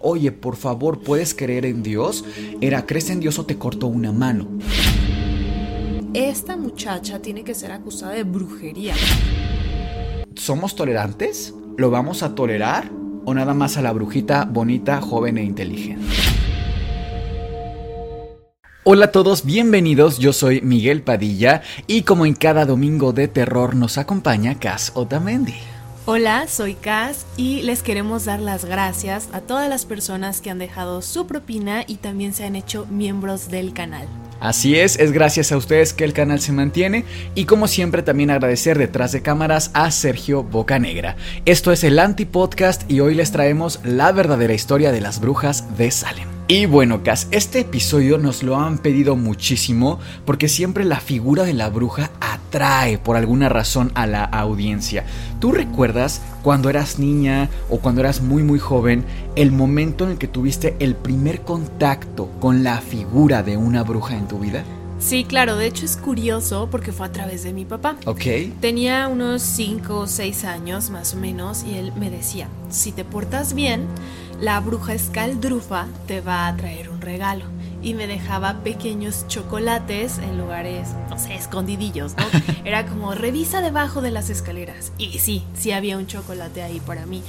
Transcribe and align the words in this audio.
Oye, 0.00 0.32
por 0.32 0.56
favor, 0.56 1.00
¿puedes 1.00 1.34
creer 1.34 1.66
en 1.66 1.82
Dios? 1.82 2.24
Era, 2.60 2.86
¿crees 2.86 3.10
en 3.10 3.20
Dios 3.20 3.38
o 3.38 3.46
te 3.46 3.58
cortó 3.58 3.88
una 3.88 4.12
mano? 4.12 4.48
Esta 6.14 6.56
muchacha 6.56 7.20
tiene 7.20 7.44
que 7.44 7.54
ser 7.54 7.72
acusada 7.72 8.12
de 8.12 8.24
brujería. 8.24 8.94
¿Somos 10.36 10.74
tolerantes? 10.76 11.54
¿Lo 11.76 11.90
vamos 11.90 12.22
a 12.22 12.34
tolerar? 12.34 12.90
¿O 13.24 13.34
nada 13.34 13.54
más 13.54 13.76
a 13.76 13.82
la 13.82 13.92
brujita 13.92 14.44
bonita, 14.44 15.00
joven 15.00 15.38
e 15.38 15.44
inteligente? 15.44 16.06
Hola 18.84 19.06
a 19.06 19.12
todos, 19.12 19.44
bienvenidos, 19.44 20.18
yo 20.18 20.32
soy 20.32 20.62
Miguel 20.62 21.02
Padilla 21.02 21.60
y 21.86 22.02
como 22.02 22.24
en 22.24 22.34
cada 22.34 22.64
domingo 22.64 23.12
de 23.12 23.28
terror 23.28 23.74
nos 23.74 23.98
acompaña 23.98 24.58
Cas 24.58 24.92
Otamendi. 24.94 25.56
Hola, 26.10 26.46
soy 26.48 26.72
Cas 26.72 27.26
y 27.36 27.60
les 27.60 27.82
queremos 27.82 28.24
dar 28.24 28.40
las 28.40 28.64
gracias 28.64 29.28
a 29.34 29.42
todas 29.42 29.68
las 29.68 29.84
personas 29.84 30.40
que 30.40 30.48
han 30.48 30.58
dejado 30.58 31.02
su 31.02 31.26
propina 31.26 31.84
y 31.86 31.96
también 31.96 32.32
se 32.32 32.44
han 32.44 32.56
hecho 32.56 32.86
miembros 32.86 33.50
del 33.50 33.74
canal. 33.74 34.08
Así 34.40 34.74
es, 34.74 34.98
es 34.98 35.12
gracias 35.12 35.52
a 35.52 35.58
ustedes 35.58 35.92
que 35.92 36.04
el 36.04 36.14
canal 36.14 36.40
se 36.40 36.52
mantiene 36.52 37.04
y 37.34 37.44
como 37.44 37.68
siempre 37.68 38.02
también 38.02 38.30
agradecer 38.30 38.78
detrás 38.78 39.12
de 39.12 39.20
cámaras 39.20 39.70
a 39.74 39.90
Sergio 39.90 40.42
Bocanegra. 40.44 41.16
Esto 41.44 41.72
es 41.72 41.84
el 41.84 41.98
Anti 41.98 42.24
Podcast 42.24 42.90
y 42.90 43.00
hoy 43.00 43.14
les 43.14 43.30
traemos 43.30 43.78
la 43.84 44.10
verdadera 44.10 44.54
historia 44.54 44.92
de 44.92 45.02
las 45.02 45.20
brujas 45.20 45.76
de 45.76 45.90
Salem. 45.90 46.37
Y 46.50 46.64
bueno, 46.64 47.02
Cas, 47.02 47.28
este 47.30 47.60
episodio 47.60 48.16
nos 48.16 48.42
lo 48.42 48.56
han 48.56 48.78
pedido 48.78 49.16
muchísimo 49.16 49.98
porque 50.24 50.48
siempre 50.48 50.86
la 50.86 50.98
figura 50.98 51.44
de 51.44 51.52
la 51.52 51.68
bruja 51.68 52.10
atrae 52.22 52.96
por 52.96 53.18
alguna 53.18 53.50
razón 53.50 53.92
a 53.94 54.06
la 54.06 54.24
audiencia. 54.24 55.04
¿Tú 55.40 55.52
recuerdas 55.52 56.22
cuando 56.42 56.70
eras 56.70 56.98
niña 56.98 57.50
o 57.68 57.80
cuando 57.80 58.00
eras 58.00 58.22
muy 58.22 58.42
muy 58.44 58.58
joven 58.58 59.04
el 59.36 59.52
momento 59.52 60.04
en 60.04 60.12
el 60.12 60.16
que 60.16 60.26
tuviste 60.26 60.74
el 60.78 60.94
primer 60.94 61.42
contacto 61.42 62.30
con 62.40 62.64
la 62.64 62.80
figura 62.80 63.42
de 63.42 63.58
una 63.58 63.82
bruja 63.82 64.16
en 64.16 64.26
tu 64.26 64.38
vida? 64.38 64.64
Sí, 64.98 65.24
claro, 65.24 65.56
de 65.56 65.66
hecho 65.66 65.84
es 65.84 65.96
curioso 65.96 66.68
porque 66.70 66.90
fue 66.92 67.06
a 67.06 67.12
través 67.12 67.44
de 67.44 67.52
mi 67.52 67.64
papá. 67.64 67.96
Ok. 68.04 68.24
Tenía 68.60 69.06
unos 69.06 69.42
5 69.42 69.96
o 69.96 70.06
6 70.06 70.44
años 70.44 70.90
más 70.90 71.14
o 71.14 71.18
menos 71.18 71.62
y 71.62 71.74
él 71.74 71.92
me 71.92 72.10
decía, 72.10 72.48
si 72.68 72.90
te 72.90 73.04
portas 73.04 73.54
bien, 73.54 73.86
la 74.40 74.60
bruja 74.60 74.94
escaldrufa 74.94 75.86
te 76.06 76.20
va 76.20 76.46
a 76.46 76.56
traer 76.56 76.88
un 76.90 77.00
regalo. 77.00 77.44
Y 77.80 77.94
me 77.94 78.08
dejaba 78.08 78.64
pequeños 78.64 79.26
chocolates 79.28 80.18
en 80.18 80.36
lugares, 80.36 80.88
no 81.10 81.18
sé, 81.18 81.34
escondidillos, 81.36 82.16
¿no? 82.16 82.24
Era 82.64 82.86
como, 82.86 83.14
revisa 83.14 83.60
debajo 83.60 84.02
de 84.02 84.10
las 84.10 84.30
escaleras. 84.30 84.92
Y 84.98 85.20
sí, 85.20 85.44
sí 85.54 85.70
había 85.70 85.96
un 85.96 86.06
chocolate 86.08 86.62
ahí 86.62 86.80
para 86.80 87.06
mí. 87.06 87.22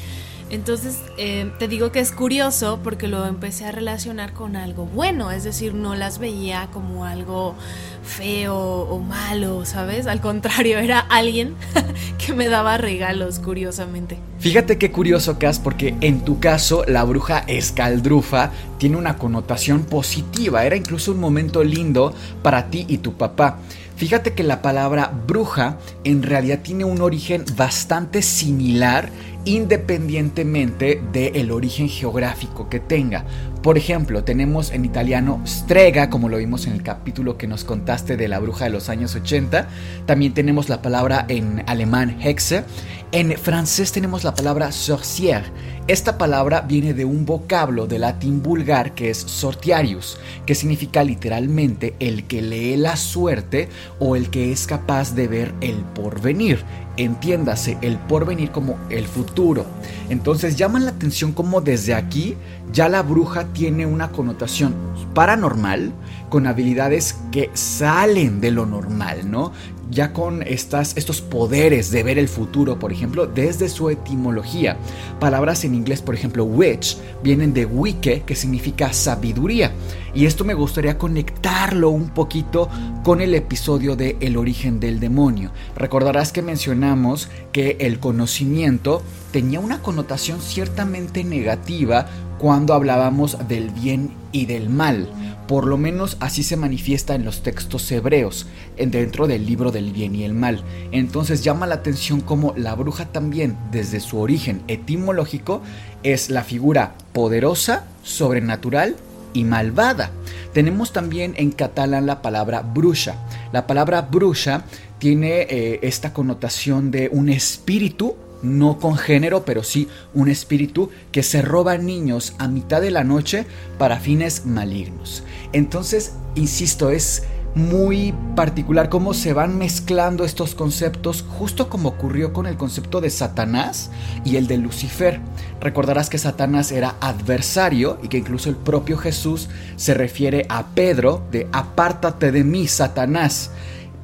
Entonces, 0.50 0.98
eh, 1.18 1.52
te 1.60 1.68
digo 1.68 1.92
que 1.92 2.00
es 2.00 2.12
curioso 2.12 2.80
porque 2.84 3.08
lo 3.08 3.26
empecé 3.26 3.66
a 3.66 3.72
relacionar 3.72 4.34
con 4.34 4.56
algo 4.56 4.86
bueno, 4.86 5.32
es 5.32 5.44
decir, 5.44 5.76
no 5.76 5.96
las 5.96 6.18
veía 6.18 6.70
como 6.74 7.06
algo 7.06 7.56
feo 8.04 8.58
o 8.58 9.00
malo, 9.00 9.66
¿sabes? 9.66 10.08
Al 10.08 10.22
contrario, 10.22 10.80
era 10.80 11.00
alguien 11.00 11.56
que 12.26 12.34
me 12.34 12.48
daba 12.48 12.78
regalos, 12.78 13.40
curiosamente. 13.40 14.18
Fíjate 14.40 14.78
qué 14.78 14.92
curioso, 14.92 15.38
Cas, 15.38 15.60
porque 15.60 15.96
en 16.02 16.26
tu 16.26 16.40
caso 16.40 16.84
la 16.88 17.04
bruja 17.04 17.40
escaldrufa 17.48 18.52
tiene 18.80 18.98
una 18.98 19.18
connotación 19.18 19.84
positiva, 19.84 20.66
era 20.66 20.76
incluso 20.76 21.12
un 21.12 21.20
momento 21.20 21.64
lindo 21.64 22.14
para 22.42 22.70
ti 22.70 22.86
y 22.88 23.00
tu 23.00 23.14
papá. 23.14 23.60
Fíjate 23.98 24.34
que 24.34 24.44
la 24.44 24.62
palabra 24.62 25.12
bruja 25.28 25.78
en 26.06 26.24
realidad 26.24 26.60
tiene 26.64 26.86
un 26.86 27.02
origen 27.02 27.44
bastante 27.58 28.22
similar 28.22 29.10
independientemente 29.46 31.02
del 31.12 31.52
origen 31.52 31.90
geográfico 31.90 32.70
que 32.70 32.80
tenga. 32.80 33.26
Por 33.62 33.78
ejemplo, 33.78 34.24
tenemos 34.24 34.72
en 34.72 34.86
italiano 34.86 35.42
strega, 35.46 36.10
como 36.10 36.30
lo 36.30 36.38
vimos 36.38 36.66
en 36.66 36.72
el 36.72 36.82
capítulo 36.82 37.38
que 37.38 37.46
nos 37.46 37.66
contaste 37.66 38.16
de 38.16 38.30
la 38.30 38.40
bruja 38.40 38.64
de 38.64 38.72
los 38.72 38.88
años 38.88 39.16
80. 39.16 39.68
También 40.06 40.34
tenemos 40.34 40.70
la 40.70 40.82
palabra 40.82 41.26
en 41.28 41.66
alemán 41.68 42.18
hexe. 42.22 42.64
En 43.12 43.38
francés 43.38 43.92
tenemos 43.92 44.24
la 44.24 44.34
palabra 44.34 44.72
sorcière. 44.72 45.44
Esta 45.88 46.18
palabra 46.18 46.62
viene 46.62 46.94
de 46.94 47.04
un 47.04 47.26
vocablo 47.26 47.86
de 47.86 48.00
latín 48.00 48.42
vulgar 48.42 48.94
que 48.94 49.10
es 49.10 49.18
sortiarius, 49.18 50.20
que 50.46 50.56
significa 50.56 51.04
literalmente 51.04 51.96
el 52.00 52.28
que 52.28 52.42
lee 52.42 52.78
la 52.78 52.96
suerte 52.96 53.68
o 54.00 54.16
el 54.16 54.30
que 54.30 54.54
es 54.54 54.68
capaz 54.68 55.16
de 55.16 55.28
ver 55.28 55.54
el 55.60 55.78
porvenir 55.96 56.64
entiéndase 57.00 57.78
el 57.82 57.98
porvenir 57.98 58.52
como 58.52 58.78
el 58.90 59.08
futuro. 59.08 59.66
Entonces 60.10 60.56
llaman 60.58 60.86
la 60.86 60.92
atención 60.92 61.32
como 61.32 61.62
desde 61.62 61.94
aquí 61.94 62.36
ya 62.72 62.90
la 62.90 63.02
bruja 63.02 63.46
tiene 63.54 63.86
una 63.86 64.12
connotación 64.12 64.74
paranormal 65.14 65.92
con 66.30 66.48
habilidades 66.48 67.18
que 67.32 67.50
salen 67.54 68.40
de 68.42 68.52
lo 68.52 68.66
normal, 68.66 69.30
¿no? 69.30 69.52
Ya 69.90 70.14
con 70.14 70.44
estas, 70.44 70.96
estos 70.98 71.20
poderes 71.20 71.90
de 71.90 72.04
ver 72.04 72.20
el 72.20 72.28
futuro, 72.28 72.78
por 72.78 72.92
ejemplo, 72.92 73.26
desde 73.26 73.70
su 73.70 73.90
etimología. 73.90 74.78
Palabras 75.20 75.66
en 75.66 75.74
inglés, 75.74 76.04
por 76.04 76.14
ejemplo, 76.14 76.46
witch, 76.46 76.96
vienen 77.24 77.56
de 77.56 77.66
wicke, 77.66 78.24
que 78.24 78.36
significa 78.36 78.94
sabiduría. 78.94 79.72
Y 80.14 80.28
esto 80.28 80.46
me 80.46 80.54
gustaría 80.54 81.00
conectarlo 81.00 81.90
un 81.90 82.10
poquito 82.10 82.70
con 83.04 83.20
el 83.20 83.34
episodio 83.34 83.96
de 83.96 84.16
El 84.20 84.38
origen 84.38 84.80
del 84.80 85.00
demonio. 85.00 85.52
Recordarás 85.76 86.32
que 86.32 86.44
mencionamos 86.44 87.28
que 87.52 87.78
el 87.80 88.00
conocimiento 88.00 89.02
tenía 89.32 89.60
una 89.60 89.82
connotación 89.82 90.40
ciertamente 90.40 91.24
negativa 91.24 92.06
cuando 92.40 92.74
hablábamos 92.74 93.38
del 93.48 93.70
bien 93.70 94.12
y 94.32 94.46
del 94.48 94.70
mal. 94.70 95.10
Por 95.48 95.66
lo 95.66 95.78
menos 95.78 96.18
así 96.20 96.44
se 96.44 96.58
manifiesta 96.58 97.16
en 97.16 97.26
los 97.26 97.42
textos 97.42 97.92
hebreos, 97.92 98.46
dentro 98.78 99.28
del 99.28 99.46
libro 99.46 99.72
del 99.72 99.92
bien 99.92 100.16
y 100.16 100.24
el 100.24 100.34
mal. 100.34 100.64
Entonces 100.92 101.44
llama 101.44 101.68
la 101.68 101.76
atención 101.76 102.22
como 102.22 102.54
la 102.56 102.76
bruja 102.76 103.06
también, 103.06 103.58
desde 103.72 104.00
su 104.00 104.20
origen 104.20 104.62
etimológico, 104.68 105.62
es 106.04 106.30
la 106.30 106.44
figura 106.44 106.94
poderosa, 107.14 107.86
sobrenatural 108.04 108.96
y 109.34 109.44
malvada. 109.44 110.12
Tenemos 110.54 110.94
también 110.94 111.34
en 111.38 111.52
catalán 111.52 112.06
la 112.06 112.22
palabra 112.22 112.62
bruja. 112.62 113.16
La 113.52 113.68
palabra 113.68 114.02
bruja 114.04 114.66
tiene 115.00 115.48
eh, 115.50 115.80
esta 115.82 116.14
connotación 116.14 116.92
de 116.92 117.10
un 117.12 117.30
espíritu 117.30 118.16
no 118.42 118.80
con 118.80 118.96
género, 118.98 119.46
pero 119.46 119.64
sí 119.64 119.88
un 120.14 120.30
espíritu 120.30 120.90
que 121.12 121.24
se 121.24 121.42
roba 121.42 121.78
niños 121.78 122.34
a 122.38 122.48
mitad 122.48 122.82
de 122.82 122.92
la 122.92 123.04
noche 123.04 123.46
para 123.78 124.00
fines 124.00 124.46
malignos. 124.46 125.24
Entonces, 125.54 126.14
insisto, 126.36 126.90
es 126.90 127.24
muy 127.56 128.14
particular 128.36 128.90
cómo 128.90 129.14
se 129.14 129.34
van 129.34 129.58
mezclando 129.58 130.24
estos 130.24 130.56
conceptos, 130.56 131.26
justo 131.28 131.70
como 131.70 131.90
ocurrió 131.90 132.32
con 132.32 132.46
el 132.46 132.58
concepto 132.58 133.02
de 133.02 133.10
Satanás 133.10 133.90
y 134.24 134.36
el 134.36 134.48
de 134.48 134.58
Lucifer. 134.58 135.20
Recordarás 135.60 136.10
que 136.10 136.18
Satanás 136.18 136.72
era 136.72 136.96
adversario 137.02 137.98
y 138.04 138.08
que 138.08 138.18
incluso 138.18 138.50
el 138.50 138.56
propio 138.56 138.98
Jesús 138.98 139.50
se 139.76 139.94
refiere 139.94 140.46
a 140.50 140.68
Pedro 140.68 141.24
de 141.32 141.48
apártate 141.52 142.32
de 142.32 142.44
mí, 142.44 142.68
Satanás 142.68 143.52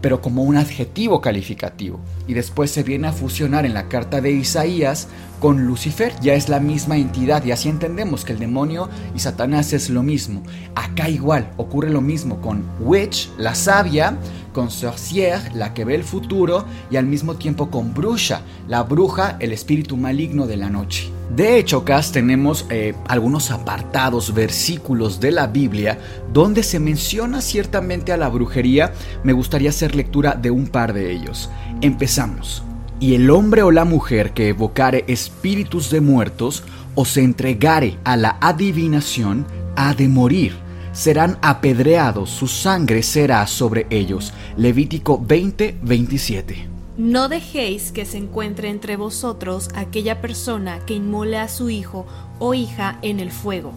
pero 0.06 0.22
como 0.22 0.44
un 0.44 0.56
adjetivo 0.56 1.19
calificativo. 1.19 2.00
Y 2.28 2.36
después 2.36 2.69
se 2.69 2.84
viene 2.84 3.07
a 3.07 3.12
fusionar 3.12 3.66
en 3.66 3.74
la 3.74 3.90
carta 3.90 4.22
de 4.22 4.30
Isaías 4.30 5.07
con 5.40 5.66
Lucifer, 5.66 6.13
ya 6.22 6.36
es 6.36 6.48
la 6.48 6.60
misma 6.60 6.96
entidad 6.96 7.44
y 7.44 7.52
así 7.52 7.69
entendemos 7.69 8.24
que 8.24 8.34
el 8.34 8.38
demonio 8.38 8.88
y 9.16 9.19
Satanás 9.19 9.74
es 9.74 9.90
lo 9.90 10.04
mismo. 10.04 10.44
Acá 10.75 11.10
igual 11.10 11.52
ocurre 11.57 11.90
lo 11.90 12.02
mismo 12.02 12.40
con 12.40 12.63
Witch, 12.81 13.31
la 13.40 13.56
sabia, 13.56 14.16
con 14.56 14.69
Sorcière, 14.72 15.54
la 15.54 15.74
que 15.74 15.84
ve 15.84 15.96
el 15.96 16.06
futuro, 16.06 16.63
y 16.90 16.96
al 16.96 17.06
mismo 17.06 17.36
tiempo 17.36 17.69
con 17.69 17.94
Bruja, 17.94 18.40
la 18.69 18.84
bruja, 18.84 19.36
el 19.42 19.52
espíritu 19.52 19.98
maligno 19.98 20.48
de 20.48 20.56
la 20.56 20.69
noche. 20.69 21.12
De 21.36 21.57
hecho, 21.57 21.84
Cas, 21.84 22.13
tenemos 22.13 22.66
eh, 22.69 22.94
algunos 23.10 23.52
apartados, 23.52 24.34
versículos 24.34 25.19
de 25.19 25.31
la 25.31 25.48
Biblia, 25.48 26.00
donde 26.31 26.63
se 26.63 26.80
menciona 26.80 27.42
ciertamente 27.42 28.13
a 28.13 28.18
la 28.18 28.30
brujería. 28.30 28.94
Me 29.25 29.34
gustaría 29.34 29.72
hacer 29.72 29.94
lectura 29.94 30.36
de 30.36 30.52
un 30.52 30.68
par 30.68 30.94
de 30.94 31.12
ellos. 31.12 31.50
Empezamos. 31.81 32.63
Y 33.01 33.16
el 33.16 33.30
hombre 33.31 33.62
o 33.62 33.72
la 33.72 33.84
mujer 33.84 34.31
que 34.31 34.50
evocare 34.50 35.04
espíritus 35.08 35.90
de 35.90 36.00
muertos 36.00 36.63
o 36.96 37.04
se 37.04 37.24
entregare 37.24 37.98
a 38.06 38.16
la 38.16 38.38
adivinación, 38.40 39.46
ha 39.75 39.94
de 39.94 40.08
morir. 40.08 40.64
Serán 40.95 41.38
apedreados, 41.42 42.30
su 42.30 42.47
sangre 42.47 43.03
será 43.03 43.45
sobre 43.47 43.86
ellos. 43.89 44.31
Levítico 44.56 45.19
20, 45.19 45.77
27. 45.81 46.69
No 46.97 47.27
dejéis 47.27 47.92
que 47.92 48.06
se 48.06 48.18
encuentre 48.18 48.69
entre 48.69 48.95
vosotros 48.95 49.68
aquella 49.75 50.21
persona 50.21 50.80
que 50.86 50.94
inmole 50.94 51.38
a 51.38 51.50
su 51.50 51.69
hijo 51.69 52.06
o 52.39 52.53
hija 52.53 52.97
en 53.01 53.19
el 53.19 53.31
fuego, 53.31 53.74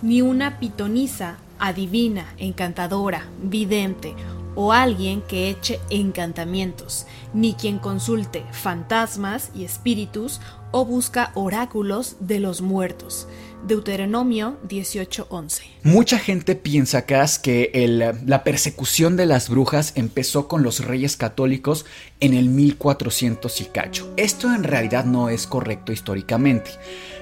ni 0.00 0.22
una 0.22 0.58
pitonisa, 0.58 1.36
adivina, 1.58 2.32
encantadora, 2.38 3.26
vidente, 3.42 4.14
o 4.54 4.72
alguien 4.72 5.20
que 5.20 5.50
eche 5.50 5.78
encantamientos, 5.90 7.06
ni 7.34 7.52
quien 7.52 7.78
consulte 7.78 8.44
fantasmas 8.50 9.50
y 9.54 9.64
espíritus 9.64 10.40
o 10.70 10.86
busca 10.86 11.32
oráculos 11.34 12.16
de 12.20 12.40
los 12.40 12.62
muertos. 12.62 13.28
Deuteronomio 13.66 14.58
18:11. 14.68 15.62
Mucha 15.84 16.18
gente 16.18 16.54
piensa, 16.56 17.06
Cas, 17.06 17.38
que 17.38 17.70
la 18.24 18.44
persecución 18.44 19.16
de 19.16 19.26
las 19.26 19.48
brujas 19.48 19.92
empezó 19.94 20.48
con 20.48 20.62
los 20.62 20.84
reyes 20.84 21.16
católicos 21.16 21.86
en 22.20 22.34
el 22.34 22.48
1400 22.48 23.60
y 23.60 23.64
cacho. 23.66 24.12
Esto 24.16 24.52
en 24.52 24.64
realidad 24.64 25.04
no 25.04 25.28
es 25.28 25.46
correcto 25.46 25.92
históricamente. 25.92 26.70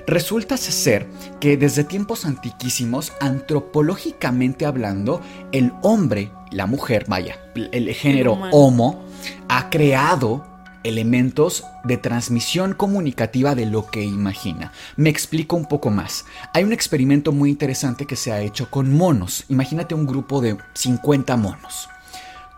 Resulta 0.06 0.56
ser 0.56 1.06
que 1.40 1.56
desde 1.56 1.84
tiempos 1.84 2.24
antiquísimos, 2.24 3.12
antropológicamente 3.20 4.66
hablando, 4.66 5.20
el 5.52 5.72
hombre, 5.82 6.30
la 6.50 6.66
mujer, 6.66 7.04
vaya, 7.06 7.38
el 7.54 7.92
género 7.94 8.32
homo, 8.50 9.04
ha 9.48 9.68
creado 9.70 10.46
elementos 10.84 11.64
de 11.84 11.96
transmisión 11.96 12.74
comunicativa 12.74 13.54
de 13.54 13.66
lo 13.66 13.86
que 13.86 14.02
imagina. 14.02 14.72
Me 14.96 15.10
explico 15.10 15.56
un 15.56 15.66
poco 15.66 15.90
más. 15.90 16.24
Hay 16.54 16.64
un 16.64 16.72
experimento 16.72 17.32
muy 17.32 17.50
interesante 17.50 18.06
que 18.06 18.16
se 18.16 18.32
ha 18.32 18.40
hecho 18.40 18.70
con 18.70 18.94
monos. 18.94 19.44
Imagínate 19.48 19.94
un 19.94 20.06
grupo 20.06 20.40
de 20.40 20.56
50 20.74 21.36
monos. 21.36 21.88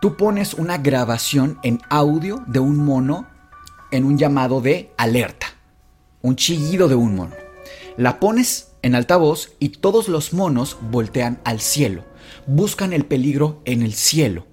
Tú 0.01 0.17
pones 0.17 0.53
una 0.53 0.77
grabación 0.77 1.59
en 1.63 1.81
audio 1.89 2.43
de 2.47 2.59
un 2.59 2.77
mono 2.77 3.27
en 3.91 4.05
un 4.05 4.17
llamado 4.17 4.59
de 4.59 4.91
alerta, 4.97 5.47
un 6.21 6.35
chillido 6.35 6.87
de 6.87 6.95
un 6.95 7.15
mono. 7.15 7.35
La 7.95 8.19
pones 8.19 8.71
en 8.81 8.95
altavoz 8.95 9.51
y 9.59 9.69
todos 9.69 10.09
los 10.09 10.33
monos 10.33 10.77
voltean 10.91 11.39
al 11.45 11.61
cielo, 11.61 12.03
buscan 12.47 12.91
el 12.91 13.05
peligro 13.05 13.61
en 13.65 13.83
el 13.83 13.93
cielo 13.93 14.47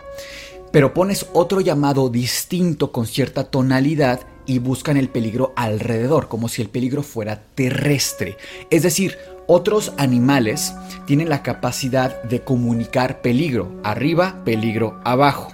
pero 0.73 0.95
pones 0.95 1.27
otro 1.33 1.61
llamado 1.61 2.09
distinto 2.09 2.93
con 2.93 3.07
cierta 3.07 3.45
tonalidad 3.45 4.21
y 4.47 4.59
buscan 4.59 4.97
el 4.97 5.09
peligro 5.09 5.53
alrededor, 5.57 6.29
como 6.29 6.49
si 6.49 6.63
el 6.63 6.69
peligro 6.69 7.03
fuera 7.03 7.43
terrestre. 7.55 8.37
Es 8.71 8.83
decir, 8.83 9.17
otros 9.47 9.93
animales 9.97 10.75
tienen 11.07 11.29
la 11.29 11.43
capacidad 11.43 12.23
de 12.23 12.43
comunicar 12.43 13.21
peligro 13.21 13.81
arriba, 13.83 14.43
peligro 14.45 15.01
abajo. 15.05 15.53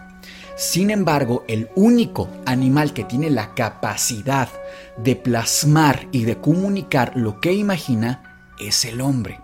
Sin 0.57 0.91
embargo, 0.91 1.45
el 1.49 1.69
único 1.75 2.29
animal 2.47 2.95
que 2.95 3.05
tiene 3.05 3.29
la 3.31 3.55
capacidad 3.55 4.49
de 4.97 5.17
plasmar 5.17 6.09
y 6.13 6.25
de 6.25 6.39
comunicar 6.39 7.13
lo 7.15 7.41
que 7.41 7.53
imagina 7.53 8.51
es 8.59 8.87
el 8.87 9.03
hombre. 9.03 9.41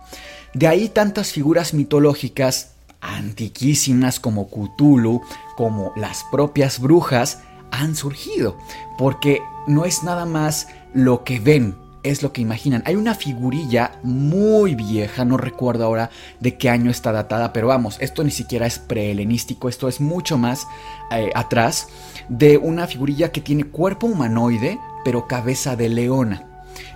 De 0.53 0.67
ahí 0.67 0.89
tantas 0.89 1.31
figuras 1.31 1.73
mitológicas 1.73 2.72
antiquísimas 3.03 4.19
como 4.19 4.47
Cthulhu, 4.47 5.21
como 5.55 5.91
las 5.95 6.23
propias 6.31 6.79
brujas, 6.79 7.39
han 7.71 7.95
surgido, 7.95 8.57
porque 8.97 9.41
no 9.67 9.85
es 9.85 10.03
nada 10.03 10.25
más 10.25 10.67
lo 10.93 11.23
que 11.23 11.39
ven, 11.39 11.75
es 12.03 12.21
lo 12.21 12.33
que 12.33 12.41
imaginan. 12.41 12.83
Hay 12.85 12.95
una 12.95 13.15
figurilla 13.15 13.99
muy 14.03 14.75
vieja, 14.75 15.25
no 15.25 15.37
recuerdo 15.37 15.85
ahora 15.85 16.09
de 16.39 16.57
qué 16.57 16.69
año 16.69 16.91
está 16.91 17.11
datada, 17.11 17.53
pero 17.53 17.67
vamos, 17.67 17.97
esto 17.99 18.23
ni 18.23 18.31
siquiera 18.31 18.67
es 18.67 18.79
prehelenístico, 18.79 19.69
esto 19.69 19.87
es 19.87 20.01
mucho 20.01 20.37
más 20.37 20.67
eh, 21.11 21.31
atrás, 21.33 21.87
de 22.29 22.57
una 22.57 22.87
figurilla 22.87 23.31
que 23.31 23.41
tiene 23.41 23.65
cuerpo 23.65 24.07
humanoide, 24.07 24.79
pero 25.03 25.27
cabeza 25.27 25.75
de 25.75 25.89
leona. 25.89 26.49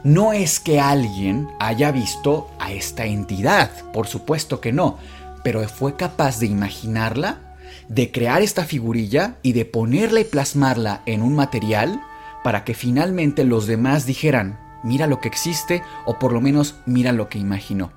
No 0.04 0.34
es 0.34 0.60
que 0.60 0.80
alguien 0.80 1.50
haya 1.60 1.92
visto 1.92 2.50
a 2.60 2.72
esta 2.72 3.06
entidad, 3.06 3.72
por 3.92 4.08
supuesto 4.08 4.60
que 4.60 4.72
no, 4.72 4.98
pero 5.48 5.66
fue 5.70 5.96
capaz 5.96 6.42
de 6.42 6.46
imaginarla, 6.46 7.56
de 7.88 8.12
crear 8.12 8.42
esta 8.42 8.66
figurilla 8.66 9.38
y 9.44 9.54
de 9.54 9.64
ponerla 9.64 10.20
y 10.20 10.26
plasmarla 10.26 11.04
en 11.06 11.22
un 11.22 11.36
material 11.36 12.02
para 12.44 12.66
que 12.66 12.74
finalmente 12.74 13.46
los 13.46 13.66
demás 13.66 14.06
dijeran, 14.06 14.60
mira 14.84 15.08
lo 15.08 15.22
que 15.22 15.30
existe 15.30 15.84
o 16.06 16.20
por 16.20 16.34
lo 16.34 16.42
menos 16.42 16.76
mira 16.86 17.14
lo 17.14 17.30
que 17.30 17.40
imaginó. 17.40 17.94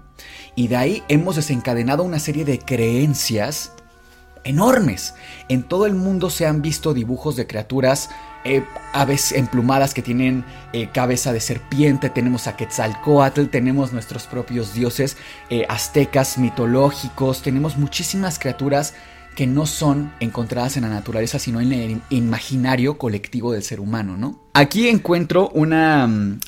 Y 0.54 0.68
de 0.68 0.76
ahí 0.76 1.02
hemos 1.08 1.34
desencadenado 1.34 2.04
una 2.04 2.20
serie 2.20 2.44
de 2.44 2.60
creencias 2.60 3.72
enormes. 4.44 5.14
En 5.48 5.64
todo 5.64 5.86
el 5.86 5.96
mundo 5.96 6.30
se 6.30 6.46
han 6.46 6.62
visto 6.62 6.94
dibujos 6.94 7.34
de 7.34 7.48
criaturas 7.48 8.10
eh, 8.44 8.64
aves 8.92 9.32
emplumadas 9.32 9.94
que 9.94 10.02
tienen 10.02 10.44
eh, 10.72 10.88
cabeza 10.92 11.32
de 11.32 11.40
serpiente, 11.40 12.10
tenemos 12.10 12.46
a 12.46 12.56
Quetzalcoatl, 12.56 13.46
tenemos 13.46 13.92
nuestros 13.92 14.26
propios 14.26 14.72
dioses 14.72 15.16
eh, 15.50 15.66
aztecas 15.68 16.38
mitológicos, 16.38 17.42
tenemos 17.42 17.76
muchísimas 17.76 18.38
criaturas 18.38 18.94
que 19.36 19.46
no 19.46 19.66
son 19.66 20.12
encontradas 20.20 20.76
en 20.76 20.82
la 20.82 20.88
naturaleza, 20.88 21.38
sino 21.38 21.60
en 21.60 21.72
el 21.72 22.00
imaginario 22.10 22.98
colectivo 22.98 23.52
del 23.52 23.62
ser 23.62 23.80
humano, 23.80 24.16
¿no? 24.16 24.40
Aquí 24.54 24.88
encuentro 24.88 25.50
una 25.50 26.06
mm, 26.06 26.40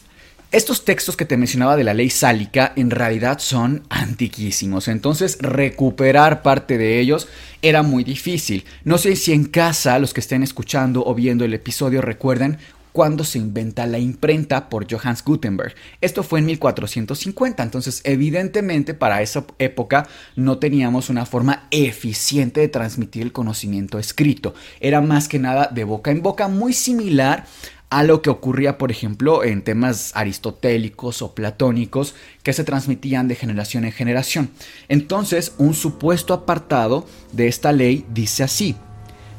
estos 0.52 0.84
textos 0.84 1.16
que 1.16 1.24
te 1.24 1.38
mencionaba 1.38 1.76
de 1.76 1.84
la 1.84 1.94
ley 1.94 2.10
sálica 2.10 2.74
en 2.76 2.90
realidad 2.90 3.38
son 3.38 3.84
antiquísimos, 3.88 4.86
entonces 4.86 5.38
recuperar 5.40 6.42
parte 6.42 6.76
de 6.76 7.00
ellos 7.00 7.26
era 7.62 7.82
muy 7.82 8.04
difícil. 8.04 8.66
No 8.84 8.98
sé 8.98 9.16
si 9.16 9.32
en 9.32 9.46
casa 9.46 9.98
los 9.98 10.12
que 10.12 10.20
estén 10.20 10.42
escuchando 10.42 11.04
o 11.06 11.14
viendo 11.14 11.46
el 11.46 11.54
episodio 11.54 12.02
recuerdan 12.02 12.58
cuando 12.92 13.24
se 13.24 13.38
inventa 13.38 13.86
la 13.86 13.98
imprenta 13.98 14.68
por 14.68 14.86
Johannes 14.86 15.24
Gutenberg. 15.24 15.74
Esto 16.02 16.22
fue 16.22 16.40
en 16.40 16.46
1450, 16.46 17.62
entonces 17.62 18.02
evidentemente 18.04 18.92
para 18.92 19.22
esa 19.22 19.46
época 19.58 20.06
no 20.36 20.58
teníamos 20.58 21.08
una 21.08 21.24
forma 21.24 21.66
eficiente 21.70 22.60
de 22.60 22.68
transmitir 22.68 23.22
el 23.22 23.32
conocimiento 23.32 23.98
escrito. 23.98 24.54
Era 24.80 25.00
más 25.00 25.28
que 25.28 25.38
nada 25.38 25.70
de 25.72 25.84
boca 25.84 26.10
en 26.10 26.20
boca, 26.20 26.48
muy 26.48 26.74
similar 26.74 27.46
a 27.92 28.04
lo 28.04 28.22
que 28.22 28.30
ocurría, 28.30 28.78
por 28.78 28.90
ejemplo, 28.90 29.44
en 29.44 29.60
temas 29.60 30.12
aristotélicos 30.14 31.20
o 31.20 31.34
platónicos 31.34 32.14
que 32.42 32.54
se 32.54 32.64
transmitían 32.64 33.28
de 33.28 33.34
generación 33.34 33.84
en 33.84 33.92
generación. 33.92 34.48
Entonces, 34.88 35.52
un 35.58 35.74
supuesto 35.74 36.32
apartado 36.32 37.04
de 37.32 37.48
esta 37.48 37.70
ley 37.70 38.06
dice 38.08 38.44
así: 38.44 38.76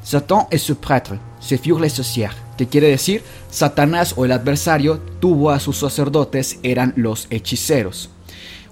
Satan 0.04 0.46
es 0.52 0.62
su 0.62 0.76
prêtre, 0.76 1.18
se 1.40 1.58
furent 1.58 1.80
les 1.80 1.94
sorcières, 1.94 2.36
que 2.56 2.68
quiere 2.68 2.86
decir 2.86 3.22
Satanás 3.50 4.14
o 4.16 4.24
el 4.24 4.30
adversario 4.30 5.00
tuvo 5.18 5.50
a 5.50 5.58
sus 5.58 5.78
sacerdotes, 5.78 6.60
eran 6.62 6.92
los 6.94 7.26
hechiceros. 7.30 8.10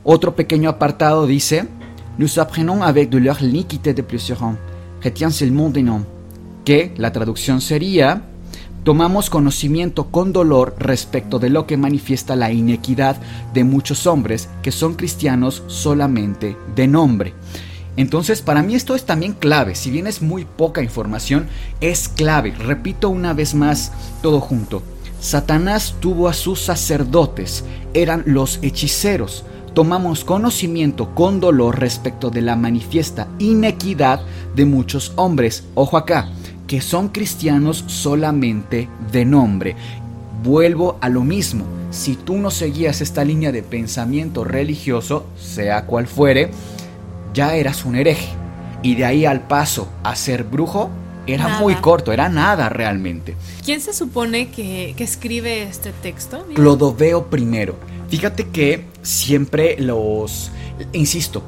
Otro 0.04 0.36
pequeño 0.36 0.70
apartado 0.70 1.26
dice: 1.26 1.66
Nous 2.18 2.38
apprenons 2.38 2.84
avec 2.84 3.10
de 3.10 3.18
leur 3.18 3.42
l'iniquité 3.42 3.94
de 3.94 4.02
plusieurs 4.02 4.54
retiens 5.02 5.42
el 5.42 5.50
monde 5.50 5.78
en 5.78 6.06
que 6.64 6.94
la 6.96 7.10
traducción 7.10 7.60
sería 7.60 8.28
tomamos 8.84 9.30
conocimiento 9.30 10.10
con 10.10 10.32
dolor 10.32 10.74
respecto 10.78 11.38
de 11.38 11.50
lo 11.50 11.66
que 11.66 11.76
manifiesta 11.76 12.36
la 12.36 12.52
inequidad 12.52 13.16
de 13.54 13.64
muchos 13.64 14.06
hombres 14.06 14.48
que 14.62 14.72
son 14.72 14.94
cristianos 14.94 15.62
solamente 15.68 16.56
de 16.74 16.88
nombre. 16.88 17.34
Entonces, 17.96 18.40
para 18.40 18.62
mí 18.62 18.74
esto 18.74 18.94
es 18.94 19.04
también 19.04 19.34
clave, 19.34 19.74
si 19.74 19.90
bien 19.90 20.06
es 20.06 20.22
muy 20.22 20.44
poca 20.44 20.82
información, 20.82 21.46
es 21.80 22.08
clave. 22.08 22.52
Repito 22.52 23.10
una 23.10 23.34
vez 23.34 23.54
más 23.54 23.92
todo 24.22 24.40
junto. 24.40 24.82
Satanás 25.20 25.94
tuvo 26.00 26.28
a 26.28 26.32
sus 26.32 26.60
sacerdotes, 26.60 27.64
eran 27.94 28.24
los 28.26 28.58
hechiceros. 28.62 29.44
Tomamos 29.74 30.24
conocimiento 30.24 31.14
con 31.14 31.38
dolor 31.40 31.78
respecto 31.78 32.30
de 32.30 32.42
la 32.42 32.56
manifiesta 32.56 33.28
inequidad 33.38 34.20
de 34.56 34.64
muchos 34.64 35.12
hombres. 35.16 35.64
Ojo 35.74 35.96
acá, 35.96 36.28
que 36.72 36.80
son 36.80 37.08
cristianos 37.08 37.84
solamente 37.86 38.88
de 39.10 39.26
nombre. 39.26 39.76
vuelvo 40.42 40.96
a 41.02 41.10
lo 41.10 41.22
mismo. 41.22 41.66
Si 41.90 42.16
tú 42.16 42.38
no 42.38 42.50
seguías 42.50 43.02
esta 43.02 43.26
línea 43.26 43.52
de 43.52 43.62
pensamiento 43.62 44.42
religioso, 44.42 45.26
sea 45.38 45.84
cual 45.84 46.06
fuere, 46.06 46.50
ya 47.34 47.56
eras 47.56 47.84
un 47.84 47.96
hereje. 47.96 48.30
Y 48.82 48.94
de 48.94 49.04
ahí 49.04 49.26
al 49.26 49.46
paso 49.46 49.86
a 50.02 50.16
ser 50.16 50.44
brujo, 50.44 50.88
era 51.26 51.58
muy 51.60 51.74
corto, 51.74 52.10
era 52.10 52.30
nada 52.30 52.70
realmente. 52.70 53.36
¿Quién 53.62 53.82
se 53.82 53.92
supone 53.92 54.48
que, 54.48 54.94
escribe 54.96 55.64
este 55.64 55.92
texto? 55.92 56.46
Clodoveo 56.54 57.28
I. 57.36 57.68
Fíjate 58.08 58.48
que 58.48 58.86
siempre 59.02 59.76
los... 59.78 60.50
Insisto, 60.94 61.42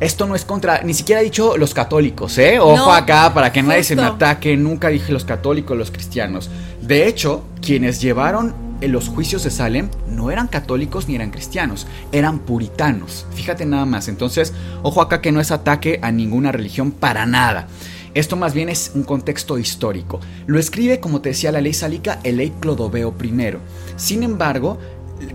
esto 0.00 0.26
no 0.26 0.34
es 0.34 0.44
contra, 0.44 0.82
ni 0.82 0.94
siquiera 0.94 1.20
he 1.20 1.24
dicho 1.24 1.56
los 1.56 1.74
católicos, 1.74 2.36
¿eh? 2.38 2.58
Ojo 2.58 2.90
acá 2.90 3.32
para 3.34 3.52
que 3.52 3.62
nadie 3.62 3.84
se 3.84 3.94
me 3.96 4.02
ataque, 4.02 4.56
nunca 4.56 4.88
dije 4.88 5.12
los 5.12 5.24
católicos, 5.24 5.76
los 5.76 5.90
cristianos. 5.90 6.50
De 6.80 7.06
hecho, 7.06 7.44
quienes 7.60 8.00
llevaron 8.00 8.54
los 8.80 9.08
juicios 9.08 9.44
de 9.44 9.50
Salem 9.50 9.90
no 10.08 10.30
eran 10.30 10.48
católicos 10.48 11.06
ni 11.06 11.14
eran 11.14 11.30
cristianos, 11.30 11.86
eran 12.12 12.38
puritanos. 12.38 13.26
Fíjate 13.34 13.66
nada 13.66 13.84
más, 13.84 14.08
entonces, 14.08 14.54
ojo 14.82 15.02
acá 15.02 15.20
que 15.20 15.32
no 15.32 15.40
es 15.40 15.50
ataque 15.50 15.98
a 16.02 16.10
ninguna 16.10 16.50
religión 16.50 16.90
para 16.92 17.26
nada. 17.26 17.68
Esto 18.14 18.36
más 18.36 18.54
bien 18.54 18.68
es 18.68 18.92
un 18.94 19.04
contexto 19.04 19.58
histórico. 19.58 20.18
Lo 20.46 20.58
escribe, 20.58 20.98
como 20.98 21.20
te 21.20 21.28
decía 21.28 21.52
la 21.52 21.60
ley 21.60 21.74
sálica, 21.74 22.18
el 22.24 22.38
ley 22.38 22.52
Clodoveo 22.58 23.14
I. 23.22 23.58
Sin 23.96 24.22
embargo, 24.22 24.78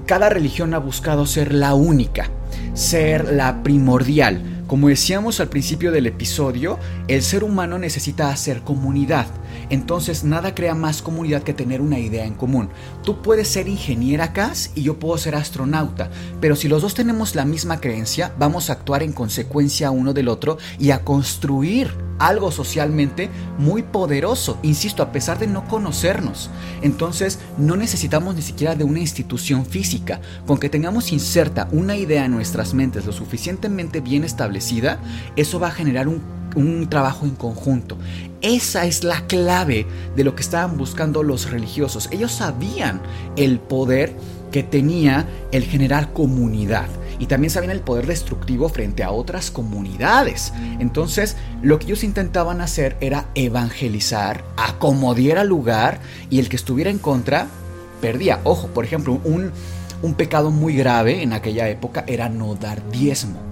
cada 0.05 0.29
religión 0.29 0.73
ha 0.73 0.79
buscado 0.79 1.25
ser 1.25 1.53
la 1.53 1.73
única, 1.73 2.29
ser 2.73 3.31
la 3.31 3.63
primordial. 3.63 4.54
Como 4.67 4.87
decíamos 4.87 5.39
al 5.39 5.49
principio 5.49 5.91
del 5.91 6.07
episodio, 6.07 6.79
el 7.07 7.21
ser 7.21 7.43
humano 7.43 7.77
necesita 7.77 8.29
hacer 8.29 8.61
comunidad. 8.61 9.27
Entonces 9.69 10.23
nada 10.23 10.55
crea 10.55 10.73
más 10.73 11.03
comunidad 11.03 11.43
que 11.43 11.53
tener 11.53 11.81
una 11.81 11.99
idea 11.99 12.25
en 12.25 12.33
común. 12.33 12.69
Tú 13.03 13.21
puedes 13.21 13.47
ser 13.47 13.67
ingeniera 13.67 14.33
Cas 14.33 14.71
y 14.73 14.81
yo 14.81 14.97
puedo 14.97 15.19
ser 15.19 15.35
astronauta, 15.35 16.09
pero 16.41 16.55
si 16.55 16.67
los 16.67 16.81
dos 16.81 16.95
tenemos 16.95 17.35
la 17.35 17.45
misma 17.45 17.79
creencia, 17.79 18.33
vamos 18.39 18.69
a 18.69 18.73
actuar 18.73 19.03
en 19.03 19.13
consecuencia 19.13 19.91
uno 19.91 20.13
del 20.13 20.29
otro 20.29 20.57
y 20.79 20.89
a 20.89 21.03
construir 21.03 22.04
algo 22.19 22.51
socialmente 22.51 23.29
muy 23.57 23.83
poderoso, 23.83 24.57
insisto, 24.63 25.03
a 25.03 25.11
pesar 25.11 25.39
de 25.39 25.47
no 25.47 25.67
conocernos. 25.67 26.49
Entonces, 26.81 27.39
no 27.57 27.75
necesitamos 27.75 28.35
ni 28.35 28.41
siquiera 28.41 28.75
de 28.75 28.83
una 28.83 28.99
institución 28.99 29.65
física. 29.65 30.21
Con 30.45 30.57
que 30.57 30.69
tengamos 30.69 31.11
inserta 31.11 31.67
una 31.71 31.95
idea 31.95 32.25
en 32.25 32.31
nuestras 32.31 32.73
mentes 32.73 33.05
lo 33.05 33.13
suficientemente 33.13 34.01
bien 34.01 34.23
establecida, 34.23 34.99
eso 35.35 35.59
va 35.59 35.67
a 35.67 35.71
generar 35.71 36.07
un, 36.07 36.23
trabajo 36.89 37.25
en 37.25 37.35
conjunto. 37.35 37.97
Esa 38.41 38.85
es 38.85 39.03
la 39.03 39.27
clave 39.27 39.85
de 40.15 40.23
lo 40.23 40.35
que 40.35 40.41
estaban 40.41 40.77
buscando 40.77 41.21
los 41.21 41.51
religiosos. 41.51 42.07
Ellos 42.13 42.31
sabían 42.31 43.01
el 43.35 43.59
poder 43.59 44.15
que 44.53 44.63
tenía 44.63 45.27
el 45.51 45.63
generar 45.63 46.13
comunidad 46.13 46.87
y 47.19 47.27
también 47.27 47.51
sabían 47.51 47.71
el 47.71 47.81
poder 47.81 48.07
destructivo 48.07 48.69
frente 48.69 49.03
a 49.03 49.11
otras 49.11 49.51
comunidades. 49.51 50.53
Entonces, 50.79 51.37
lo 51.61 51.79
que 51.79 51.85
ellos 51.85 52.03
intentaban 52.03 52.61
hacer 52.61 52.97
era 53.01 53.27
evangelizar, 53.35 54.43
acomodiar 54.57 55.37
lugar 55.45 55.99
y 56.29 56.39
el 56.39 56.49
que 56.49 56.55
estuviera 56.55 56.89
en 56.89 56.99
contra 56.99 57.47
perdía. 58.01 58.39
Ojo, 58.43 58.67
por 58.67 58.85
ejemplo, 58.85 59.19
un, 59.23 59.51
un 60.01 60.13
pecado 60.13 60.51
muy 60.51 60.75
grave 60.75 61.23
en 61.23 61.33
aquella 61.33 61.69
época 61.69 62.03
era 62.07 62.29
no 62.29 62.55
dar 62.55 62.89
diezmo. 62.91 63.44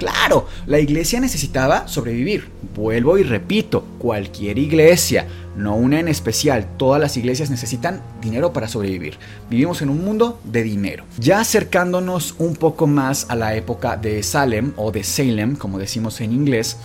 Claro, 0.00 0.46
la 0.64 0.80
iglesia 0.80 1.20
necesitaba 1.20 1.86
sobrevivir. 1.86 2.48
Vuelvo 2.74 3.18
y 3.18 3.22
repito, 3.22 3.84
cualquier 3.98 4.56
iglesia, 4.56 5.26
no 5.56 5.76
una 5.76 6.00
en 6.00 6.08
especial, 6.08 6.66
todas 6.78 6.98
las 6.98 7.18
iglesias 7.18 7.50
necesitan 7.50 8.00
dinero 8.22 8.50
para 8.50 8.66
sobrevivir. 8.66 9.18
Vivimos 9.50 9.82
en 9.82 9.90
un 9.90 10.02
mundo 10.02 10.40
de 10.42 10.62
dinero. 10.62 11.04
Ya 11.18 11.40
acercándonos 11.40 12.34
un 12.38 12.56
poco 12.56 12.86
más 12.86 13.26
a 13.28 13.36
la 13.36 13.54
época 13.54 13.98
de 13.98 14.22
Salem 14.22 14.72
o 14.76 14.90
de 14.90 15.04
Salem, 15.04 15.54
como 15.54 15.78
decimos 15.78 16.18
en 16.22 16.32
inglés, 16.32 16.78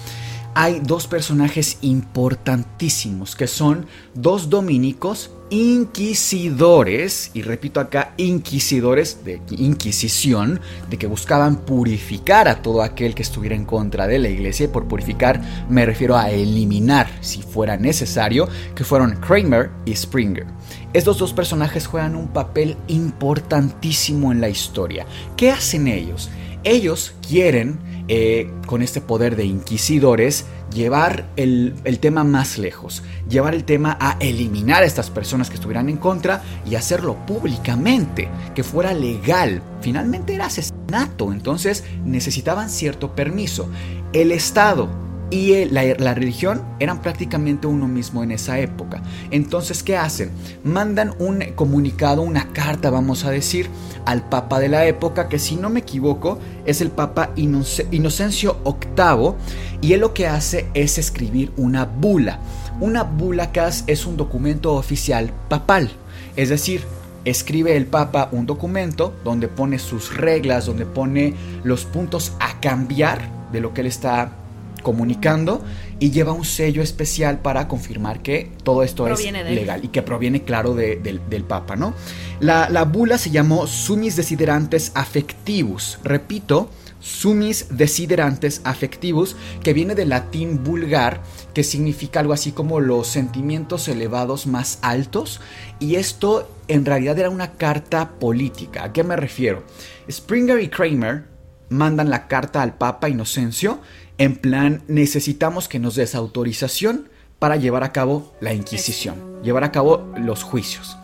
hay 0.56 0.80
dos 0.80 1.06
personajes 1.06 1.78
importantísimos 1.82 3.36
que 3.36 3.46
son 3.46 3.88
dos 4.14 4.50
dominicos 4.50 5.32
inquisidores, 5.50 7.30
y 7.34 7.42
repito 7.44 7.80
acá, 7.80 8.14
inquisidores 8.18 9.24
de 9.24 9.42
inquisición, 9.52 10.60
de 10.90 10.98
que 10.98 11.08
buscaban 11.08 11.58
purificar 11.58 12.48
a 12.48 12.62
todo 12.62 12.82
aquel 12.82 13.14
que 13.14 13.22
estuviera 13.22 13.56
en 13.56 13.66
contra 13.66 14.08
de 14.08 14.18
la 14.18 14.30
iglesia, 14.30 14.64
y 14.64 14.70
por 14.70 14.88
purificar 14.88 15.42
me 15.70 15.86
refiero 15.86 16.18
a 16.18 16.32
eliminar, 16.32 17.08
si 17.22 17.42
fuera 17.42 17.78
necesario, 17.78 18.48
que 18.74 18.86
fueron 18.86 19.18
Kramer 19.18 19.70
y 19.86 19.94
Springer. 19.94 20.48
Estos 20.94 21.20
dos 21.20 21.34
personajes 21.34 21.86
juegan 21.86 22.16
un 22.16 22.30
papel 22.30 22.78
importantísimo 22.88 24.32
en 24.32 24.40
la 24.40 24.50
historia. 24.50 25.06
¿Qué 25.36 25.52
hacen 25.52 25.88
ellos? 25.88 26.30
Ellos 26.66 27.14
quieren 27.26 27.80
eh, 28.08 28.50
con 28.66 28.82
este 28.82 29.02
poder 29.02 29.36
de 29.36 29.46
inquisidores, 29.46 30.46
llevar 30.74 31.28
el, 31.36 31.76
tema 32.00 32.24
más 32.24 32.58
lejos, 32.58 33.04
llevar 33.30 33.54
el 33.54 33.64
tema 33.64 33.98
a 34.02 34.18
eliminar 34.20 34.82
a 34.82 34.86
estas 34.88 35.12
personas 35.12 35.50
que 35.50 35.56
estuvieran 35.56 35.90
en 35.90 35.98
contra 35.98 36.44
y 36.68 36.74
hacerlo 36.74 37.24
públicamente, 37.28 38.30
que 38.56 38.64
fuera 38.64 38.94
legal. 38.94 39.62
Finalmente 39.82 40.34
era 40.34 40.48
asesinato, 40.48 41.32
entonces 41.32 41.84
necesitaban 42.04 42.72
cierto 42.72 43.16
permiso. 43.16 43.70
El 44.12 44.32
Estado 44.32 45.05
y 45.32 45.66
la, 45.66 46.14
religión 46.14 46.64
eran 46.80 47.02
prácticamente 47.02 47.68
uno 47.68 47.88
mismo 47.88 48.24
en 48.24 48.32
esa 48.32 48.60
época. 48.60 49.02
Entonces, 49.32 49.84
¿qué 49.84 49.98
hacen? 49.98 50.30
Mandan 50.64 51.14
un 51.20 51.44
comunicado, 51.56 52.22
una 52.22 52.52
carta, 52.54 52.90
vamos 52.90 53.26
a 53.26 53.32
decir, 53.32 53.70
al 54.06 54.28
Papa 54.30 54.60
de 54.60 54.70
la 54.70 54.86
época, 54.86 55.28
que 55.28 55.40
si 55.40 55.56
no 55.56 55.70
me 55.70 55.82
equivoco 55.82 56.40
es 56.66 56.82
el 56.82 56.92
Papa 56.92 57.32
Inocencio 57.36 58.58
VIII, 58.64 59.34
y 59.82 59.94
él 59.94 60.02
lo 60.02 60.14
que 60.14 60.28
hace 60.28 60.68
es 60.74 60.98
escribir 60.98 61.52
una 61.58 61.86
bula. 61.86 62.40
Una 62.80 63.04
bula, 63.04 63.52
Cas, 63.52 63.84
es 63.88 64.06
un 64.06 64.18
documento 64.18 64.74
oficial 64.74 65.32
papal, 65.50 65.92
es 66.36 66.50
decir, 66.50 66.82
escribe 67.24 67.76
el 67.76 67.88
Papa 67.88 68.30
un 68.32 68.46
documento 68.46 69.14
donde 69.24 69.48
pone 69.48 69.80
sus 69.80 70.16
reglas, 70.16 70.66
donde 70.66 70.86
pone 70.86 71.34
los 71.64 71.86
puntos 71.86 72.34
a 72.40 72.60
cambiar 72.60 73.30
de 73.52 73.62
lo 73.62 73.74
que 73.74 73.82
él 73.82 73.88
está 73.88 74.32
comunicando 74.86 75.64
y 76.00 76.12
lleva 76.12 76.32
un 76.32 76.46
sello 76.46 76.84
especial 76.84 77.40
para 77.40 77.68
confirmar 77.68 78.22
que 78.22 78.52
todo 78.62 78.84
esto 78.84 79.08
es 79.08 79.20
legal 79.34 79.84
y 79.84 79.88
que 79.88 80.04
proviene, 80.04 80.44
claro, 80.44 80.76
del 80.76 81.44
Papa, 81.48 81.76
¿no? 81.76 81.96
La, 82.40 82.70
la 82.70 82.86
bula 82.86 83.18
se 83.18 83.32
llamó 83.32 83.66
Sumis 83.66 84.16
Desiderantes 84.16 84.92
Affectivus. 84.94 85.98
Repito, 86.04 86.70
sumis 87.00 87.68
desiderantes 87.70 88.62
affectivus, 88.64 89.36
que 89.64 89.74
viene 89.74 89.96
del 89.96 90.10
latín 90.10 90.64
vulgar, 90.64 91.22
que 91.54 91.64
significa 91.64 92.20
algo 92.20 92.34
así 92.34 92.52
como 92.52 92.80
los 92.80 93.08
sentimientos 93.08 93.88
elevados 93.88 94.48
más 94.48 94.80
altos, 94.82 95.42
y 95.80 95.96
esto 95.96 96.50
en 96.68 96.86
realidad 96.86 97.18
era 97.18 97.30
una 97.30 97.54
carta 97.54 98.12
política. 98.20 98.86
¿A 98.86 98.94
qué 98.94 99.04
me 99.04 99.16
refiero? 99.16 99.64
Springer 100.10 100.60
y 100.60 100.70
Kramer 100.70 101.26
mandan 101.70 102.10
la 102.10 102.28
carta 102.28 102.62
al 102.62 102.76
Papa 102.76 103.10
Inocencio 103.10 103.80
en 104.18 104.36
plan, 104.36 104.84
necesitamos 104.88 105.68
que 105.68 105.80
nos 105.80 105.96
des 105.96 106.16
autorización 106.16 107.10
para 107.40 107.58
llevar 107.58 107.84
a 107.84 107.92
cabo 107.92 108.34
la 108.40 108.54
Inquisición, 108.54 109.42
llevar 109.44 109.64
a 109.64 109.72
cabo 109.72 110.14
los 110.18 110.44
juicios. 110.44 110.98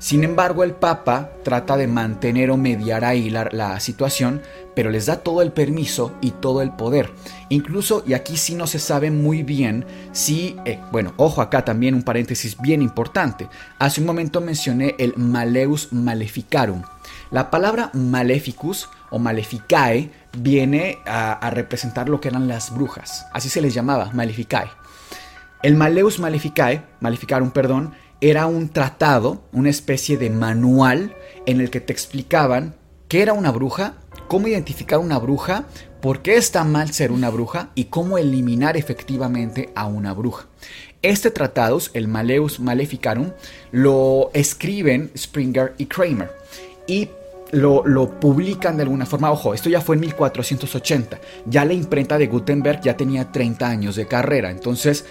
Sin 0.00 0.24
embargo, 0.24 0.64
el 0.64 0.72
Papa 0.72 1.30
trata 1.42 1.76
de 1.76 1.86
mantener 1.86 2.50
o 2.50 2.56
mediar 2.56 3.04
ahí 3.04 3.28
la, 3.28 3.78
situación, 3.80 4.40
pero 4.74 4.90
les 4.90 5.04
da 5.04 5.16
todo 5.16 5.42
el 5.42 5.52
permiso 5.52 6.14
y 6.22 6.30
todo 6.30 6.62
el 6.62 6.72
poder. 6.72 7.10
Incluso, 7.50 8.02
y 8.06 8.14
aquí 8.14 8.38
sí 8.38 8.54
no 8.54 8.66
se 8.66 8.78
sabe 8.78 9.10
muy 9.10 9.42
bien 9.42 9.84
si, 10.12 10.56
eh, 10.64 10.80
bueno, 10.90 11.12
ojo 11.18 11.42
acá 11.42 11.66
también 11.66 11.94
un 11.94 12.02
paréntesis 12.02 12.58
bien 12.58 12.80
importante. 12.80 13.50
Hace 13.78 14.00
un 14.00 14.06
momento 14.06 14.40
mencioné 14.40 14.94
el 14.98 15.14
Maleus 15.18 15.92
Maleficarum. 15.92 16.82
La 17.30 17.50
palabra 17.50 17.90
Maleficus 17.92 18.88
o 19.10 19.18
Maleficae 19.18 20.10
viene 20.36 20.98
a, 21.06 21.50
representar 21.50 22.08
lo 22.08 22.20
que 22.20 22.28
eran 22.28 22.48
las 22.48 22.74
brujas. 22.74 23.26
Así 23.32 23.48
se 23.48 23.60
les 23.60 23.74
llamaba, 23.74 24.10
Maleficae. 24.12 24.70
El 25.62 25.76
Maleus 25.76 26.18
Maleficae, 26.18 26.82
Maleficarum, 27.00 27.50
perdón, 27.50 27.92
era 28.20 28.46
un 28.46 28.68
tratado, 28.68 29.42
una 29.52 29.70
especie 29.70 30.16
de 30.16 30.30
manual 30.30 31.14
en 31.46 31.60
el 31.60 31.70
que 31.70 31.80
te 31.80 31.92
explicaban 31.92 32.76
qué 33.08 33.22
era 33.22 33.32
una 33.32 33.50
bruja, 33.50 33.94
cómo 34.28 34.46
identificar 34.46 34.98
una 34.98 35.18
bruja, 35.18 35.64
por 36.00 36.22
qué 36.22 36.36
está 36.36 36.64
mal 36.64 36.92
ser 36.92 37.12
una 37.12 37.28
bruja 37.28 37.70
y 37.74 37.84
cómo 37.84 38.18
eliminar 38.18 38.76
efectivamente 38.76 39.70
a 39.74 39.86
una 39.86 40.14
bruja. 40.14 40.46
Este 41.02 41.30
tratado, 41.30 41.78
el 41.94 42.08
Maleus 42.08 42.60
Maleficarum, 42.60 43.32
lo 43.72 44.30
escriben 44.34 45.10
Springer 45.16 45.74
y 45.78 45.86
Kramer. 45.86 46.30
Y 46.86 47.08
lo, 47.52 48.20
publican 48.20 48.76
de 48.76 48.82
alguna 48.82 49.06
forma. 49.06 49.30
Ojo, 49.30 49.54
esto 49.54 49.68
ya 49.68 49.80
fue 49.80 49.96
en 49.96 50.00
1480. 50.00 51.20
Ya 51.46 51.64
la 51.64 51.72
imprenta 51.72 52.18
de 52.18 52.26
Gutenberg 52.26 52.80
ya 52.82 52.96
tenía 52.96 53.30
30 53.32 53.68
años 53.68 53.96
de 53.96 54.06
carrera. 54.06 54.50
Entonces, 54.50 55.04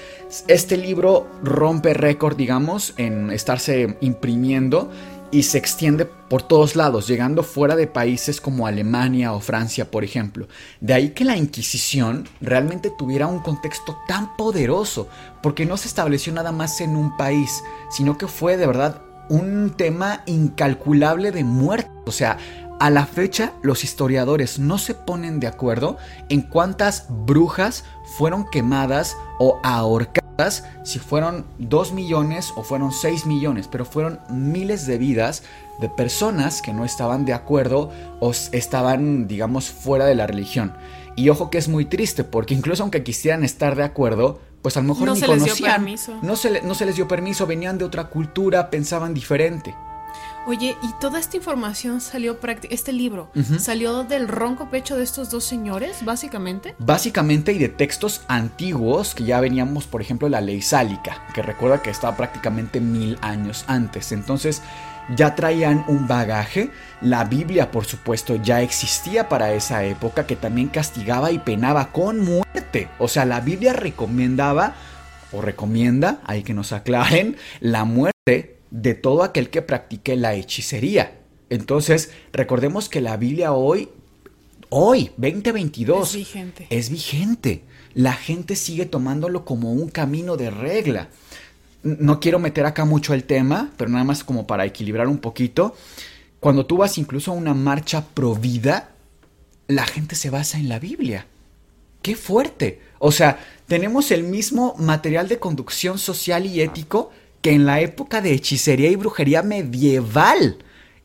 este 0.48 0.78
libro 0.78 1.28
rompe 1.44 1.94
récord, 1.94 2.36
digamos, 2.36 2.94
en 2.98 3.32
estarse 3.32 3.98
imprimiendo. 4.02 4.90
y 5.32 5.44
se 5.44 5.60
extiende 5.60 6.06
por 6.06 6.42
todos 6.42 6.76
lados, 6.76 7.08
llegando 7.08 7.44
fuera 7.44 7.76
de 7.76 7.86
países 7.86 8.42
como 8.42 8.66
Alemania 8.66 9.32
o 9.34 9.40
Francia, 9.40 9.92
por 9.92 10.04
ejemplo. 10.04 10.48
De 10.82 10.96
ahí 10.96 11.10
que 11.12 11.24
la 11.24 11.38
Inquisición 11.38 12.28
realmente 12.42 12.92
tuviera 12.98 13.28
un 13.28 13.38
contexto 13.38 13.96
tan 14.08 14.36
poderoso, 14.38 15.08
porque 15.44 15.68
no 15.68 15.78
se 15.78 15.88
estableció 15.88 16.34
nada 16.34 16.52
más 16.52 16.82
en 16.82 16.96
un 16.96 17.16
país, 17.16 17.62
sino 17.92 18.18
que 18.18 18.26
fue 18.26 18.58
de 18.58 18.66
verdad 18.66 19.04
un 19.30 19.74
tema 19.78 20.24
incalculable 20.26 21.32
de 21.32 21.44
muerte. 21.44 21.90
O 22.06 22.12
sea, 22.12 22.38
a 22.80 22.90
la 22.90 23.06
fecha 23.06 23.54
los 23.62 23.84
historiadores 23.84 24.58
no 24.58 24.78
se 24.78 24.96
ponen 24.96 25.40
de 25.40 25.48
acuerdo 25.48 25.98
en 26.30 26.42
cuántas 26.42 27.06
brujas 27.10 27.84
fueron 28.18 28.50
quemadas 28.50 29.18
o 29.38 29.60
ahorcadas, 29.64 30.64
si 30.84 31.00
fueron 31.00 31.46
2 31.58 31.92
millones 31.92 32.54
o 32.56 32.64
fueron 32.64 32.94
6 32.94 33.26
millones, 33.26 33.68
pero 33.68 33.84
fueron 33.84 34.20
miles 34.30 34.88
de 34.88 34.98
vidas 34.98 35.44
de 35.82 35.90
personas 35.90 36.62
que 36.62 36.74
no 36.74 36.86
estaban 36.86 37.26
de 37.26 37.34
acuerdo 37.34 37.92
o 38.22 38.32
estaban, 38.32 39.28
digamos, 39.28 39.70
fuera 39.70 40.06
de 40.06 40.16
la 40.16 40.28
religión. 40.28 40.74
Y 41.18 41.28
ojo 41.28 41.50
que 41.50 41.58
es 41.58 41.68
muy 41.68 41.84
triste, 41.84 42.24
porque 42.24 42.54
incluso 42.54 42.84
aunque 42.84 43.04
quisieran 43.04 43.44
estar 43.44 43.76
de 43.76 43.84
acuerdo, 43.84 44.40
pues 44.62 44.78
a 44.78 44.82
lo 44.82 44.90
mejor 44.90 45.08
no 45.08 45.14
ni 45.14 45.20
se 45.20 45.26
conocían. 45.26 45.50
Les 45.50 45.58
dio 45.58 45.66
permiso. 45.68 46.20
No, 46.22 46.36
se 46.36 46.62
no 46.62 46.76
se 46.76 46.86
les 46.86 46.96
dio 46.96 47.08
permiso, 47.08 47.48
venían 47.48 47.78
de 47.78 47.86
otra 47.86 48.06
cultura, 48.06 48.70
pensaban 48.70 49.14
diferente. 49.14 49.76
Oye, 50.48 50.76
y 50.82 50.94
toda 51.00 51.20
esta 51.20 51.38
información 51.38 52.02
salió 52.02 52.40
prácticamente, 52.40 52.74
este 52.74 52.92
libro, 52.92 53.30
salió 53.60 54.04
del 54.04 54.28
ronco 54.28 54.70
pecho 54.70 54.98
de 54.98 55.04
estos 55.04 55.30
dos 55.30 55.44
señores, 55.44 56.04
básicamente. 56.04 56.76
Básicamente 56.80 57.52
y 57.52 57.60
de 57.60 57.70
textos 57.70 58.22
antiguos 58.28 59.14
que 59.14 59.26
ya 59.26 59.40
veníamos, 59.42 59.86
por 59.86 60.02
ejemplo, 60.02 60.28
la 60.28 60.42
ley 60.42 60.62
sálica, 60.62 61.24
que 61.36 61.44
recuerda 61.44 61.84
que 61.84 61.92
estaba 61.92 62.18
prácticamente 62.18 62.80
mil 62.80 63.20
años 63.22 63.64
antes. 63.68 64.12
Entonces, 64.12 64.64
ya 65.16 65.36
traían 65.36 65.86
un 65.88 66.08
bagaje. 66.08 66.70
La 67.02 67.24
Biblia, 67.26 67.72
por 67.72 67.86
supuesto, 67.86 68.36
ya 68.36 68.62
existía 68.62 69.30
para 69.30 69.54
esa 69.54 69.84
época, 69.84 70.28
que 70.28 70.36
también 70.36 70.68
castigaba 70.68 71.32
y 71.32 71.40
penaba 71.40 71.92
con 71.92 72.20
muerte. 72.20 72.88
O 73.00 73.08
sea, 73.08 73.26
la 73.26 73.42
Biblia 73.42 73.74
recomendaba, 73.74 74.76
o 75.32 75.42
recomienda, 75.42 76.22
hay 76.26 76.44
que 76.44 76.54
nos 76.54 76.72
aclaren, 76.72 77.38
la 77.60 77.86
muerte 77.86 78.60
de 78.72 78.94
todo 78.94 79.24
aquel 79.24 79.50
que 79.50 79.62
practique 79.62 80.16
la 80.16 80.36
hechicería. 80.36 81.20
Entonces, 81.50 82.12
recordemos 82.32 82.90
que 82.90 83.02
la 83.02 83.18
Biblia 83.18 83.54
hoy, 83.54 83.90
hoy, 84.70 85.12
2022, 85.18 86.10
es 86.10 86.16
vigente. 86.16 86.68
Es 86.70 86.90
vigente. 86.90 87.64
La 87.96 88.14
gente 88.14 88.56
sigue 88.56 88.86
tomándolo 88.86 89.46
como 89.46 89.72
un 89.72 89.90
camino 89.90 90.38
de 90.38 90.52
regla. 90.52 91.10
No 91.84 92.20
quiero 92.20 92.40
meter 92.40 92.66
acá 92.66 92.86
mucho 92.86 93.14
el 93.14 93.24
tema, 93.24 93.72
pero 93.78 93.90
nada 93.90 94.04
más 94.04 94.24
como 94.24 94.46
para 94.46 94.66
equilibrar 94.66 95.08
un 95.08 95.20
poquito. 95.20 95.76
Cuando 96.40 96.66
tú 96.66 96.78
vas 96.78 96.98
incluso 96.98 97.32
a 97.32 97.36
una 97.36 97.54
marcha 97.54 98.06
pro 98.14 98.36
vida, 98.36 98.92
la 99.68 99.86
gente 99.86 100.16
se 100.16 100.30
basa 100.30 100.58
en 100.58 100.70
la 100.70 100.80
Biblia. 100.80 101.26
¡Qué 102.02 102.16
fuerte! 102.16 102.82
O 103.00 103.12
sea, 103.12 103.40
tenemos 103.68 104.12
el 104.12 104.24
mismo 104.24 104.76
material 104.78 105.28
de 105.28 105.40
conducción 105.40 105.98
social 105.98 106.46
y 106.46 106.62
ético 106.62 107.12
que 107.42 107.52
en 107.52 107.66
la 107.66 107.82
época 107.82 108.22
de 108.22 108.34
hechicería 108.34 108.90
y 108.90 108.96
brujería 108.96 109.44
medieval. 109.44 110.58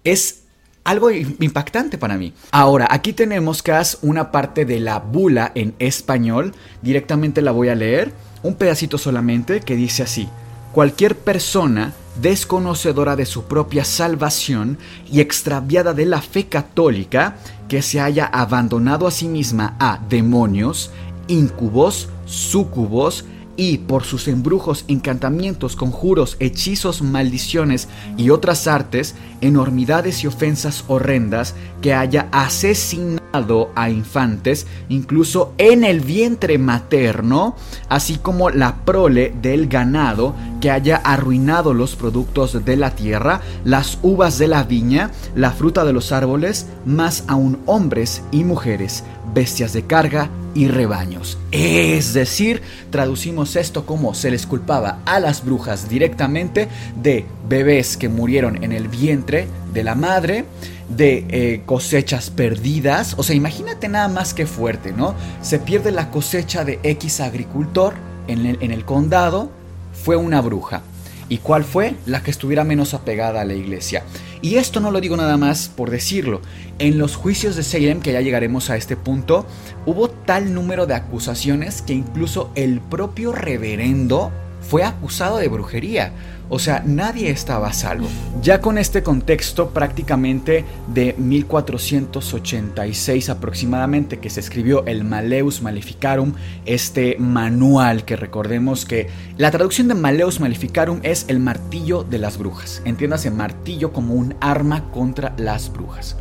Es 0.03 0.43
algo 0.85 1.11
impactante 1.11 1.99
para 1.99 2.17
mí. 2.17 2.33
Ahora, 2.51 2.87
aquí 2.91 3.13
tenemos 3.13 3.63
que 3.63 3.73
hacer 3.73 3.99
una 4.03 4.31
parte 4.31 4.65
de 4.65 4.81
la 4.81 4.99
bula 4.99 5.53
en 5.55 5.75
español. 5.79 6.55
Directamente 6.83 7.43
la 7.43 7.53
voy 7.53 7.69
a 7.69 7.75
leer. 7.75 8.13
Un 8.43 8.55
pedacito 8.57 8.99
solamente 8.99 9.61
que 9.61 9.77
dice 9.77 10.03
así. 10.03 10.29
Cualquier 10.75 11.17
persona 11.17 11.93
desconocedora 12.21 13.15
de 13.15 13.27
su 13.27 13.45
propia 13.45 13.85
salvación 13.85 14.77
y 15.09 15.21
extraviada 15.21 15.95
de 15.95 16.05
la 16.05 16.21
fe 16.21 16.47
católica 16.47 17.37
que 17.69 17.81
se 17.81 18.01
haya 18.01 18.27
abandonado 18.27 19.07
a 19.07 19.13
sí 19.13 19.29
misma 19.29 19.77
a 19.79 20.01
demonios, 20.09 20.91
incubos, 21.29 22.09
sucubos, 22.27 23.25
y 23.57 23.79
por 23.79 24.05
sus 24.05 24.27
embrujos, 24.29 24.85
encantamientos, 24.89 25.77
conjuros, 25.77 26.37
hechizos, 26.41 27.03
maldiciones 27.03 27.89
y 28.17 28.31
otras 28.31 28.67
artes, 28.67 29.15
enormidades 29.45 30.25
y 30.25 30.27
ofensas 30.27 30.85
horrendas, 30.89 31.55
que 31.83 31.93
haya 31.93 32.29
asesinado 32.33 33.71
a 33.75 33.91
infantes, 33.91 34.67
incluso 34.89 35.53
en 35.59 35.85
el 35.85 36.01
vientre 36.01 36.57
materno, 36.59 37.55
así 37.89 38.17
como 38.17 38.51
la 38.51 38.77
prole 38.85 39.35
del 39.43 39.69
ganado, 39.69 40.35
que 40.61 40.71
haya 40.71 40.97
arruinado 40.97 41.75
los 41.75 41.95
productos 41.95 42.65
de 42.65 42.77
la 42.77 42.93
tierra, 42.93 43.43
las 43.65 43.99
uvas 44.03 44.39
de 44.39 44.49
la 44.49 44.65
viña, 44.65 45.11
la 45.35 45.51
fruta 45.51 45.85
de 45.85 45.93
los 45.93 46.11
árboles, 46.11 46.67
más 46.87 47.25
aún 47.29 47.61
hombres 47.67 48.23
y 48.31 48.45
mujeres, 48.45 49.05
bestias 49.35 49.73
de 49.73 49.83
carga, 49.83 50.31
y 50.55 50.69
rebaños. 50.69 51.37
Es 51.51 52.15
decir, 52.15 52.63
traducimos 52.91 53.57
esto 53.57 53.85
como 53.85 54.15
se 54.15 54.31
les 54.31 54.47
culpaba 54.47 55.01
a 55.05 55.21
las 55.21 55.45
brujas 55.45 55.89
directamente 55.89 56.69
de 57.03 57.27
bebés 57.49 57.97
que 57.97 58.09
murieron 58.09 58.63
en 58.63 58.73
el 58.73 58.89
vientre 58.89 59.34
de 59.73 59.85
la 59.85 59.95
madre, 59.95 60.45
de 60.89 61.27
eh, 61.29 61.63
cosechas 61.67 62.31
perdidas. 62.31 63.15
O 63.19 63.23
sea, 63.23 63.35
imagínate 63.35 63.89
nada 63.89 64.09
más 64.09 64.35
que 64.35 64.47
fuerte, 64.47 64.93
¿no? 64.93 65.15
Se 65.43 65.59
pierde 65.59 65.91
la 65.91 66.11
cosecha 66.11 66.65
de 66.65 66.79
X 66.83 67.21
agricultor 67.21 67.95
en 68.29 68.47
el, 68.47 68.59
en 68.61 68.71
el 68.71 68.85
condado, 68.85 69.51
fue 69.93 70.17
una 70.17 70.41
bruja. 70.41 70.83
¿Y 71.29 71.39
cuál 71.39 71.65
fue? 71.65 71.95
La 72.07 72.23
que 72.23 72.31
estuviera 72.31 72.65
menos 72.65 72.93
apegada 72.93 73.41
a 73.41 73.45
la 73.45 73.55
iglesia. 73.55 74.05
Y 74.43 74.57
esto 74.57 74.81
no 74.81 74.91
lo 74.91 75.01
digo 75.01 75.17
nada 75.17 75.39
más 75.39 75.71
por 75.75 75.91
decirlo. 75.91 76.43
En 76.79 76.99
los 76.99 77.17
juicios 77.17 77.57
de 77.57 77.63
Salem, 77.63 78.01
que 78.01 78.13
ya 78.13 78.21
llegaremos 78.21 78.69
a 78.69 78.77
este 78.77 78.97
punto, 78.97 79.47
hubo 79.87 80.11
tal 80.11 80.53
número 80.53 80.87
de 80.87 80.95
acusaciones 80.95 81.81
que 81.81 81.95
incluso 81.95 82.51
el 82.55 82.81
propio 82.81 83.33
reverendo 83.33 84.31
fue 84.69 84.85
acusado 84.85 85.39
de 85.39 85.49
brujería. 85.49 86.13
O 86.51 86.59
sea, 86.59 86.83
nadie 86.85 87.31
estaba 87.31 87.69
a 87.69 87.73
salvo. 87.73 88.07
Ya 88.43 88.61
con 88.61 88.77
este 88.77 89.03
contexto 89.03 89.71
prácticamente 89.71 90.67
de 90.93 91.15
1486 91.17 93.31
aproximadamente 93.31 94.19
que 94.19 94.29
se 94.29 94.41
escribió 94.41 94.85
el 94.85 95.05
Maleus 95.05 95.63
Maleficarum, 95.63 96.35
este 96.67 97.17
manual 97.19 98.05
que 98.05 98.17
recordemos 98.17 98.85
que 98.85 99.07
la 99.39 99.51
traducción 99.51 99.89
de 99.89 99.95
Maleus 99.95 100.39
Maleficarum 100.39 101.01
es 101.03 101.25
el 101.29 101.41
martillo 101.41 102.05
de 102.05 102.19
las 102.19 102.37
brujas. 102.37 102.83
Entiéndase 102.85 103.31
martillo 103.31 103.95
como 103.95 104.13
un 104.15 104.35
arma 104.41 104.91
contra 104.91 105.33
las 105.39 105.73
brujas. 105.73 106.19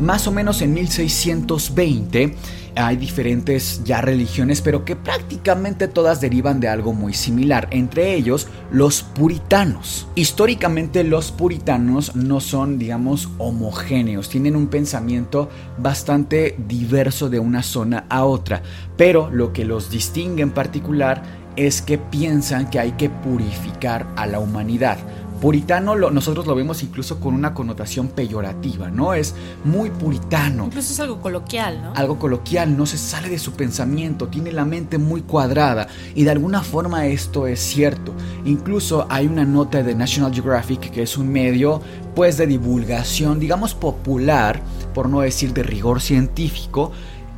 Más 0.00 0.26
o 0.26 0.32
menos 0.32 0.62
en 0.62 0.72
1620 0.72 2.34
hay 2.74 2.96
diferentes 2.96 3.82
ya 3.84 4.00
religiones, 4.00 4.62
pero 4.62 4.82
que 4.82 4.96
prácticamente 4.96 5.88
todas 5.88 6.22
derivan 6.22 6.58
de 6.58 6.68
algo 6.68 6.94
muy 6.94 7.12
similar, 7.12 7.68
entre 7.70 8.14
ellos 8.14 8.48
los 8.72 9.02
puritanos. 9.02 10.08
Históricamente 10.14 11.04
los 11.04 11.32
puritanos 11.32 12.16
no 12.16 12.40
son, 12.40 12.78
digamos, 12.78 13.28
homogéneos, 13.36 14.30
tienen 14.30 14.56
un 14.56 14.68
pensamiento 14.68 15.50
bastante 15.76 16.56
diverso 16.66 17.28
de 17.28 17.38
una 17.38 17.62
zona 17.62 18.06
a 18.08 18.24
otra, 18.24 18.62
pero 18.96 19.28
lo 19.30 19.52
que 19.52 19.66
los 19.66 19.90
distingue 19.90 20.42
en 20.42 20.52
particular 20.52 21.22
es 21.56 21.82
que 21.82 21.98
piensan 21.98 22.70
que 22.70 22.78
hay 22.78 22.92
que 22.92 23.10
purificar 23.10 24.06
a 24.16 24.26
la 24.26 24.38
humanidad. 24.38 24.96
Puritano 25.40 25.96
nosotros 26.10 26.46
lo 26.46 26.54
vemos 26.54 26.82
incluso 26.82 27.18
con 27.18 27.34
una 27.34 27.54
connotación 27.54 28.08
peyorativa, 28.08 28.90
¿no? 28.90 29.14
Es 29.14 29.34
muy 29.64 29.88
puritano. 29.88 30.66
Incluso 30.66 30.92
es 30.92 31.00
algo 31.00 31.20
coloquial, 31.20 31.82
¿no? 31.82 31.92
Algo 31.94 32.18
coloquial, 32.18 32.76
no 32.76 32.84
se 32.84 32.98
sale 32.98 33.30
de 33.30 33.38
su 33.38 33.52
pensamiento, 33.52 34.28
tiene 34.28 34.52
la 34.52 34.66
mente 34.66 34.98
muy 34.98 35.22
cuadrada 35.22 35.88
y 36.14 36.24
de 36.24 36.30
alguna 36.30 36.62
forma 36.62 37.06
esto 37.06 37.46
es 37.46 37.60
cierto. 37.60 38.12
Incluso 38.44 39.06
hay 39.08 39.26
una 39.26 39.44
nota 39.44 39.82
de 39.82 39.94
National 39.94 40.34
Geographic 40.34 40.90
que 40.90 41.02
es 41.02 41.16
un 41.16 41.32
medio 41.32 41.80
pues 42.14 42.36
de 42.36 42.46
divulgación, 42.46 43.40
digamos 43.40 43.74
popular, 43.74 44.60
por 44.92 45.08
no 45.08 45.20
decir 45.20 45.54
de 45.54 45.62
rigor 45.62 46.02
científico, 46.02 46.92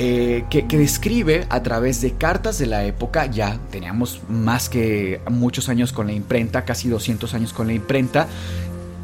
eh, 0.05 0.47
que, 0.51 0.65
describe 0.65 1.47
a 1.49 1.63
través 1.63 2.01
de 2.01 2.15
cartas 2.15 2.59
de 2.59 2.67
la 2.67 2.85
época, 2.85 3.27
ya 3.27 3.61
teníamos 3.71 4.21
más 4.29 4.69
que 4.69 5.21
muchos 5.31 5.69
años 5.69 5.93
con 5.93 6.09
la 6.09 6.13
imprenta, 6.13 6.65
casi 6.65 6.89
200 6.89 7.33
años 7.35 7.53
con 7.53 7.69
la 7.69 7.73
imprenta, 7.73 8.27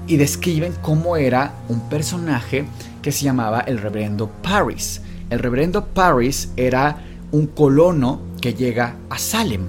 y 0.08 0.16
describen 0.16 0.74
cómo 0.82 1.16
era 1.16 1.54
un 1.68 1.88
personaje 1.88 2.64
que 3.00 3.12
se 3.12 3.22
llamaba 3.22 3.60
el 3.60 3.78
reverendo 3.78 4.28
Paris. 4.42 5.00
El 5.30 5.38
reverendo 5.38 5.86
Paris 5.86 6.50
era 6.56 6.98
un 7.30 7.46
colono 7.46 8.20
que 8.40 8.54
llega 8.54 8.96
a 9.08 9.18
Salem. 9.18 9.66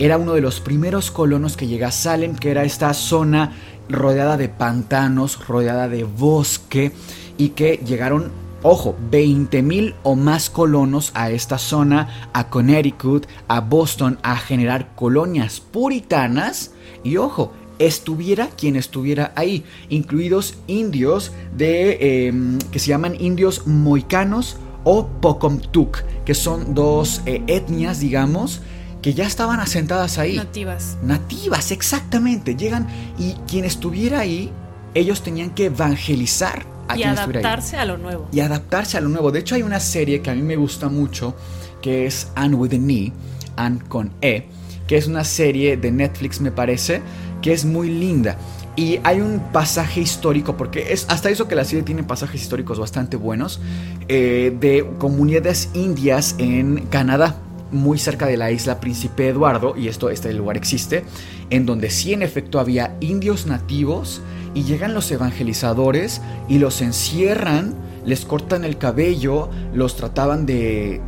Era 0.00 0.18
uno 0.18 0.32
de 0.32 0.40
los 0.40 0.58
primeros 0.58 1.12
colonos 1.12 1.56
que 1.56 1.68
llega 1.68 1.86
a 1.86 1.92
Salem, 1.92 2.34
que 2.34 2.50
era 2.50 2.64
esta 2.64 2.92
zona 2.92 3.52
rodeada 3.88 4.36
de 4.36 4.48
pantanos, 4.48 5.46
rodeada 5.46 5.88
de 5.88 6.02
bosque, 6.02 6.90
y 7.38 7.50
que 7.50 7.80
llegaron 7.86 8.41
Ojo, 8.64 8.94
20.000 9.10 9.94
o 10.04 10.14
más 10.14 10.48
colonos 10.48 11.10
a 11.14 11.30
esta 11.30 11.58
zona, 11.58 12.28
a 12.32 12.48
Connecticut, 12.48 13.26
a 13.48 13.60
Boston, 13.60 14.18
a 14.22 14.36
generar 14.36 14.94
colonias 14.94 15.60
puritanas. 15.60 16.70
Y 17.02 17.16
ojo, 17.16 17.52
estuviera 17.80 18.48
quien 18.48 18.76
estuviera 18.76 19.32
ahí, 19.34 19.64
incluidos 19.88 20.54
indios 20.68 21.32
de 21.56 22.26
em, 22.28 22.58
que 22.70 22.78
se 22.78 22.88
llaman 22.88 23.20
indios 23.20 23.66
moicanos 23.66 24.56
o 24.84 25.06
Pocomtuc, 25.06 26.04
que 26.24 26.34
son 26.34 26.74
dos 26.74 27.22
eh, 27.26 27.42
etnias, 27.48 27.98
digamos, 27.98 28.60
que 29.00 29.14
ya 29.14 29.26
estaban 29.26 29.58
asentadas 29.58 30.18
ahí. 30.18 30.36
Nativas. 30.36 30.96
Nativas, 31.02 31.72
exactamente. 31.72 32.54
Llegan 32.54 32.86
y 33.18 33.32
quien 33.48 33.64
estuviera 33.64 34.20
ahí, 34.20 34.52
ellos 34.94 35.22
tenían 35.22 35.50
que 35.50 35.66
evangelizar 35.66 36.66
a 36.88 36.96
y 36.96 37.02
adaptarse 37.04 37.76
a 37.76 37.84
lo 37.84 37.98
nuevo. 37.98 38.28
Y 38.32 38.40
adaptarse 38.40 38.98
a 38.98 39.00
lo 39.00 39.08
nuevo. 39.08 39.30
De 39.30 39.40
hecho, 39.40 39.54
hay 39.54 39.62
una 39.62 39.80
serie 39.80 40.20
que 40.20 40.30
a 40.30 40.34
mí 40.34 40.42
me 40.42 40.56
gusta 40.56 40.88
mucho, 40.88 41.34
que 41.80 42.06
es 42.06 42.28
Anne 42.34 42.54
with 42.54 42.74
an 42.74 42.90
E, 42.90 43.12
Anne 43.56 43.80
con 43.88 44.12
E, 44.20 44.46
que 44.86 44.96
es 44.96 45.06
una 45.06 45.24
serie 45.24 45.76
de 45.76 45.90
Netflix, 45.90 46.40
me 46.40 46.52
parece, 46.52 47.02
que 47.40 47.52
es 47.52 47.64
muy 47.64 47.88
linda. 47.88 48.36
Y 48.74 49.00
hay 49.04 49.20
un 49.20 49.40
pasaje 49.52 50.00
histórico, 50.00 50.56
porque 50.56 50.92
es 50.92 51.06
hasta 51.08 51.28
eso 51.28 51.46
que 51.46 51.54
la 51.54 51.64
serie 51.64 51.82
tiene 51.82 52.02
pasajes 52.02 52.40
históricos 52.40 52.78
bastante 52.78 53.16
buenos, 53.16 53.60
eh, 54.08 54.56
de 54.58 54.86
comunidades 54.98 55.68
indias 55.74 56.34
en 56.38 56.86
Canadá, 56.86 57.36
muy 57.70 57.98
cerca 57.98 58.26
de 58.26 58.36
la 58.36 58.50
isla 58.50 58.80
Príncipe 58.80 59.28
Eduardo, 59.28 59.76
y 59.76 59.88
esto, 59.88 60.08
este 60.08 60.32
lugar 60.32 60.56
existe, 60.56 61.04
en 61.50 61.66
donde 61.66 61.90
sí 61.90 62.12
en 62.12 62.22
efecto 62.22 62.60
había 62.60 62.96
indios 63.00 63.46
nativos, 63.46 64.22
y 64.54 64.64
llegan 64.64 64.94
los 64.94 65.10
evangelizadores 65.10 66.20
y 66.48 66.58
los 66.58 66.80
encierran, 66.80 67.74
les 68.04 68.24
cortan 68.24 68.64
el 68.64 68.78
cabello, 68.78 69.48
los 69.72 69.96
trataban 69.96 70.44
de, 70.46 71.00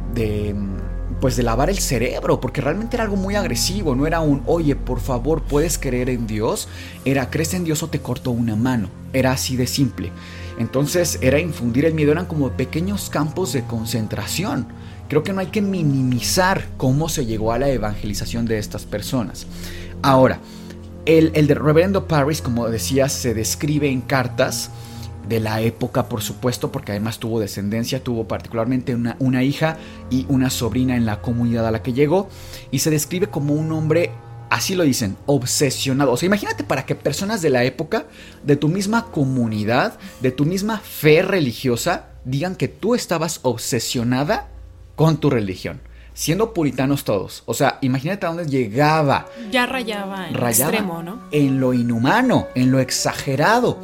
pues 1.20 1.36
de 1.36 1.42
lavar 1.42 1.70
el 1.70 1.78
cerebro, 1.78 2.40
porque 2.40 2.60
realmente 2.60 2.96
era 2.96 3.04
algo 3.04 3.16
muy 3.16 3.34
agresivo, 3.34 3.94
no 3.94 4.06
era 4.06 4.20
un, 4.20 4.42
oye, 4.46 4.76
por 4.76 5.00
favor, 5.00 5.42
puedes 5.42 5.78
creer 5.78 6.08
en 6.08 6.26
Dios, 6.26 6.68
era, 7.04 7.30
crees 7.30 7.54
en 7.54 7.64
Dios 7.64 7.82
o 7.82 7.88
te 7.88 8.00
corto 8.00 8.30
una 8.30 8.56
mano, 8.56 8.88
era 9.12 9.32
así 9.32 9.56
de 9.56 9.66
simple. 9.66 10.12
Entonces 10.58 11.18
era 11.20 11.40
infundir 11.40 11.84
el 11.84 11.94
miedo, 11.94 12.12
eran 12.12 12.26
como 12.26 12.50
pequeños 12.50 13.10
campos 13.10 13.52
de 13.52 13.64
concentración. 13.64 14.66
Creo 15.08 15.22
que 15.22 15.32
no 15.32 15.40
hay 15.40 15.48
que 15.48 15.60
minimizar 15.60 16.68
cómo 16.76 17.08
se 17.08 17.26
llegó 17.26 17.52
a 17.52 17.58
la 17.58 17.68
evangelización 17.68 18.46
de 18.46 18.58
estas 18.58 18.84
personas. 18.84 19.46
Ahora, 20.00 20.38
el, 21.06 21.32
el 21.34 21.46
de 21.46 21.54
Reverendo 21.54 22.06
Paris, 22.06 22.42
como 22.42 22.68
decía, 22.68 23.08
se 23.08 23.34
describe 23.34 23.88
en 23.88 24.00
cartas, 24.00 24.70
de 25.28 25.40
la 25.40 25.60
época, 25.60 26.08
por 26.08 26.22
supuesto, 26.22 26.70
porque 26.70 26.92
además 26.92 27.18
tuvo 27.18 27.40
descendencia, 27.40 28.02
tuvo 28.02 28.28
particularmente 28.28 28.94
una, 28.94 29.16
una, 29.18 29.42
hija 29.42 29.78
y 30.10 30.26
una 30.28 30.50
sobrina 30.50 30.96
en 30.96 31.06
la 31.06 31.20
comunidad 31.20 31.66
a 31.66 31.70
la 31.70 31.82
que 31.82 31.92
llegó, 31.92 32.28
y 32.70 32.80
se 32.80 32.90
describe 32.90 33.28
como 33.28 33.54
un 33.54 33.72
hombre, 33.72 34.10
así 34.50 34.74
lo 34.74 34.84
dicen, 34.84 35.16
obsesionado. 35.26 36.12
O 36.12 36.16
sea, 36.16 36.26
imagínate 36.26 36.64
para 36.64 36.86
que 36.86 36.94
personas 36.94 37.42
de 37.42 37.50
la 37.50 37.64
época, 37.64 38.06
de 38.44 38.56
tu 38.56 38.68
misma 38.68 39.06
comunidad, 39.06 39.98
de 40.20 40.30
tu 40.30 40.44
misma 40.44 40.78
fe 40.78 41.22
religiosa, 41.22 42.08
digan 42.24 42.56
que 42.56 42.68
tú 42.68 42.94
estabas 42.94 43.40
obsesionada 43.42 44.48
con 44.94 45.18
tu 45.18 45.30
religión. 45.30 45.80
Siendo 46.14 46.54
puritanos 46.54 47.04
todos. 47.04 47.42
O 47.44 47.54
sea, 47.54 47.78
imagínate 47.82 48.24
a 48.24 48.30
dónde 48.30 48.46
llegaba. 48.46 49.26
Ya 49.50 49.66
rayaba 49.66 50.28
en 50.28 50.34
rayaba 50.34 50.70
extremo, 50.70 51.02
¿no? 51.02 51.18
En 51.30 51.60
lo 51.60 51.74
inhumano, 51.74 52.46
en 52.54 52.70
lo 52.70 52.78
exagerado 52.78 53.80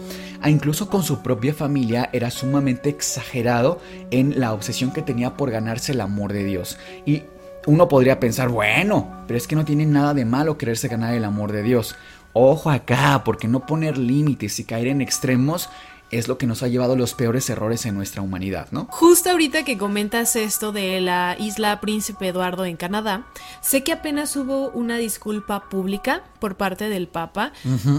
incluso 0.48 0.88
con 0.88 1.02
su 1.02 1.22
propia 1.22 1.52
familia 1.52 2.08
era 2.12 2.30
sumamente 2.30 2.88
exagerado 2.88 3.78
en 4.10 4.40
la 4.40 4.54
obsesión 4.54 4.92
que 4.92 5.02
tenía 5.02 5.36
por 5.36 5.50
ganarse 5.50 5.92
el 5.92 6.00
amor 6.00 6.32
de 6.32 6.44
Dios. 6.44 6.78
Y 7.04 7.24
uno 7.66 7.88
podría 7.88 8.20
pensar, 8.20 8.48
bueno, 8.48 9.24
pero 9.26 9.36
es 9.36 9.46
que 9.46 9.56
no 9.56 9.66
tiene 9.66 9.84
nada 9.84 10.14
de 10.14 10.24
malo 10.24 10.56
quererse 10.56 10.88
ganar 10.88 11.12
el 11.12 11.24
amor 11.24 11.52
de 11.52 11.62
Dios. 11.62 11.96
Ojo 12.32 12.70
acá, 12.70 13.22
porque 13.24 13.48
no 13.48 13.66
poner 13.66 13.98
límites 13.98 14.58
y 14.60 14.64
caer 14.64 14.86
en 14.86 15.00
extremos 15.00 15.68
es 16.10 16.28
lo 16.28 16.38
que 16.38 16.46
nos 16.46 16.62
ha 16.62 16.68
llevado 16.68 16.94
a 16.94 16.96
los 16.96 17.14
peores 17.14 17.48
errores 17.50 17.86
en 17.86 17.94
nuestra 17.94 18.22
humanidad, 18.22 18.68
¿no? 18.70 18.86
Justo 18.90 19.30
ahorita 19.30 19.64
que 19.64 19.78
comentas 19.78 20.36
esto 20.36 20.72
de 20.72 21.00
la 21.00 21.36
isla 21.38 21.80
Príncipe 21.80 22.28
Eduardo 22.28 22.64
en 22.64 22.76
Canadá, 22.76 23.26
sé 23.60 23.84
que 23.84 23.92
apenas 23.92 24.34
hubo 24.36 24.70
una 24.70 24.96
disculpa 24.96 25.68
pública 25.68 26.22
por 26.40 26.56
parte 26.56 26.88
del 26.88 27.06
Papa, 27.06 27.52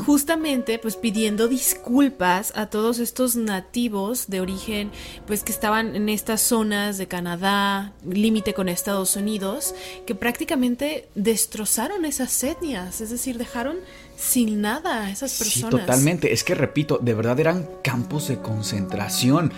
justamente 0.06 0.80
pues 0.80 0.96
pidiendo 0.96 1.48
disculpas 1.48 2.54
a 2.56 2.68
todos 2.68 3.00
estos 3.00 3.36
nativos 3.36 4.28
de 4.28 4.42
origen 4.42 4.92
pues 5.28 5.44
que 5.44 5.52
estaban 5.52 5.96
en 5.96 6.10
estas 6.10 6.42
zonas 6.42 6.98
de 6.98 7.08
Canadá, 7.08 7.94
límite 8.04 8.54
con 8.54 8.68
Estados 8.68 9.16
Unidos, 9.16 9.76
que 10.06 10.16
prácticamente 10.16 11.08
destrozaron 11.16 12.06
esas 12.06 12.44
etnias, 12.44 13.02
es 13.02 13.10
decir, 13.10 13.38
dejaron 13.38 13.78
sin 14.22 14.62
nada 14.62 15.06
a 15.06 15.10
esas 15.10 15.38
personas. 15.38 15.72
Sí, 15.72 15.78
totalmente. 15.78 16.32
Es 16.32 16.44
que 16.44 16.54
repito, 16.54 17.00
de 17.02 17.14
verdad 17.16 17.40
eran 17.40 17.68
campos 17.84 18.28
de 18.28 18.38
concentración. 18.38 19.52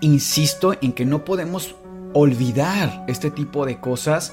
Insisto 0.00 0.74
en 0.80 0.92
que 0.92 1.04
no 1.04 1.24
podemos 1.24 1.76
olvidar 2.14 3.04
este 3.08 3.30
tipo 3.30 3.66
de 3.66 3.78
cosas 3.78 4.32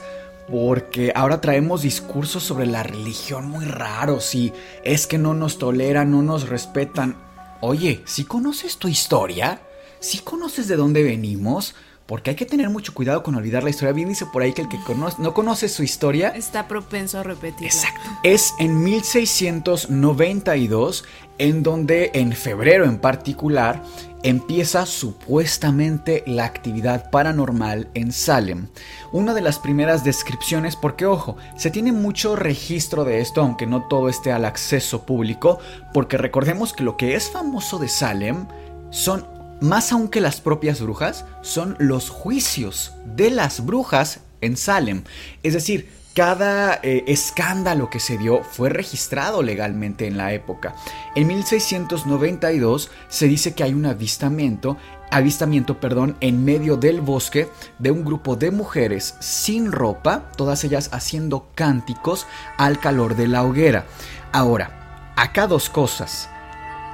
porque 0.50 1.12
ahora 1.16 1.42
traemos 1.42 1.82
discursos 1.82 2.44
sobre 2.44 2.66
la 2.66 2.84
religión 2.84 3.50
muy 3.50 3.66
raros 3.66 4.36
y 4.36 4.54
es 4.84 5.06
que 5.06 5.18
no 5.18 5.34
nos 5.34 5.58
toleran, 5.58 6.12
no 6.12 6.22
nos 6.22 6.48
respetan. 6.48 7.18
Oye, 7.60 8.02
si 8.06 8.24
conoces 8.24 8.78
tu 8.78 8.88
historia, 8.88 9.62
si 10.00 10.20
conoces 10.20 10.68
de 10.68 10.76
dónde 10.78 11.04
venimos, 11.04 11.76
porque 12.06 12.32
hay 12.32 12.36
que 12.36 12.46
tener 12.46 12.70
mucho 12.70 12.94
cuidado 12.94 13.24
con 13.24 13.36
olvidar 13.36 13.64
la 13.64 13.70
historia. 13.70 13.94
Bien 13.94 14.10
dice 14.10 14.26
por 14.26 14.42
ahí 14.42 14.52
que 14.54 14.62
el 14.62 14.70
que 14.70 14.78
no 15.18 15.34
conoce 15.34 15.70
su 15.70 15.84
historia... 15.84 16.30
Está 16.30 16.68
propenso 16.68 17.20
a 17.20 17.24
repetirla. 17.24 17.68
Exacto. 17.68 18.02
Es 18.24 18.54
en 18.60 18.84
1692 18.84 21.06
en 21.38 21.64
donde 21.64 22.12
en 22.14 22.34
febrero 22.34 22.86
en 22.86 23.00
particular 23.00 23.82
empieza 24.24 24.86
supuestamente 24.86 26.24
la 26.26 26.46
actividad 26.46 27.10
paranormal 27.10 27.90
en 27.94 28.12
Salem. 28.12 28.68
Una 29.12 29.34
de 29.34 29.42
las 29.42 29.60
primeras 29.60 30.04
descripciones, 30.04 30.76
porque 30.76 31.06
ojo, 31.06 31.38
se 31.58 31.72
tiene 31.72 31.92
mucho 31.92 32.36
registro 32.36 33.04
de 33.04 33.20
esto, 33.20 33.42
aunque 33.42 33.68
no 33.68 33.88
todo 33.88 34.10
esté 34.10 34.32
al 34.32 34.46
acceso 34.46 35.06
público, 35.06 35.60
porque 35.94 36.18
recordemos 36.18 36.74
que 36.74 36.84
lo 36.84 36.96
que 36.96 37.16
es 37.16 37.30
famoso 37.30 37.80
de 37.80 37.90
Salem 37.90 38.48
son 38.90 39.28
más 39.64 39.94
aún 39.94 40.10
que 40.10 40.20
las 40.20 40.42
propias 40.42 40.82
brujas, 40.82 41.26
son 41.42 41.78
los 41.80 42.10
juicios 42.10 42.92
de 43.06 43.30
las 43.32 43.66
brujas 43.66 44.20
en 44.42 44.58
Salem. 44.58 45.04
Es 45.42 45.54
decir, 45.54 45.90
cada 46.14 46.82
eh, 46.84 47.06
escándalo 47.08 47.90
que 47.90 48.02
se 48.02 48.18
dio 48.18 48.44
fue 48.44 48.68
registrado 48.68 49.42
legalmente 49.42 50.06
en 50.06 50.18
la 50.18 50.34
época. 50.34 50.76
En 51.16 51.28
1692 51.28 52.92
se 53.08 53.28
dice 53.28 53.54
que 53.54 53.64
hay 53.64 53.74
un 53.74 53.86
avistamiento, 53.86 54.76
avistamiento, 55.10 55.80
perdón, 55.80 56.18
en 56.20 56.44
medio 56.44 56.76
del 56.76 57.00
bosque 57.00 57.48
de 57.80 57.92
un 57.92 58.04
grupo 58.04 58.36
de 58.36 58.52
mujeres 58.52 59.16
sin 59.22 59.72
ropa, 59.72 60.30
todas 60.36 60.66
ellas 60.66 60.90
haciendo 60.92 61.48
cánticos 61.56 62.28
al 62.58 62.82
calor 62.82 63.16
de 63.16 63.30
la 63.30 63.44
hoguera. 63.44 63.86
Ahora, 64.34 65.14
acá 65.16 65.48
dos 65.48 65.70
cosas. 65.70 66.30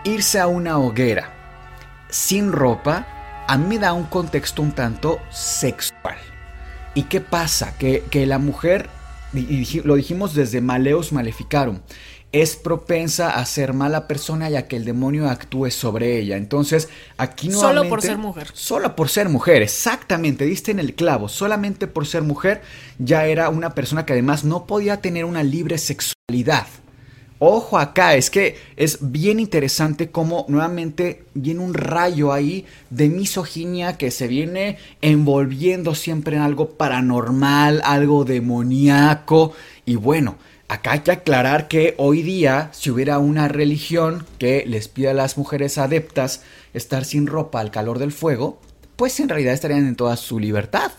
Irse 0.03 0.39
a 0.39 0.45
una 0.45 0.77
hoguera 0.77 1.38
sin 2.09 2.51
ropa, 2.51 3.45
a 3.47 3.57
mí 3.57 3.65
me 3.67 3.79
da 3.79 3.93
un 3.93 4.05
contexto 4.05 4.61
un 4.61 4.71
tanto 4.71 5.19
sexual. 5.29 6.17
¿Y 6.93 7.03
qué 7.03 7.21
pasa? 7.21 7.77
Que, 7.77 8.25
la 8.25 8.39
mujer, 8.39 8.89
y 9.33 9.81
lo 9.81 9.95
dijimos 9.95 10.33
desde 10.33 10.61
Maleus 10.61 11.11
Maleficarum, 11.11 11.79
es 12.31 12.55
propensa 12.55 13.31
a 13.31 13.45
ser 13.45 13.73
mala 13.73 14.07
persona 14.07 14.49
y 14.49 14.55
a 14.55 14.67
que 14.67 14.75
el 14.75 14.85
demonio 14.85 15.29
actúe 15.29 15.71
sobre 15.71 16.19
ella. 16.19 16.37
Entonces, 16.37 16.89
aquí 17.17 17.49
no. 17.49 17.59
Solo 17.59 17.89
por 17.89 18.01
ser 18.01 18.17
mujer. 18.17 18.47
Solo 18.53 18.95
por 18.95 19.09
ser 19.09 19.29
mujer, 19.29 19.63
exactamente, 19.63 20.45
diste 20.45 20.71
en 20.71 20.79
el 20.79 20.93
clavo. 20.93 21.27
Solamente 21.27 21.87
por 21.87 22.05
ser 22.05 22.21
mujer 22.21 22.61
ya 22.99 23.25
era 23.25 23.49
una 23.49 23.73
persona 23.73 24.05
que 24.05 24.13
además 24.13 24.43
no 24.43 24.67
podía 24.67 25.01
tener 25.01 25.25
una 25.25 25.41
libre 25.41 25.77
sexualidad. 25.77 26.67
Ojo 27.41 27.77
acá, 27.77 28.15
es 28.15 28.29
que 28.29 28.57
es 28.75 28.97
bien 28.99 29.39
interesante 29.39 30.11
cómo 30.11 30.45
nuevamente 30.49 31.23
viene 31.33 31.61
un 31.61 31.73
rayo 31.73 32.33
ahí 32.33 32.65
de 32.89 33.07
misoginia 33.07 33.97
que 33.97 34.11
se 34.11 34.27
viene 34.27 34.77
envolviendo 35.01 35.95
siempre 35.95 36.35
en 36.35 36.41
algo 36.41 36.71
paranormal, 36.71 37.81
algo 37.85 38.25
demoníaco. 38.25 39.53
Y 39.85 39.95
bueno, 39.95 40.35
acá 40.67 40.91
hay 40.91 40.99
que 40.99 41.11
aclarar 41.11 41.69
que 41.69 41.95
hoy 41.97 42.23
día, 42.23 42.71
si 42.73 42.91
hubiera 42.91 43.19
una 43.19 43.47
religión 43.47 44.25
que 44.37 44.65
les 44.67 44.89
pida 44.89 45.11
a 45.11 45.13
las 45.13 45.37
mujeres 45.37 45.77
adeptas 45.77 46.43
estar 46.73 47.05
sin 47.05 47.25
ropa 47.25 47.61
al 47.61 47.71
calor 47.71 47.99
del 47.99 48.11
fuego, 48.11 48.59
pues 48.97 49.17
en 49.21 49.29
realidad 49.29 49.53
estarían 49.53 49.87
en 49.87 49.95
toda 49.95 50.17
su 50.17 50.39
libertad 50.39 50.91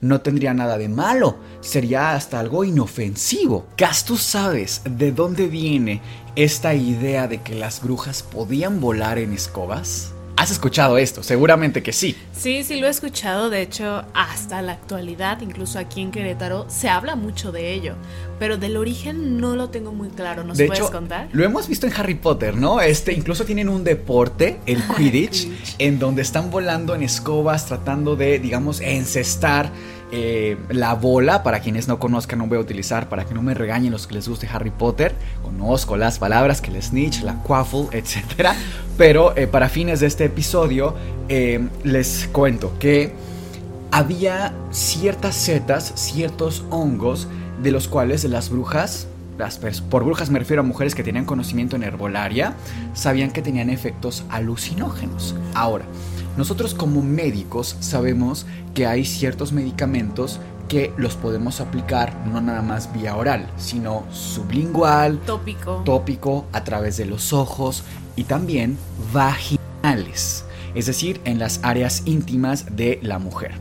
no 0.00 0.20
tendría 0.20 0.54
nada 0.54 0.78
de 0.78 0.88
malo, 0.88 1.36
sería 1.60 2.12
hasta 2.14 2.40
algo 2.40 2.64
inofensivo. 2.64 3.66
¿Tú 4.06 4.16
sabes 4.16 4.82
de 4.84 5.12
dónde 5.12 5.46
viene 5.46 6.00
esta 6.36 6.74
idea 6.74 7.28
de 7.28 7.42
que 7.42 7.54
las 7.54 7.82
brujas 7.82 8.22
podían 8.22 8.80
volar 8.80 9.18
en 9.18 9.32
escobas? 9.32 10.12
Has 10.40 10.50
escuchado 10.50 10.96
esto, 10.96 11.22
seguramente 11.22 11.82
que 11.82 11.92
sí. 11.92 12.16
Sí, 12.32 12.64
sí 12.64 12.80
lo 12.80 12.86
he 12.86 12.90
escuchado, 12.90 13.50
de 13.50 13.60
hecho, 13.60 14.06
hasta 14.14 14.62
la 14.62 14.72
actualidad, 14.72 15.42
incluso 15.42 15.78
aquí 15.78 16.00
en 16.00 16.10
Querétaro, 16.10 16.64
se 16.70 16.88
habla 16.88 17.14
mucho 17.14 17.52
de 17.52 17.74
ello, 17.74 17.96
pero 18.38 18.56
del 18.56 18.78
origen 18.78 19.38
no 19.38 19.54
lo 19.54 19.68
tengo 19.68 19.92
muy 19.92 20.08
claro, 20.08 20.42
¿nos 20.42 20.56
de 20.56 20.64
puedes 20.64 20.82
hecho, 20.82 20.90
contar? 20.90 21.28
Lo 21.32 21.44
hemos 21.44 21.68
visto 21.68 21.86
en 21.86 21.92
Harry 21.92 22.14
Potter, 22.14 22.56
¿no? 22.56 22.80
Este, 22.80 23.12
incluso 23.12 23.44
tienen 23.44 23.68
un 23.68 23.84
deporte, 23.84 24.60
el 24.64 24.82
Quidditch, 24.96 25.46
en 25.76 25.98
donde 25.98 26.22
están 26.22 26.50
volando 26.50 26.94
en 26.94 27.02
escobas 27.02 27.66
tratando 27.66 28.16
de, 28.16 28.38
digamos, 28.38 28.80
encestar 28.80 29.70
eh, 30.12 30.56
la 30.70 30.94
bola, 30.94 31.42
para 31.42 31.60
quienes 31.60 31.86
no 31.86 31.98
conozcan, 31.98 32.38
no 32.38 32.46
voy 32.46 32.58
a 32.58 32.60
utilizar, 32.60 33.08
para 33.08 33.24
que 33.24 33.34
no 33.34 33.42
me 33.42 33.54
regañen 33.54 33.92
los 33.92 34.06
que 34.06 34.14
les 34.14 34.28
guste 34.28 34.48
Harry 34.52 34.70
Potter, 34.70 35.14
conozco 35.42 35.96
las 35.96 36.18
palabras 36.18 36.60
que 36.60 36.70
el 36.70 36.82
snitch, 36.82 37.22
la 37.22 37.34
quaffle, 37.34 37.88
etc. 37.92 38.50
Pero 38.98 39.36
eh, 39.36 39.46
para 39.46 39.68
fines 39.68 40.00
de 40.00 40.06
este 40.06 40.24
episodio, 40.24 40.94
eh, 41.28 41.68
les 41.84 42.28
cuento 42.32 42.76
que 42.78 43.12
había 43.90 44.52
ciertas 44.70 45.36
setas, 45.36 45.92
ciertos 45.94 46.64
hongos, 46.70 47.28
de 47.62 47.70
los 47.70 47.88
cuales 47.88 48.24
las 48.24 48.48
brujas 48.48 49.06
las 49.40 49.58
por 49.58 50.04
brujas 50.04 50.28
me 50.28 50.38
refiero 50.38 50.60
a 50.60 50.64
mujeres 50.64 50.94
que 50.94 51.02
tenían 51.02 51.24
conocimiento 51.24 51.74
en 51.74 51.82
herbolaria, 51.82 52.54
sabían 52.92 53.30
que 53.30 53.40
tenían 53.40 53.70
efectos 53.70 54.24
alucinógenos. 54.28 55.34
Ahora, 55.54 55.86
nosotros 56.40 56.72
como 56.72 57.02
médicos 57.02 57.76
sabemos 57.80 58.46
que 58.72 58.86
hay 58.86 59.04
ciertos 59.04 59.52
medicamentos 59.52 60.40
que 60.68 60.90
los 60.96 61.14
podemos 61.14 61.60
aplicar 61.60 62.16
no 62.28 62.40
nada 62.40 62.62
más 62.62 62.90
vía 62.94 63.14
oral, 63.14 63.46
sino 63.58 64.06
sublingual, 64.10 65.18
tópico, 65.26 65.82
tópico 65.84 66.46
a 66.52 66.64
través 66.64 66.96
de 66.96 67.04
los 67.04 67.34
ojos 67.34 67.84
y 68.16 68.24
también 68.24 68.78
vaginales, 69.12 70.46
es 70.74 70.86
decir, 70.86 71.20
en 71.26 71.38
las 71.38 71.60
áreas 71.62 72.04
íntimas 72.06 72.74
de 72.74 72.98
la 73.02 73.18
mujer. 73.18 73.52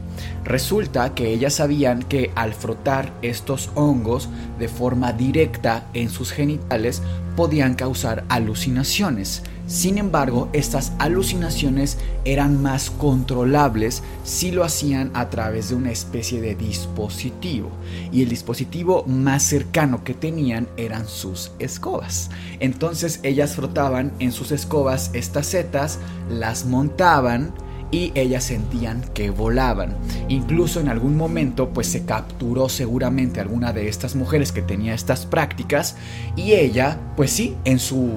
Resulta 0.45 1.13
que 1.13 1.33
ellas 1.33 1.55
sabían 1.55 2.01
que 2.03 2.31
al 2.33 2.53
frotar 2.53 3.11
estos 3.21 3.71
hongos 3.75 4.29
de 4.57 4.69
forma 4.69 5.11
directa 5.11 5.83
en 5.93 6.09
sus 6.09 6.31
genitales 6.31 7.01
podían 7.35 7.75
causar 7.75 8.23
alucinaciones. 8.29 9.43
Sin 9.69 9.99
embargo, 9.99 10.49
estas 10.51 10.93
alucinaciones 10.97 11.99
eran 12.25 12.59
más 12.59 12.89
controlables 12.89 14.01
si 14.23 14.49
lo 14.49 14.63
hacían 14.63 15.11
a 15.13 15.29
través 15.29 15.69
de 15.69 15.75
una 15.75 15.91
especie 15.91 16.41
de 16.41 16.55
dispositivo. 16.55 17.69
Y 18.11 18.23
el 18.23 18.29
dispositivo 18.29 19.03
más 19.05 19.43
cercano 19.43 20.03
que 20.03 20.15
tenían 20.15 20.67
eran 20.75 21.07
sus 21.07 21.51
escobas. 21.59 22.31
Entonces 22.59 23.19
ellas 23.21 23.55
frotaban 23.55 24.11
en 24.17 24.31
sus 24.31 24.51
escobas 24.51 25.11
estas 25.13 25.45
setas, 25.45 25.99
las 26.31 26.65
montaban, 26.65 27.53
y 27.91 28.11
ellas 28.15 28.45
sentían 28.45 29.03
que 29.13 29.29
volaban. 29.29 29.95
Incluso 30.29 30.79
en 30.79 30.89
algún 30.89 31.15
momento 31.15 31.69
pues 31.69 31.87
se 31.87 32.05
capturó 32.05 32.69
seguramente 32.69 33.39
alguna 33.39 33.71
de 33.71 33.87
estas 33.87 34.15
mujeres 34.15 34.51
que 34.51 34.61
tenía 34.61 34.93
estas 34.93 35.25
prácticas 35.25 35.95
y 36.35 36.53
ella 36.53 36.99
pues 37.15 37.31
sí, 37.31 37.55
en 37.65 37.79
su 37.79 38.11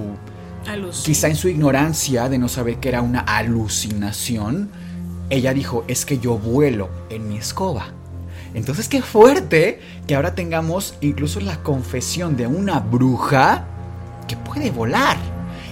quizá 1.04 1.28
en 1.28 1.36
su 1.36 1.48
ignorancia 1.48 2.28
de 2.28 2.38
no 2.38 2.48
saber 2.48 2.78
que 2.78 2.88
era 2.88 3.02
una 3.02 3.20
alucinación, 3.20 4.70
ella 5.30 5.54
dijo, 5.54 5.84
es 5.88 6.04
que 6.04 6.18
yo 6.18 6.38
vuelo 6.38 6.88
en 7.10 7.28
mi 7.28 7.38
escoba. 7.38 7.86
Entonces 8.54 8.88
qué 8.88 9.02
fuerte 9.02 9.80
que 10.06 10.14
ahora 10.14 10.34
tengamos 10.34 10.94
incluso 11.00 11.40
la 11.40 11.62
confesión 11.62 12.36
de 12.36 12.46
una 12.46 12.80
bruja 12.80 13.64
que 14.28 14.36
puede 14.36 14.70
volar. 14.70 15.16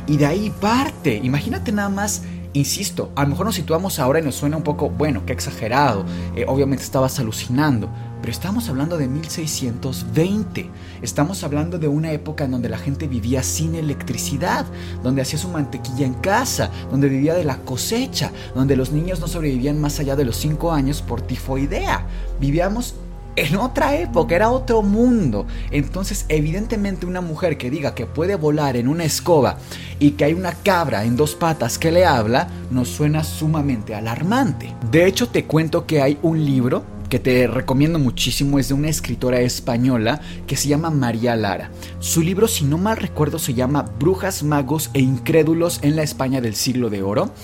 Y 0.06 0.16
de 0.16 0.26
ahí 0.26 0.50
parte. 0.60 1.20
Imagínate 1.22 1.72
nada 1.72 1.90
más 1.90 2.22
Insisto, 2.52 3.12
a 3.14 3.22
lo 3.22 3.28
mejor 3.28 3.46
nos 3.46 3.54
situamos 3.54 4.00
ahora 4.00 4.18
y 4.18 4.22
nos 4.22 4.34
suena 4.34 4.56
un 4.56 4.64
poco, 4.64 4.90
bueno, 4.90 5.24
qué 5.24 5.32
exagerado, 5.32 6.04
eh, 6.34 6.44
obviamente 6.48 6.82
estabas 6.82 7.20
alucinando, 7.20 7.88
pero 8.20 8.32
estamos 8.32 8.68
hablando 8.68 8.98
de 8.98 9.08
1620, 9.08 10.70
estamos 11.02 11.42
hablando 11.42 11.78
de 11.78 11.88
una 11.88 12.12
época 12.12 12.44
en 12.44 12.50
donde 12.50 12.68
la 12.68 12.78
gente 12.78 13.08
vivía 13.08 13.42
sin 13.42 13.74
electricidad, 13.74 14.66
donde 15.02 15.22
hacía 15.22 15.38
su 15.38 15.48
mantequilla 15.48 16.06
en 16.06 16.14
casa, 16.14 16.70
donde 16.90 17.08
vivía 17.08 17.34
de 17.34 17.44
la 17.44 17.58
cosecha, 17.58 18.30
donde 18.54 18.76
los 18.76 18.92
niños 18.92 19.20
no 19.20 19.28
sobrevivían 19.28 19.80
más 19.80 19.98
allá 20.00 20.16
de 20.16 20.24
los 20.24 20.36
5 20.36 20.72
años 20.72 21.02
por 21.02 21.22
tifoidea. 21.22 22.06
Vivíamos 22.40 22.94
en 23.36 23.56
otra 23.56 23.96
época, 23.96 24.34
era 24.34 24.50
otro 24.50 24.82
mundo. 24.82 25.46
Entonces, 25.70 26.26
evidentemente 26.28 27.06
una 27.06 27.20
mujer 27.20 27.56
que 27.56 27.70
diga 27.70 27.94
que 27.94 28.06
puede 28.06 28.34
volar 28.34 28.76
en 28.76 28.88
una 28.88 29.04
escoba 29.04 29.58
y 29.98 30.12
que 30.12 30.24
hay 30.24 30.34
una 30.34 30.52
cabra 30.52 31.04
en 31.04 31.16
dos 31.16 31.34
patas 31.36 31.78
que 31.78 31.92
le 31.92 32.04
habla, 32.04 32.48
nos 32.70 32.88
suena 32.88 33.24
sumamente 33.24 33.94
alarmante. 33.94 34.74
De 34.90 35.06
hecho, 35.06 35.28
te 35.28 35.44
cuento 35.44 35.86
que 35.86 36.02
hay 36.02 36.18
un 36.22 36.44
libro 36.44 36.82
que 37.10 37.18
te 37.18 37.46
recomiendo 37.46 37.98
muchísimo, 37.98 38.58
es 38.58 38.68
de 38.68 38.74
una 38.74 38.88
escritora 38.88 39.40
española 39.40 40.20
que 40.46 40.56
se 40.56 40.68
llama 40.68 40.90
María 40.90 41.36
Lara. 41.36 41.70
Su 41.98 42.22
libro, 42.22 42.48
si 42.48 42.64
no 42.64 42.78
mal 42.78 42.96
recuerdo, 42.96 43.38
se 43.38 43.52
llama 43.52 43.84
Brujas, 43.98 44.42
Magos 44.44 44.90
e 44.94 45.00
Incrédulos 45.00 45.80
en 45.82 45.96
la 45.96 46.02
España 46.02 46.40
del 46.40 46.54
siglo 46.54 46.88
de 46.88 47.02
Oro. 47.02 47.34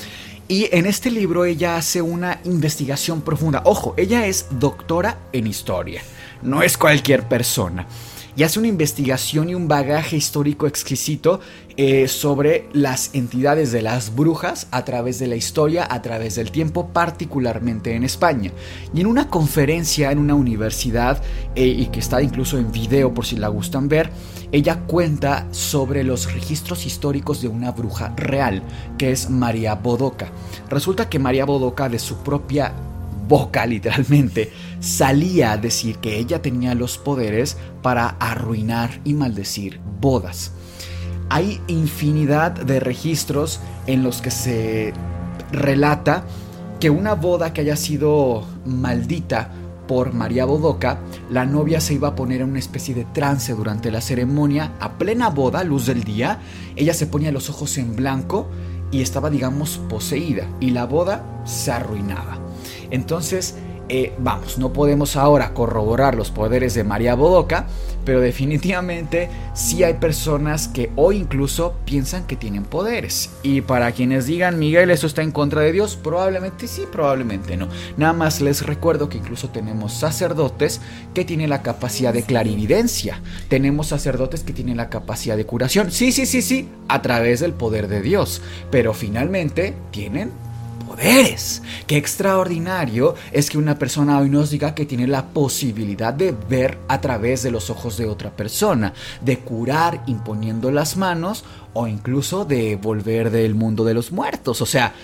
Y 0.49 0.69
en 0.71 0.87
este 0.87 1.11
libro 1.11 1.45
ella 1.45 1.77
hace 1.77 2.01
una 2.01 2.39
investigación 2.45 3.21
profunda. 3.21 3.63
Ojo, 3.65 3.95
ella 3.97 4.27
es 4.27 4.47
doctora 4.53 5.19
en 5.33 5.49
historia, 5.49 6.01
no 6.43 6.63
es 6.63 6.79
cualquier 6.79 7.29
persona 7.29 7.87
y 8.37 8.43
hace 8.43 8.59
una 8.59 8.69
investigación 8.69 9.49
y 9.49 9.55
un 9.55 9.67
bagaje 9.67 10.17
histórico 10.17 10.67
exquisito 10.67 11.41
eh, 11.79 12.07
sobre 12.07 12.69
las 12.73 13.15
entidades 13.15 13.73
de 13.73 13.83
las 13.83 14.15
brujas 14.15 14.67
a 14.71 14.85
través 14.85 15.19
de 15.19 15.27
la 15.27 15.37
historia, 15.37 15.89
a 15.91 16.03
través 16.03 16.37
del 16.37 16.51
tiempo, 16.51 16.89
particularmente 16.89 17.95
en 17.95 18.05
España. 18.05 18.53
Y 18.95 19.01
en 19.01 19.07
una 19.07 19.29
conferencia 19.29 20.13
en 20.13 20.19
una 20.19 20.35
universidad, 20.35 21.23
eh, 21.55 21.67
y 21.67 21.87
que 21.87 22.01
está 22.01 22.23
incluso 22.23 22.59
en 22.59 22.71
video 22.71 23.13
por 23.15 23.25
si 23.25 23.37
la 23.37 23.49
gustan 23.49 23.89
ver, 23.89 24.11
ella 24.53 24.81
cuenta 24.87 25.47
sobre 25.51 26.05
los 26.05 26.33
registros 26.33 26.87
históricos 26.87 27.41
de 27.41 27.49
una 27.49 27.73
bruja 27.73 28.15
real, 28.17 28.63
que 28.99 29.13
es 29.13 29.31
María 29.31 29.75
Bodoca. 29.75 30.29
Resulta 30.69 31.09
que 31.09 31.19
María 31.19 31.47
Bodoca 31.47 31.89
de 31.89 31.99
su 31.99 32.19
propia 32.19 32.73
boca 33.29 33.67
literalmente, 33.67 34.53
salía 34.81 35.53
a 35.53 35.57
decir 35.57 35.99
que 35.99 36.19
ella 36.19 36.43
tenía 36.43 36.75
los 36.75 36.99
poderes 36.99 37.57
para 37.83 38.09
arruinar 38.21 39.01
y 39.05 39.15
maldecir 39.15 39.81
bodas. 40.01 40.53
Hay 41.29 41.61
infinidad 41.67 42.53
de 42.53 42.81
registros 42.81 43.61
en 43.87 44.03
los 44.03 44.23
que 44.23 44.31
se 44.31 44.93
relata 45.51 46.25
que 46.79 46.91
una 46.91 47.15
boda 47.15 47.53
que 47.53 47.63
haya 47.63 47.77
sido 47.77 48.45
maldita 48.65 49.51
por 49.87 50.13
María 50.13 50.45
Bodoca, 50.45 50.99
la 51.31 51.47
novia 51.47 51.81
se 51.81 51.95
iba 51.95 52.09
a 52.09 52.15
poner 52.17 52.41
en 52.41 52.51
una 52.51 52.59
especie 52.59 52.95
de 52.95 53.05
trance 53.05 53.55
durante 53.55 53.91
la 53.91 54.01
ceremonia, 54.01 54.73
a 54.81 54.99
plena 54.99 55.31
boda, 55.31 55.65
luz 55.65 55.87
del 55.87 56.05
día, 56.05 56.41
ella 56.75 56.93
se 56.93 57.07
ponía 57.07 57.33
los 57.33 57.49
ojos 57.51 57.79
en 57.79 57.95
blanco 57.95 58.49
y 58.91 59.01
estaba, 59.01 59.31
digamos, 59.31 59.79
poseída, 59.89 60.47
y 60.61 60.71
la 60.71 60.87
boda 60.87 61.43
se 61.45 61.73
arruinaba. 61.73 62.46
Entonces, 62.91 63.57
eh, 63.89 64.13
vamos, 64.19 64.59
no 64.59 64.73
podemos 64.73 65.15
ahora 65.15 65.55
corroborar 65.55 66.17
los 66.17 66.33
poderes 66.33 66.75
de 66.75 66.83
María 66.83 67.15
Bodoca, 67.15 67.69
pero 68.05 68.21
definitivamente 68.21 69.29
sí 69.55 69.85
hay 69.85 69.95
personas 69.95 70.67
que 70.67 70.91
hoy 70.97 71.19
incluso 71.19 71.75
piensan 71.85 72.27
que 72.27 72.35
tienen 72.35 72.65
poderes. 72.65 73.31
Y 73.45 73.61
para 73.61 73.93
quienes 73.93 74.27
digan, 74.27 74.59
Miguel, 74.59 74.91
eso 74.91 75.07
está 75.07 75.23
en 75.23 75.31
contra 75.31 75.61
de 75.61 75.71
Dios, 75.71 75.97
probablemente 75.97 76.67
sí, 76.67 76.83
probablemente 76.91 77.57
no. 77.57 77.69
Nada 77.97 78.13
más 78.13 78.41
les 78.41 78.67
recuerdo 78.67 79.09
que 79.09 79.19
incluso 79.19 79.51
tenemos 79.51 79.93
sacerdotes 79.93 80.81
que 81.15 81.25
tienen 81.25 81.51
la 81.51 81.63
capacidad 81.63 82.13
de 82.13 82.25
clarividencia. 82.25 83.21
Tenemos 83.49 83.89
sacerdotes 83.89 84.43
que 84.43 84.53
tienen 84.53 84.79
la 84.79 84.91
capacidad 84.91 85.37
de 85.37 85.47
curación. 85.47 85.93
Sí, 85.93 86.11
sí, 86.11 86.27
sí, 86.27 86.43
sí, 86.43 86.69
a 86.89 87.03
través 87.03 87.39
del 87.39 87.53
poder 87.53 87.87
de 87.87 88.03
Dios. 88.03 88.43
Pero 88.73 88.95
finalmente 88.95 89.75
tienen 89.93 90.33
poderes. 90.87 91.63
Qué 91.87 91.97
extraordinario 91.97 93.15
es 93.33 93.51
que 93.51 93.59
una 93.59 93.79
persona 93.79 94.19
hoy 94.19 94.31
nos 94.31 94.51
diga 94.51 94.75
que 94.75 94.87
tiene 94.87 95.07
la 95.07 95.27
posibilidad 95.27 96.15
de 96.15 96.35
ver 96.49 96.79
a 96.89 97.01
través 97.01 97.43
de 97.43 97.51
los 97.51 97.71
ojos 97.71 97.97
de 97.97 98.07
otra 98.07 98.31
persona, 98.31 98.95
de 99.21 99.41
curar 99.41 100.03
imponiendo 100.07 100.71
las 100.71 100.97
manos 100.97 101.45
o 101.73 101.87
incluso 101.87 102.45
de 102.45 102.77
volver 102.77 103.31
del 103.31 103.55
mundo 103.55 103.85
de 103.85 103.95
los 103.95 104.13
muertos. 104.13 104.63
O 104.63 104.67
sea, 104.67 104.95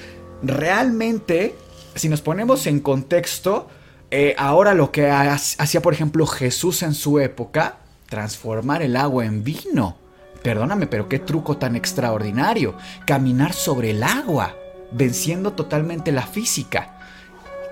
realmente, 0.43 1.57
si 1.95 2.09
nos 2.09 2.23
ponemos 2.23 2.67
en 2.67 2.81
contexto, 2.81 3.69
eh, 4.11 4.35
ahora 4.39 4.75
lo 4.75 4.93
que 4.93 5.11
hacía, 5.11 5.83
por 5.83 5.95
ejemplo, 5.95 6.27
Jesús 6.27 6.83
en 6.83 6.95
su 6.95 7.19
época, 7.19 7.79
transformar 8.09 8.83
el 8.83 8.97
agua 8.97 9.27
en 9.27 9.43
vino. 9.43 9.97
Perdóname, 10.43 10.87
pero 10.87 11.09
qué 11.09 11.19
truco 11.19 11.57
tan 11.57 11.77
extraordinario. 11.77 12.75
Caminar 13.07 13.53
sobre 13.53 13.91
el 13.91 14.03
agua 14.03 14.57
venciendo 14.93 15.53
totalmente 15.53 16.13
la 16.13 16.27
física. 16.27 16.99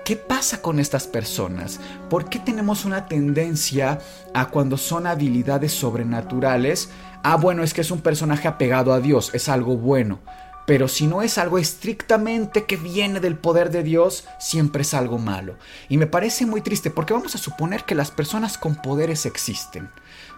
¿Qué 0.03 0.15
pasa 0.15 0.61
con 0.61 0.79
estas 0.79 1.05
personas? 1.05 1.79
¿Por 2.09 2.25
qué 2.25 2.39
tenemos 2.39 2.85
una 2.85 3.05
tendencia 3.05 3.99
a 4.33 4.47
cuando 4.47 4.77
son 4.77 5.05
habilidades 5.05 5.73
sobrenaturales? 5.73 6.89
Ah, 7.23 7.37
bueno, 7.37 7.63
es 7.63 7.73
que 7.73 7.81
es 7.81 7.91
un 7.91 8.01
personaje 8.01 8.47
apegado 8.47 8.93
a 8.93 8.99
Dios, 8.99 9.29
es 9.33 9.47
algo 9.47 9.77
bueno. 9.77 10.19
pero 10.65 10.87
si 10.87 11.07
no 11.07 11.21
es 11.21 11.37
algo 11.37 11.57
estrictamente 11.57 12.65
que 12.65 12.77
viene 12.77 13.19
del 13.19 13.37
poder 13.37 13.71
de 13.71 13.83
Dios, 13.83 14.25
siempre 14.39 14.83
es 14.83 14.93
algo 14.93 15.17
malo. 15.17 15.57
Y 15.89 15.97
me 15.97 16.07
parece 16.07 16.45
muy 16.45 16.61
triste 16.61 16.89
porque 16.89 17.13
vamos 17.13 17.35
a 17.35 17.39
suponer 17.39 17.83
que 17.83 17.95
las 17.95 18.11
personas 18.11 18.57
con 18.57 18.75
poderes 18.75 19.25
existen. 19.25 19.89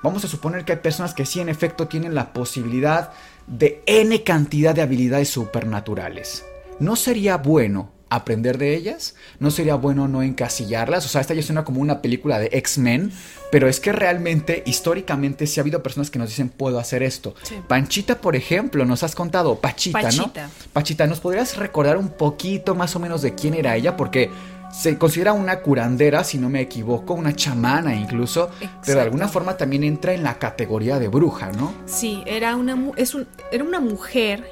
Vamos 0.01 0.25
a 0.25 0.27
suponer 0.27 0.65
que 0.65 0.73
hay 0.73 0.79
personas 0.79 1.13
que 1.13 1.25
sí 1.25 1.39
en 1.39 1.49
efecto 1.49 1.87
tienen 1.87 2.15
la 2.15 2.33
posibilidad 2.33 3.11
de 3.47 3.83
N 3.85 4.23
cantidad 4.23 4.73
de 4.73 4.81
habilidades 4.81 5.29
supernaturales. 5.29 6.43
¿No 6.79 6.95
sería 6.95 7.37
bueno 7.37 7.91
aprender 8.09 8.57
de 8.57 8.75
ellas? 8.75 9.15
¿No 9.39 9.51
sería 9.51 9.75
bueno 9.75 10.07
no 10.07 10.21
encasillarlas? 10.21 11.05
O 11.05 11.09
sea, 11.09 11.21
esta 11.21 11.33
ya 11.33 11.41
suena 11.41 11.63
como 11.63 11.81
una 11.81 12.01
película 12.01 12.39
de 12.39 12.49
X-Men, 12.51 13.11
pero 13.51 13.67
es 13.67 13.79
que 13.79 13.91
realmente, 13.91 14.63
históricamente, 14.65 15.47
sí 15.47 15.59
ha 15.59 15.63
habido 15.63 15.81
personas 15.81 16.11
que 16.11 16.19
nos 16.19 16.29
dicen, 16.29 16.49
puedo 16.49 16.79
hacer 16.79 17.03
esto. 17.03 17.35
Panchita, 17.67 18.21
por 18.21 18.35
ejemplo, 18.35 18.85
nos 18.85 19.03
has 19.03 19.15
contado, 19.15 19.59
Pachita, 19.59 20.01
Pachita, 20.01 20.47
¿no? 20.47 20.51
Pachita, 20.73 21.07
¿nos 21.07 21.19
podrías 21.19 21.57
recordar 21.57 21.97
un 21.97 22.09
poquito 22.09 22.75
más 22.75 22.95
o 22.95 22.99
menos 22.99 23.21
de 23.21 23.33
quién 23.33 23.55
era 23.55 23.75
ella? 23.75 23.97
Porque 23.97 24.29
se 24.73 24.97
considera 24.97 25.33
una 25.33 25.59
curandera, 25.59 26.23
si 26.23 26.39
no 26.39 26.49
me 26.49 26.61
equivoco, 26.61 27.13
una 27.13 27.35
chamana 27.35 27.95
incluso, 27.95 28.49
pero 28.85 28.99
de 28.99 29.05
alguna 29.05 29.27
forma 29.27 29.55
también 29.55 29.83
entra 29.83 30.13
en 30.13 30.23
la 30.23 30.39
categoría 30.39 30.97
de 30.97 31.07
bruja, 31.07 31.51
¿no? 31.51 31.73
Sí, 31.85 32.23
era 32.25 32.55
una, 32.55 32.91
es 32.97 33.13
un, 33.13 33.27
era 33.51 33.63
una 33.63 33.79
mujer 33.79 34.43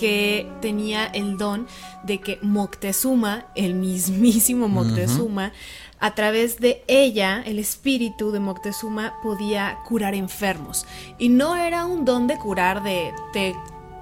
que 0.00 0.50
tenía 0.62 1.04
el 1.04 1.36
don 1.36 1.66
de 2.04 2.20
que 2.20 2.38
Moctezuma, 2.40 3.44
el 3.54 3.74
mismísimo 3.74 4.66
Moctezuma, 4.66 5.52
a 5.98 6.14
través 6.14 6.58
de 6.58 6.82
ella, 6.88 7.42
el 7.44 7.58
espíritu 7.58 8.32
de 8.32 8.40
Moctezuma 8.40 9.12
podía 9.22 9.78
curar 9.86 10.14
enfermos. 10.14 10.86
Y 11.18 11.28
no 11.28 11.54
era 11.54 11.84
un 11.84 12.06
don 12.06 12.26
de 12.26 12.38
curar 12.38 12.82
de 12.82 13.12
te 13.34 13.54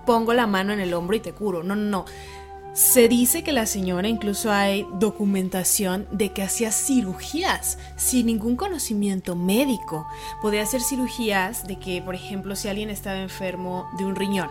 pongo 0.06 0.32
la 0.32 0.46
mano 0.46 0.72
en 0.72 0.78
el 0.78 0.94
hombro 0.94 1.16
y 1.16 1.20
te 1.20 1.32
curo. 1.32 1.64
No, 1.64 1.74
no, 1.74 1.90
no. 1.90 2.04
Se 2.74 3.08
dice 3.08 3.42
que 3.42 3.50
la 3.50 3.66
señora, 3.66 4.06
incluso 4.06 4.52
hay 4.52 4.86
documentación 5.00 6.06
de 6.12 6.32
que 6.32 6.44
hacía 6.44 6.70
cirugías 6.70 7.76
sin 7.96 8.26
ningún 8.26 8.54
conocimiento 8.54 9.34
médico. 9.34 10.06
Podía 10.40 10.62
hacer 10.62 10.80
cirugías 10.80 11.66
de 11.66 11.80
que, 11.80 12.00
por 12.02 12.14
ejemplo, 12.14 12.54
si 12.54 12.68
alguien 12.68 12.88
estaba 12.88 13.20
enfermo 13.20 13.88
de 13.98 14.04
un 14.04 14.14
riñón, 14.14 14.48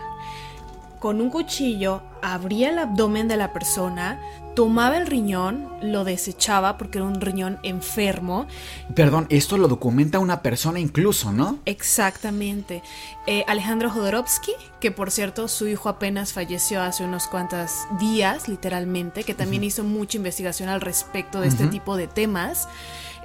con 0.98 1.20
un 1.20 1.30
cuchillo 1.30 2.02
abría 2.22 2.70
el 2.70 2.78
abdomen 2.78 3.28
de 3.28 3.36
la 3.36 3.52
persona, 3.52 4.20
tomaba 4.54 4.96
el 4.98 5.06
riñón, 5.06 5.68
lo 5.80 6.02
desechaba 6.02 6.76
porque 6.76 6.98
era 6.98 7.06
un 7.06 7.20
riñón 7.20 7.60
enfermo. 7.62 8.48
Perdón, 8.94 9.26
esto 9.30 9.56
lo 9.56 9.68
documenta 9.68 10.18
una 10.18 10.42
persona 10.42 10.80
incluso, 10.80 11.32
¿no? 11.32 11.60
Exactamente. 11.64 12.82
Eh, 13.28 13.44
Alejandro 13.46 13.88
Jodorowsky, 13.88 14.52
que 14.80 14.90
por 14.90 15.12
cierto 15.12 15.46
su 15.46 15.68
hijo 15.68 15.88
apenas 15.88 16.32
falleció 16.32 16.82
hace 16.82 17.04
unos 17.04 17.28
cuantos 17.28 17.86
días, 18.00 18.48
literalmente, 18.48 19.22
que 19.22 19.34
también 19.34 19.62
hizo 19.62 19.84
mucha 19.84 20.16
investigación 20.16 20.68
al 20.68 20.80
respecto 20.80 21.40
de 21.40 21.46
este 21.46 21.68
tipo 21.68 21.96
de 21.96 22.08
temas, 22.08 22.68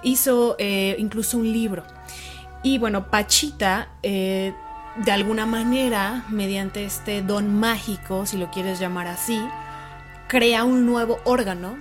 hizo 0.04 0.56
eh, 0.60 0.96
incluso 1.00 1.40
un 1.40 1.52
libro. 1.52 1.84
Y 2.62 2.78
bueno, 2.78 3.10
Pachita 3.10 3.90
eh, 4.04 4.54
de 4.96 5.12
alguna 5.12 5.46
manera, 5.46 6.24
mediante 6.30 6.86
este 6.86 7.22
don 7.22 7.60
mágico, 7.60 8.26
si 8.26 8.38
lo 8.38 8.52
quieres 8.52 8.80
llamar 8.80 9.08
así, 9.08 9.44
crea 10.28 10.64
un 10.64 10.86
nuevo 10.86 11.20
órgano 11.24 11.78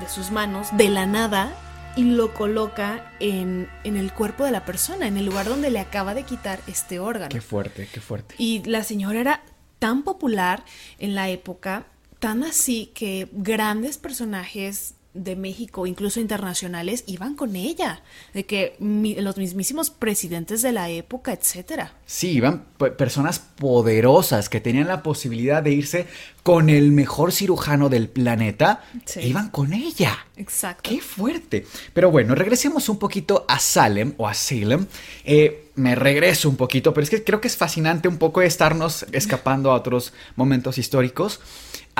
de 0.00 0.08
sus 0.08 0.30
manos 0.30 0.68
de 0.76 0.88
la 0.88 1.06
nada 1.06 1.52
y 1.96 2.04
lo 2.04 2.34
coloca 2.34 3.12
en, 3.20 3.68
en, 3.84 3.96
el 3.96 4.12
cuerpo 4.12 4.44
de 4.44 4.50
la 4.50 4.64
persona, 4.64 5.06
en 5.06 5.16
el 5.16 5.26
lugar 5.26 5.46
donde 5.46 5.70
le 5.70 5.80
acaba 5.80 6.14
de 6.14 6.22
quitar 6.24 6.60
este 6.66 7.00
órgano. 7.00 7.30
Qué 7.30 7.40
fuerte, 7.40 7.88
qué 7.92 8.00
fuerte. 8.00 8.34
Y 8.38 8.62
la 8.64 8.84
señora 8.84 9.20
era 9.20 9.42
tan 9.78 10.02
popular 10.02 10.64
en 10.98 11.14
la 11.14 11.28
época, 11.28 11.86
tan 12.18 12.44
así 12.44 12.90
que 12.94 13.28
grandes 13.32 13.98
personajes 13.98 14.94
de 15.18 15.36
México, 15.36 15.86
incluso 15.86 16.20
internacionales, 16.20 17.04
iban 17.06 17.34
con 17.34 17.56
ella, 17.56 18.02
de 18.34 18.46
que 18.46 18.76
los 18.78 19.36
mismísimos 19.36 19.90
presidentes 19.90 20.62
de 20.62 20.72
la 20.72 20.88
época, 20.90 21.32
etcétera. 21.32 21.92
Sí, 22.06 22.30
iban 22.30 22.64
personas 22.96 23.38
poderosas 23.38 24.48
que 24.48 24.60
tenían 24.60 24.88
la 24.88 25.02
posibilidad 25.02 25.62
de 25.62 25.72
irse 25.72 26.06
con 26.42 26.70
el 26.70 26.92
mejor 26.92 27.32
cirujano 27.32 27.88
del 27.88 28.08
planeta, 28.08 28.82
iban 29.22 29.50
con 29.50 29.72
ella. 29.72 30.26
Exacto. 30.36 30.88
Qué 30.88 31.00
fuerte. 31.00 31.66
Pero 31.92 32.10
bueno, 32.10 32.34
regresemos 32.34 32.88
un 32.88 32.98
poquito 32.98 33.44
a 33.48 33.58
Salem 33.58 34.14
o 34.16 34.26
a 34.26 34.34
Salem. 34.34 34.86
Eh, 35.24 35.70
me 35.74 35.94
regreso 35.94 36.48
un 36.48 36.56
poquito, 36.56 36.94
pero 36.94 37.04
es 37.04 37.10
que 37.10 37.22
creo 37.22 37.40
que 37.40 37.48
es 37.48 37.56
fascinante 37.56 38.08
un 38.08 38.18
poco 38.18 38.40
estarnos 38.40 39.06
escapando 39.12 39.70
a 39.70 39.74
otros 39.74 40.12
momentos 40.36 40.78
históricos 40.78 41.40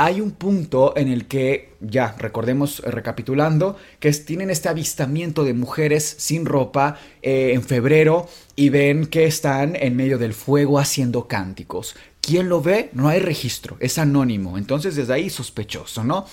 hay 0.00 0.20
un 0.20 0.30
punto 0.30 0.96
en 0.96 1.08
el 1.08 1.26
que, 1.26 1.72
ya 1.80 2.14
recordemos 2.18 2.78
eh, 2.80 2.90
recapitulando, 2.92 3.76
que 3.98 4.12
tienen 4.12 4.48
este 4.48 4.68
avistamiento 4.68 5.42
de 5.42 5.54
mujeres 5.54 6.14
sin 6.18 6.46
ropa 6.46 6.96
eh, 7.20 7.50
en 7.52 7.64
febrero 7.64 8.28
y 8.54 8.68
ven 8.68 9.06
que 9.06 9.24
están 9.24 9.74
en 9.74 9.96
medio 9.96 10.16
del 10.16 10.34
fuego 10.34 10.78
haciendo 10.78 11.26
cánticos. 11.26 11.96
¿Quién 12.20 12.48
lo 12.48 12.62
ve? 12.62 12.90
No 12.92 13.08
hay 13.08 13.18
registro, 13.18 13.76
es 13.80 13.98
anónimo, 13.98 14.56
entonces 14.56 14.94
desde 14.94 15.14
ahí 15.14 15.30
sospechoso, 15.30 16.04
¿no? 16.04 16.26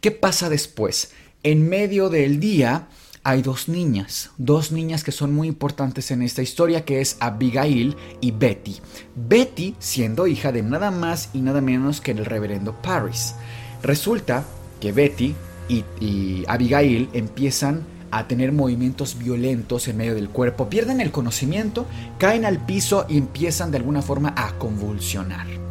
¿Qué 0.00 0.12
pasa 0.12 0.48
después? 0.48 1.10
En 1.42 1.68
medio 1.68 2.10
del 2.10 2.38
día 2.38 2.86
hay 3.24 3.42
dos 3.42 3.68
niñas, 3.68 4.30
dos 4.38 4.72
niñas 4.72 5.04
que 5.04 5.12
son 5.12 5.34
muy 5.34 5.48
importantes 5.48 6.10
en 6.10 6.22
esta 6.22 6.42
historia, 6.42 6.84
que 6.84 7.00
es 7.00 7.16
Abigail 7.20 7.96
y 8.20 8.30
Betty. 8.30 8.76
Betty 9.14 9.74
siendo 9.78 10.26
hija 10.26 10.52
de 10.52 10.62
nada 10.62 10.90
más 10.90 11.30
y 11.32 11.40
nada 11.40 11.60
menos 11.60 12.00
que 12.00 12.12
el 12.12 12.24
reverendo 12.24 12.74
Paris. 12.80 13.34
Resulta 13.82 14.44
que 14.80 14.92
Betty 14.92 15.34
y, 15.68 16.44
Abigail 16.48 17.08
empiezan 17.12 17.84
a 18.10 18.26
tener 18.26 18.52
movimientos 18.52 19.18
violentos 19.18 19.86
en 19.88 19.98
medio 19.98 20.14
del 20.14 20.30
cuerpo, 20.30 20.70
pierden 20.70 21.00
el 21.00 21.12
conocimiento, 21.12 21.86
caen 22.18 22.46
al 22.46 22.64
piso 22.64 23.04
y 23.08 23.18
empiezan 23.18 23.70
de 23.70 23.76
alguna 23.76 24.00
forma 24.00 24.32
a 24.36 24.58
convulsionar 24.58 25.67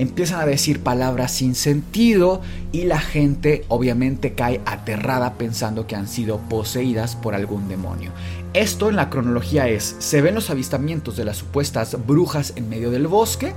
empiezan 0.00 0.40
a 0.40 0.46
decir 0.46 0.80
palabras 0.80 1.30
sin 1.30 1.54
sentido 1.54 2.40
y 2.72 2.84
la 2.84 2.98
gente 2.98 3.66
obviamente 3.68 4.32
cae 4.32 4.62
aterrada 4.64 5.34
pensando 5.34 5.86
que 5.86 5.94
han 5.94 6.08
sido 6.08 6.38
poseídas 6.38 7.16
por 7.16 7.34
algún 7.34 7.68
demonio. 7.68 8.10
Esto 8.54 8.88
en 8.88 8.96
la 8.96 9.10
cronología 9.10 9.68
es, 9.68 9.96
se 9.98 10.22
ven 10.22 10.34
los 10.34 10.48
avistamientos 10.48 11.18
de 11.18 11.26
las 11.26 11.36
supuestas 11.36 11.98
brujas 12.06 12.54
en 12.56 12.70
medio 12.70 12.90
del 12.90 13.08
bosque 13.08 13.52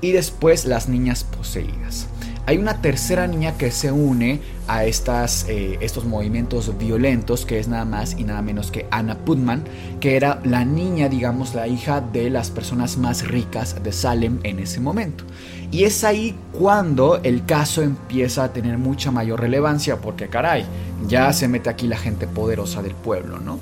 y 0.00 0.12
después 0.12 0.66
las 0.66 0.88
niñas 0.88 1.24
poseídas. 1.24 2.06
Hay 2.44 2.58
una 2.58 2.80
tercera 2.80 3.28
niña 3.28 3.56
que 3.56 3.70
se 3.70 3.92
une 3.92 4.40
a 4.66 4.84
estas, 4.84 5.46
eh, 5.48 5.78
estos 5.80 6.04
movimientos 6.04 6.76
violentos, 6.76 7.46
que 7.46 7.60
es 7.60 7.68
nada 7.68 7.84
más 7.84 8.16
y 8.18 8.24
nada 8.24 8.42
menos 8.42 8.72
que 8.72 8.86
Anna 8.90 9.18
Putman, 9.18 9.62
que 10.00 10.16
era 10.16 10.40
la 10.44 10.64
niña, 10.64 11.08
digamos, 11.08 11.54
la 11.54 11.68
hija 11.68 12.00
de 12.00 12.30
las 12.30 12.50
personas 12.50 12.96
más 12.98 13.28
ricas 13.28 13.80
de 13.82 13.92
Salem 13.92 14.40
en 14.42 14.58
ese 14.58 14.80
momento. 14.80 15.24
Y 15.72 15.84
es 15.84 16.04
ahí 16.04 16.36
cuando 16.52 17.16
el 17.22 17.46
caso 17.46 17.80
empieza 17.80 18.44
a 18.44 18.52
tener 18.52 18.76
mucha 18.76 19.10
mayor 19.10 19.40
relevancia, 19.40 19.96
porque 19.96 20.28
caray, 20.28 20.66
ya 21.08 21.32
se 21.32 21.48
mete 21.48 21.70
aquí 21.70 21.88
la 21.88 21.96
gente 21.96 22.26
poderosa 22.26 22.82
del 22.82 22.94
pueblo, 22.94 23.38
¿no? 23.38 23.58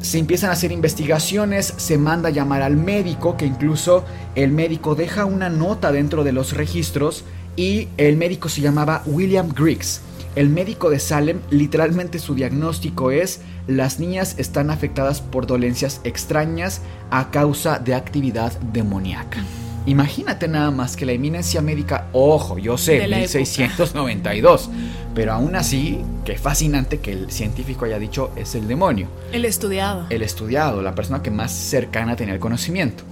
Se 0.00 0.18
empiezan 0.18 0.48
a 0.48 0.54
hacer 0.54 0.72
investigaciones, 0.72 1.74
se 1.76 1.98
manda 1.98 2.30
a 2.30 2.32
llamar 2.32 2.62
al 2.62 2.76
médico, 2.76 3.36
que 3.36 3.44
incluso 3.44 4.04
el 4.34 4.52
médico 4.52 4.94
deja 4.94 5.26
una 5.26 5.50
nota 5.50 5.92
dentro 5.92 6.24
de 6.24 6.32
los 6.32 6.54
registros 6.54 7.24
y 7.56 7.88
el 7.98 8.16
médico 8.16 8.48
se 8.48 8.62
llamaba 8.62 9.02
William 9.04 9.50
Griggs. 9.54 10.00
El 10.34 10.48
médico 10.48 10.88
de 10.88 10.98
Salem, 10.98 11.40
literalmente 11.50 12.18
su 12.18 12.34
diagnóstico 12.34 13.10
es 13.10 13.40
las 13.66 14.00
niñas 14.00 14.34
están 14.38 14.70
afectadas 14.70 15.20
por 15.20 15.46
dolencias 15.46 16.00
extrañas 16.04 16.80
a 17.10 17.30
causa 17.30 17.78
de 17.78 17.94
actividad 17.94 18.58
demoníaca. 18.60 19.44
Imagínate 19.86 20.48
nada 20.48 20.70
más 20.70 20.96
que 20.96 21.04
la 21.04 21.12
eminencia 21.12 21.60
médica, 21.60 22.08
ojo, 22.12 22.58
yo 22.58 22.78
sé, 22.78 23.06
1692, 23.06 24.70
pero 25.14 25.34
aún 25.34 25.54
así, 25.56 26.00
qué 26.24 26.38
fascinante 26.38 27.00
que 27.00 27.12
el 27.12 27.30
científico 27.30 27.84
haya 27.84 27.98
dicho 27.98 28.30
es 28.34 28.54
el 28.54 28.66
demonio. 28.66 29.08
El 29.30 29.44
estudiado. 29.44 30.06
El 30.08 30.22
estudiado, 30.22 30.80
la 30.80 30.94
persona 30.94 31.22
que 31.22 31.30
más 31.30 31.52
cercana 31.52 32.16
tenía 32.16 32.32
el 32.32 32.40
conocimiento. 32.40 33.04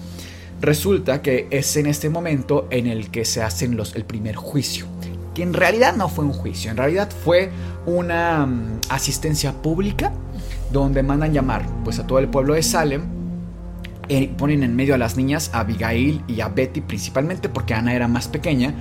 Resulta 0.63 1.21
que 1.21 1.47
es 1.51 1.77
en 1.77 1.87
este 1.87 2.09
momento 2.09 2.69
en 2.71 2.87
el 2.87 3.11
que 3.11 3.27
se 3.27 3.43
hacen 3.43 3.77
los, 3.77 3.95
el 3.95 4.07
primer 4.07 4.37
juicio, 4.37 4.87
que 5.35 5.43
en 5.43 5.53
realidad 5.53 5.95
no 5.95 6.09
fue 6.09 6.25
un 6.25 6.33
juicio, 6.33 6.71
en 6.71 6.79
realidad 6.79 7.11
fue 7.25 7.51
una 7.85 8.47
mm, 8.47 8.81
asistencia 8.89 9.53
pública 9.53 10.13
donde 10.71 11.03
mandan 11.03 11.35
llamar 11.35 11.67
pues 11.85 11.99
a 11.99 12.07
todo 12.07 12.19
el 12.19 12.29
pueblo 12.29 12.55
de 12.55 12.63
Salem 12.63 13.22
ponen 14.37 14.63
en 14.63 14.77
medio 14.77 14.95
a 14.95 14.99
las 14.99 15.17
niñas, 15.17 15.51
a 15.53 15.61
Abigail 15.61 16.23
y 16.29 16.41
a 16.41 16.49
Betty 16.49 16.81
principalmente 16.81 17.49
porque 17.49 17.75
Ana 17.75 17.95
era 17.95 18.09
más 18.09 18.29
pequeña, 18.29 18.75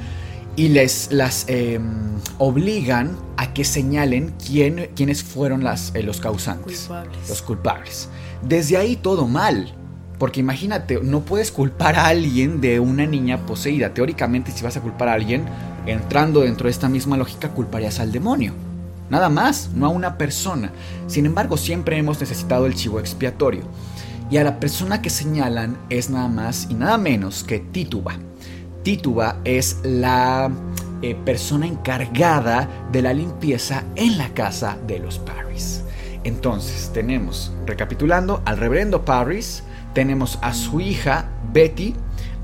y 0.56 0.70
les 0.70 1.12
las 1.12 1.46
em, 1.48 2.20
obligan 2.38 3.17
a 3.38 3.54
que 3.54 3.63
señalen 3.63 4.34
quién, 4.46 4.90
quiénes 4.96 5.23
fueron 5.23 5.63
las, 5.63 5.94
eh, 5.96 6.04
los 6.04 6.19
causantes, 6.19 6.90
los 7.29 7.42
culpables. 7.42 8.10
Desde 8.42 8.77
ahí 8.77 8.96
todo 8.96 9.27
mal. 9.27 9.75
Porque 10.17 10.40
imagínate, 10.40 11.00
no 11.02 11.21
puedes 11.21 11.52
culpar 11.52 11.96
a 11.96 12.06
alguien 12.06 12.62
de 12.62 12.79
una 12.79 13.08
niña 13.08 13.44
poseída. 13.48 13.96
Teóricamente, 13.96 14.52
si 14.52 14.63
vas 14.63 14.77
a 14.77 14.82
culpar 14.82 15.08
a 15.08 15.13
alguien, 15.13 15.46
entrando 15.88 16.42
dentro 16.42 16.65
de 16.65 16.71
esta 16.71 16.88
misma 16.88 17.17
lógica, 17.17 17.50
culparías 17.50 18.00
al 18.00 18.12
demonio. 18.12 18.54
Nada 19.10 19.29
más, 19.29 19.71
no 19.73 19.88
a 19.88 19.90
una 19.90 20.19
persona. 20.19 20.71
Sin 21.08 21.25
embargo, 21.25 21.58
siempre 21.58 21.98
hemos 21.98 22.19
necesitado 22.19 22.67
el 22.67 22.75
chivo 22.75 23.00
expiatorio. 23.00 23.63
Y 24.32 24.38
a 24.38 24.46
la 24.46 24.62
persona 24.62 25.02
que 25.02 25.10
señalan 25.10 25.77
es 25.90 26.10
nada 26.10 26.29
más 26.29 26.67
y 26.69 26.73
nada 26.73 26.98
menos 26.98 27.44
que 27.44 27.60
Tituba. 27.60 28.13
Tituba 28.82 29.42
es 29.44 29.77
la 29.84 30.50
eh, 31.02 31.15
persona 31.25 31.67
encargada 31.67 32.69
de 32.94 33.02
la 33.02 33.13
limpieza 33.13 33.84
en 33.98 34.17
la 34.17 34.29
casa 34.29 34.77
de 34.88 35.00
los 35.00 35.19
Parris. 35.19 35.84
Entonces 36.23 36.92
tenemos, 36.94 37.52
recapitulando, 37.65 38.42
al 38.46 38.58
reverendo 38.58 39.04
Parris, 39.04 39.63
tenemos 39.94 40.40
a 40.42 40.54
su 40.54 40.79
hija 40.79 41.25
Betty, 41.52 41.94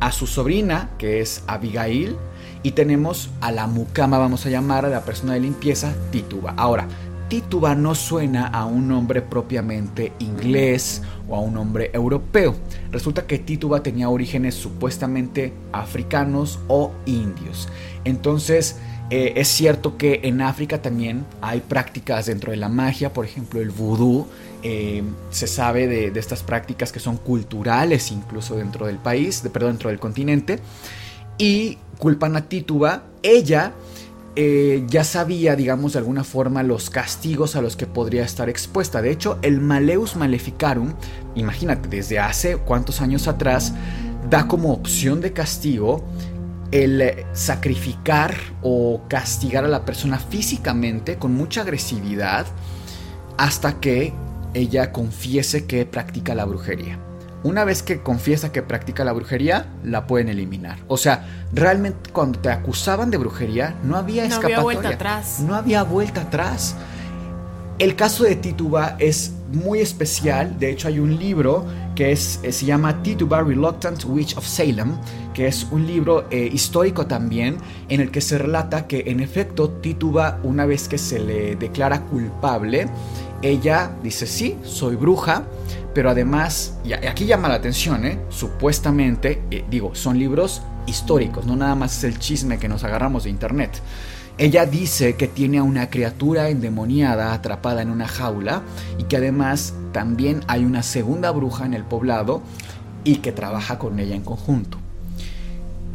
a 0.01 0.11
su 0.11 0.27
sobrina 0.27 0.89
que 0.97 1.21
es 1.21 1.43
Abigail 1.47 2.17
y 2.63 2.71
tenemos 2.71 3.29
a 3.39 3.53
la 3.53 3.65
mucama, 3.65 4.17
vamos 4.17 4.45
a 4.45 4.49
llamar 4.49 4.85
a 4.85 4.89
la 4.89 5.05
persona 5.05 5.35
de 5.35 5.39
limpieza, 5.39 5.93
Tituba. 6.11 6.53
Ahora, 6.57 6.87
Tituba 7.27 7.75
no 7.75 7.93
suena 7.93 8.47
a 8.47 8.65
un 8.65 8.87
nombre 8.87 9.21
propiamente 9.21 10.13
inglés 10.19 11.01
o 11.27 11.35
a 11.35 11.41
un 11.41 11.55
nombre 11.55 11.91
europeo. 11.93 12.55
Resulta 12.89 13.27
que 13.27 13.37
Tituba 13.37 13.83
tenía 13.83 14.07
orígenes 14.07 14.55
supuestamente 14.55 15.51
africanos 15.73 16.59
o 16.69 16.93
indios. 17.05 17.67
Entonces, 18.05 18.77
eh, 19.09 19.33
es 19.35 19.49
cierto 19.49 19.97
que 19.97 20.21
en 20.23 20.41
África 20.41 20.81
también 20.81 21.25
hay 21.41 21.59
prácticas 21.59 22.25
dentro 22.27 22.51
de 22.51 22.57
la 22.57 22.69
magia, 22.69 23.11
por 23.11 23.25
ejemplo 23.25 23.59
el 23.59 23.71
vudú. 23.71 24.27
Eh, 24.63 25.03
se 25.29 25.47
sabe 25.47 25.87
de, 25.87 26.17
estas 26.17 26.43
prácticas 26.43 26.91
que 26.91 26.99
son 26.99 27.17
culturales 27.17 28.11
incluso 28.11 28.55
dentro 28.55 28.85
del 28.87 28.97
país, 28.97 29.43
de, 29.43 29.49
perdón, 29.49 29.73
dentro 29.73 29.89
del 29.89 29.99
continente. 29.99 30.59
Y 31.37 31.77
culpan 31.97 32.37
a 32.37 32.47
Tituba. 32.47 33.03
Ella 33.21 33.73
eh, 34.39 34.83
ya 34.87 35.03
sabía, 35.03 35.55
digamos, 35.55 35.93
de 35.93 35.99
alguna 35.99 36.23
forma 36.23 36.61
los 36.61 36.91
castigos 36.91 37.55
a 37.55 37.61
los 37.63 37.75
que 37.75 37.87
podría 37.87 38.23
estar 38.23 38.49
expuesta. 38.49 39.01
De 39.01 39.09
hecho, 39.09 39.39
el 39.41 39.59
Maleus 39.59 40.15
Maleficarum, 40.15 40.93
imagínate, 41.33 41.89
desde 41.89 42.19
hace 42.19 42.57
cuántos 42.57 43.01
años 43.01 43.27
atrás, 43.27 43.73
da 44.29 44.47
como 44.47 44.73
opción 44.73 45.21
de 45.21 45.33
castigo 45.33 46.03
el 46.71 47.25
sacrificar 47.33 48.35
o 48.61 49.01
castigar 49.07 49.65
a 49.65 49.69
la 49.69 49.85
persona 49.85 50.19
físicamente 50.19 51.17
con 51.17 51.33
mucha 51.33 51.61
agresividad 51.61 52.45
hasta 53.37 53.79
que 53.79 54.13
ella 54.53 54.91
confiese 54.91 55.65
que 55.65 55.87
practica 55.87 56.35
la 56.35 56.45
brujería. 56.45 57.06
Una 57.47 57.63
vez 57.63 57.81
que 57.81 58.01
confiesa 58.01 58.51
que 58.51 58.61
practica 58.61 59.05
la 59.05 59.13
brujería, 59.13 59.67
la 59.81 60.05
pueden 60.05 60.27
eliminar. 60.27 60.79
O 60.89 60.97
sea, 60.97 61.25
realmente 61.53 62.09
cuando 62.11 62.39
te 62.39 62.49
acusaban 62.49 63.09
de 63.09 63.15
brujería, 63.15 63.73
no 63.85 63.95
había 63.95 64.25
escapatoria. 64.25 64.57
No 64.57 64.67
había 64.67 64.81
vuelta 64.81 64.89
atrás. 64.89 65.39
No 65.39 65.55
había 65.55 65.83
vuelta 65.83 66.21
atrás. 66.23 66.75
El 67.79 67.95
caso 67.95 68.25
de 68.25 68.35
Tituba 68.35 68.97
es 68.99 69.31
muy 69.53 69.79
especial. 69.79 70.59
De 70.59 70.71
hecho, 70.71 70.89
hay 70.89 70.99
un 70.99 71.17
libro 71.17 71.65
que 71.95 72.11
es, 72.11 72.41
eh, 72.43 72.51
se 72.51 72.65
llama 72.65 73.01
Tituba 73.01 73.41
Reluctant 73.41 74.03
Witch 74.03 74.35
of 74.35 74.45
Salem, 74.45 74.97
que 75.33 75.47
es 75.47 75.67
un 75.71 75.87
libro 75.87 76.25
eh, 76.29 76.49
histórico 76.51 77.07
también, 77.07 77.59
en 77.87 78.01
el 78.01 78.11
que 78.11 78.19
se 78.19 78.37
relata 78.37 78.87
que 78.87 79.05
en 79.07 79.21
efecto 79.21 79.69
Tituba, 79.69 80.41
una 80.43 80.65
vez 80.65 80.89
que 80.89 80.97
se 80.97 81.17
le 81.19 81.55
declara 81.55 82.01
culpable, 82.01 82.89
ella 83.41 83.91
dice, 84.03 84.27
sí, 84.27 84.57
soy 84.63 84.97
bruja, 84.97 85.45
pero 85.97 86.11
además, 86.11 86.75
y 86.85 86.93
aquí 86.93 87.25
llama 87.25 87.49
la 87.49 87.55
atención, 87.55 88.05
¿eh? 88.05 88.19
supuestamente, 88.29 89.41
eh, 89.49 89.65
digo, 89.67 89.95
son 89.95 90.19
libros 90.19 90.61
históricos, 90.85 91.47
no 91.47 91.55
nada 91.55 91.73
más 91.73 91.97
es 91.97 92.03
el 92.03 92.19
chisme 92.19 92.59
que 92.59 92.67
nos 92.67 92.83
agarramos 92.83 93.23
de 93.23 93.31
internet. 93.31 93.81
Ella 94.37 94.67
dice 94.67 95.15
que 95.15 95.27
tiene 95.27 95.57
a 95.57 95.63
una 95.63 95.89
criatura 95.89 96.49
endemoniada 96.49 97.33
atrapada 97.33 97.81
en 97.81 97.89
una 97.89 98.07
jaula 98.07 98.61
y 98.99 99.05
que 99.05 99.17
además 99.17 99.73
también 99.91 100.41
hay 100.45 100.65
una 100.65 100.83
segunda 100.83 101.31
bruja 101.31 101.65
en 101.65 101.73
el 101.73 101.83
poblado 101.83 102.43
y 103.03 103.15
que 103.15 103.31
trabaja 103.31 103.79
con 103.79 103.97
ella 103.97 104.13
en 104.13 104.23
conjunto. 104.23 104.77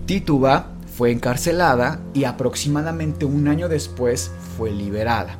Tituba 0.06 0.72
fue 0.96 1.12
encarcelada 1.12 2.00
y 2.12 2.24
aproximadamente 2.24 3.24
un 3.24 3.46
año 3.46 3.68
después 3.68 4.32
fue 4.58 4.72
liberada 4.72 5.38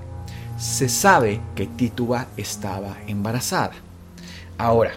se 0.63 0.89
sabe 0.89 1.41
que 1.57 1.67
Tituba 1.67 2.29
estaba 2.37 2.97
embarazada. 3.09 3.73
Ahora, 4.63 4.93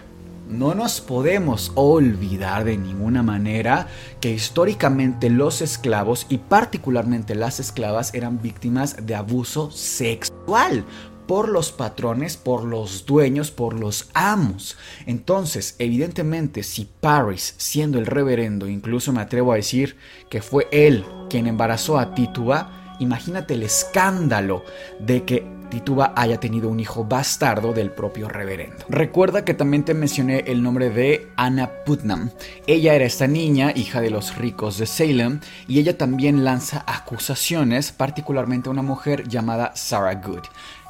no 0.48 0.76
nos 0.76 1.00
podemos 1.00 1.72
olvidar 1.74 2.62
de 2.62 2.78
ninguna 2.78 3.24
manera 3.24 3.88
que 4.20 4.30
históricamente 4.30 5.28
los 5.28 5.60
esclavos 5.60 6.26
y 6.28 6.38
particularmente 6.38 7.34
las 7.34 7.58
esclavas 7.58 8.14
eran 8.14 8.40
víctimas 8.40 9.04
de 9.04 9.16
abuso 9.16 9.72
sexual 9.72 10.84
por 11.26 11.48
los 11.48 11.72
patrones, 11.72 12.36
por 12.36 12.62
los 12.62 13.06
dueños, 13.06 13.50
por 13.50 13.74
los 13.74 14.08
amos. 14.14 14.78
Entonces, 15.04 15.74
evidentemente, 15.80 16.62
si 16.62 16.88
Paris, 17.00 17.56
siendo 17.56 17.98
el 17.98 18.06
reverendo, 18.06 18.68
incluso 18.68 19.12
me 19.12 19.20
atrevo 19.20 19.52
a 19.52 19.56
decir 19.56 19.96
que 20.30 20.42
fue 20.42 20.68
él 20.70 21.04
quien 21.28 21.48
embarazó 21.48 21.98
a 21.98 22.14
Tituba, 22.14 22.85
imagínate 22.98 23.54
el 23.54 23.62
escándalo 23.62 24.64
de 24.98 25.24
que 25.24 25.56
Tituba 25.68 26.12
haya 26.16 26.38
tenido 26.38 26.68
un 26.68 26.80
hijo 26.80 27.04
bastardo 27.04 27.72
del 27.72 27.90
propio 27.90 28.28
reverendo. 28.28 28.84
Recuerda 28.88 29.44
que 29.44 29.54
también 29.54 29.84
te 29.84 29.94
mencioné 29.94 30.44
el 30.46 30.62
nombre 30.62 30.90
de 30.90 31.28
Anna 31.36 31.70
Putnam. 31.84 32.30
Ella 32.66 32.94
era 32.94 33.04
esta 33.04 33.26
niña, 33.26 33.72
hija 33.74 34.00
de 34.00 34.10
los 34.10 34.36
ricos 34.36 34.78
de 34.78 34.86
Salem, 34.86 35.40
y 35.66 35.80
ella 35.80 35.98
también 35.98 36.44
lanza 36.44 36.84
acusaciones, 36.86 37.92
particularmente 37.92 38.68
a 38.68 38.72
una 38.72 38.82
mujer 38.82 39.28
llamada 39.28 39.72
Sarah 39.74 40.14
Good. 40.14 40.44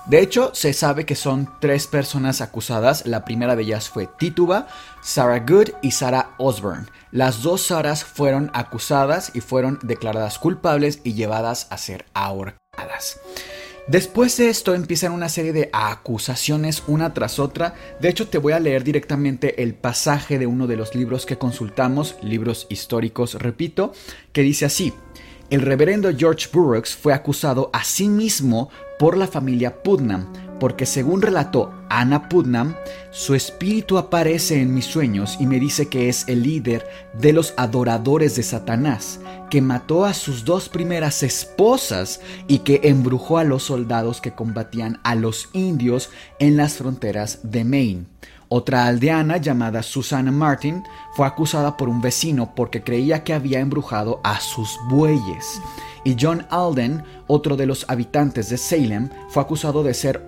De 0.06 0.20
hecho, 0.20 0.52
se 0.54 0.72
sabe 0.72 1.04
que 1.04 1.16
son 1.16 1.50
tres 1.60 1.88
personas 1.88 2.40
acusadas. 2.40 3.06
La 3.06 3.24
primera 3.24 3.56
de 3.56 3.64
ellas 3.64 3.88
fue 3.88 4.06
Tituba, 4.06 4.68
Sarah 5.02 5.40
Good 5.40 5.70
y 5.82 5.90
Sarah 5.90 6.30
Osborne. 6.38 6.86
Las 7.10 7.42
dos 7.42 7.62
Saras 7.62 8.04
fueron 8.04 8.50
acusadas 8.54 9.32
y 9.34 9.40
fueron 9.40 9.80
declaradas 9.82 10.38
culpables 10.38 11.00
y 11.02 11.14
llevadas 11.14 11.66
a 11.70 11.78
ser 11.78 12.04
ahorcadas. 12.14 13.18
Después 13.88 14.36
de 14.36 14.48
esto 14.48 14.74
empiezan 14.74 15.12
una 15.12 15.28
serie 15.28 15.52
de 15.52 15.70
acusaciones 15.72 16.84
una 16.86 17.12
tras 17.12 17.40
otra. 17.40 17.74
De 18.00 18.08
hecho, 18.08 18.28
te 18.28 18.38
voy 18.38 18.52
a 18.52 18.60
leer 18.60 18.84
directamente 18.84 19.62
el 19.62 19.74
pasaje 19.74 20.38
de 20.38 20.46
uno 20.46 20.68
de 20.68 20.76
los 20.76 20.94
libros 20.94 21.26
que 21.26 21.38
consultamos, 21.38 22.16
libros 22.22 22.66
históricos, 22.68 23.34
repito, 23.34 23.92
que 24.32 24.42
dice 24.42 24.66
así. 24.66 24.92
El 25.48 25.62
reverendo 25.62 26.10
George 26.16 26.48
Burroughs 26.52 26.96
fue 26.96 27.12
acusado 27.12 27.70
a 27.72 27.84
sí 27.84 28.08
mismo 28.08 28.70
por 28.98 29.16
la 29.16 29.26
familia 29.26 29.82
Putnam, 29.82 30.26
porque 30.58 30.86
según 30.86 31.22
relató 31.22 31.72
Anna 31.88 32.28
Putnam, 32.28 32.74
su 33.10 33.34
espíritu 33.34 33.98
aparece 33.98 34.60
en 34.60 34.74
mis 34.74 34.86
sueños 34.86 35.36
y 35.38 35.46
me 35.46 35.60
dice 35.60 35.88
que 35.88 36.08
es 36.08 36.24
el 36.28 36.42
líder 36.42 36.86
de 37.12 37.32
los 37.32 37.54
adoradores 37.56 38.36
de 38.36 38.42
Satanás, 38.42 39.20
que 39.50 39.60
mató 39.60 40.04
a 40.04 40.14
sus 40.14 40.44
dos 40.44 40.68
primeras 40.68 41.22
esposas 41.22 42.20
y 42.48 42.60
que 42.60 42.80
embrujó 42.84 43.38
a 43.38 43.44
los 43.44 43.64
soldados 43.64 44.20
que 44.20 44.32
combatían 44.32 45.00
a 45.04 45.14
los 45.14 45.50
indios 45.52 46.10
en 46.38 46.56
las 46.56 46.74
fronteras 46.74 47.40
de 47.42 47.64
Maine. 47.64 48.06
Otra 48.48 48.86
aldeana 48.86 49.38
llamada 49.38 49.82
Susana 49.82 50.30
Martin 50.30 50.84
fue 51.14 51.26
acusada 51.26 51.76
por 51.76 51.88
un 51.88 52.00
vecino 52.00 52.54
porque 52.54 52.82
creía 52.82 53.24
que 53.24 53.34
había 53.34 53.58
embrujado 53.58 54.20
a 54.22 54.38
sus 54.40 54.78
bueyes. 54.88 55.60
Y 56.06 56.14
John 56.16 56.46
Alden, 56.50 57.02
otro 57.26 57.56
de 57.56 57.66
los 57.66 57.84
habitantes 57.88 58.48
de 58.48 58.58
Salem, 58.58 59.08
fue 59.28 59.42
acusado 59.42 59.82
de 59.82 59.92
ser 59.92 60.24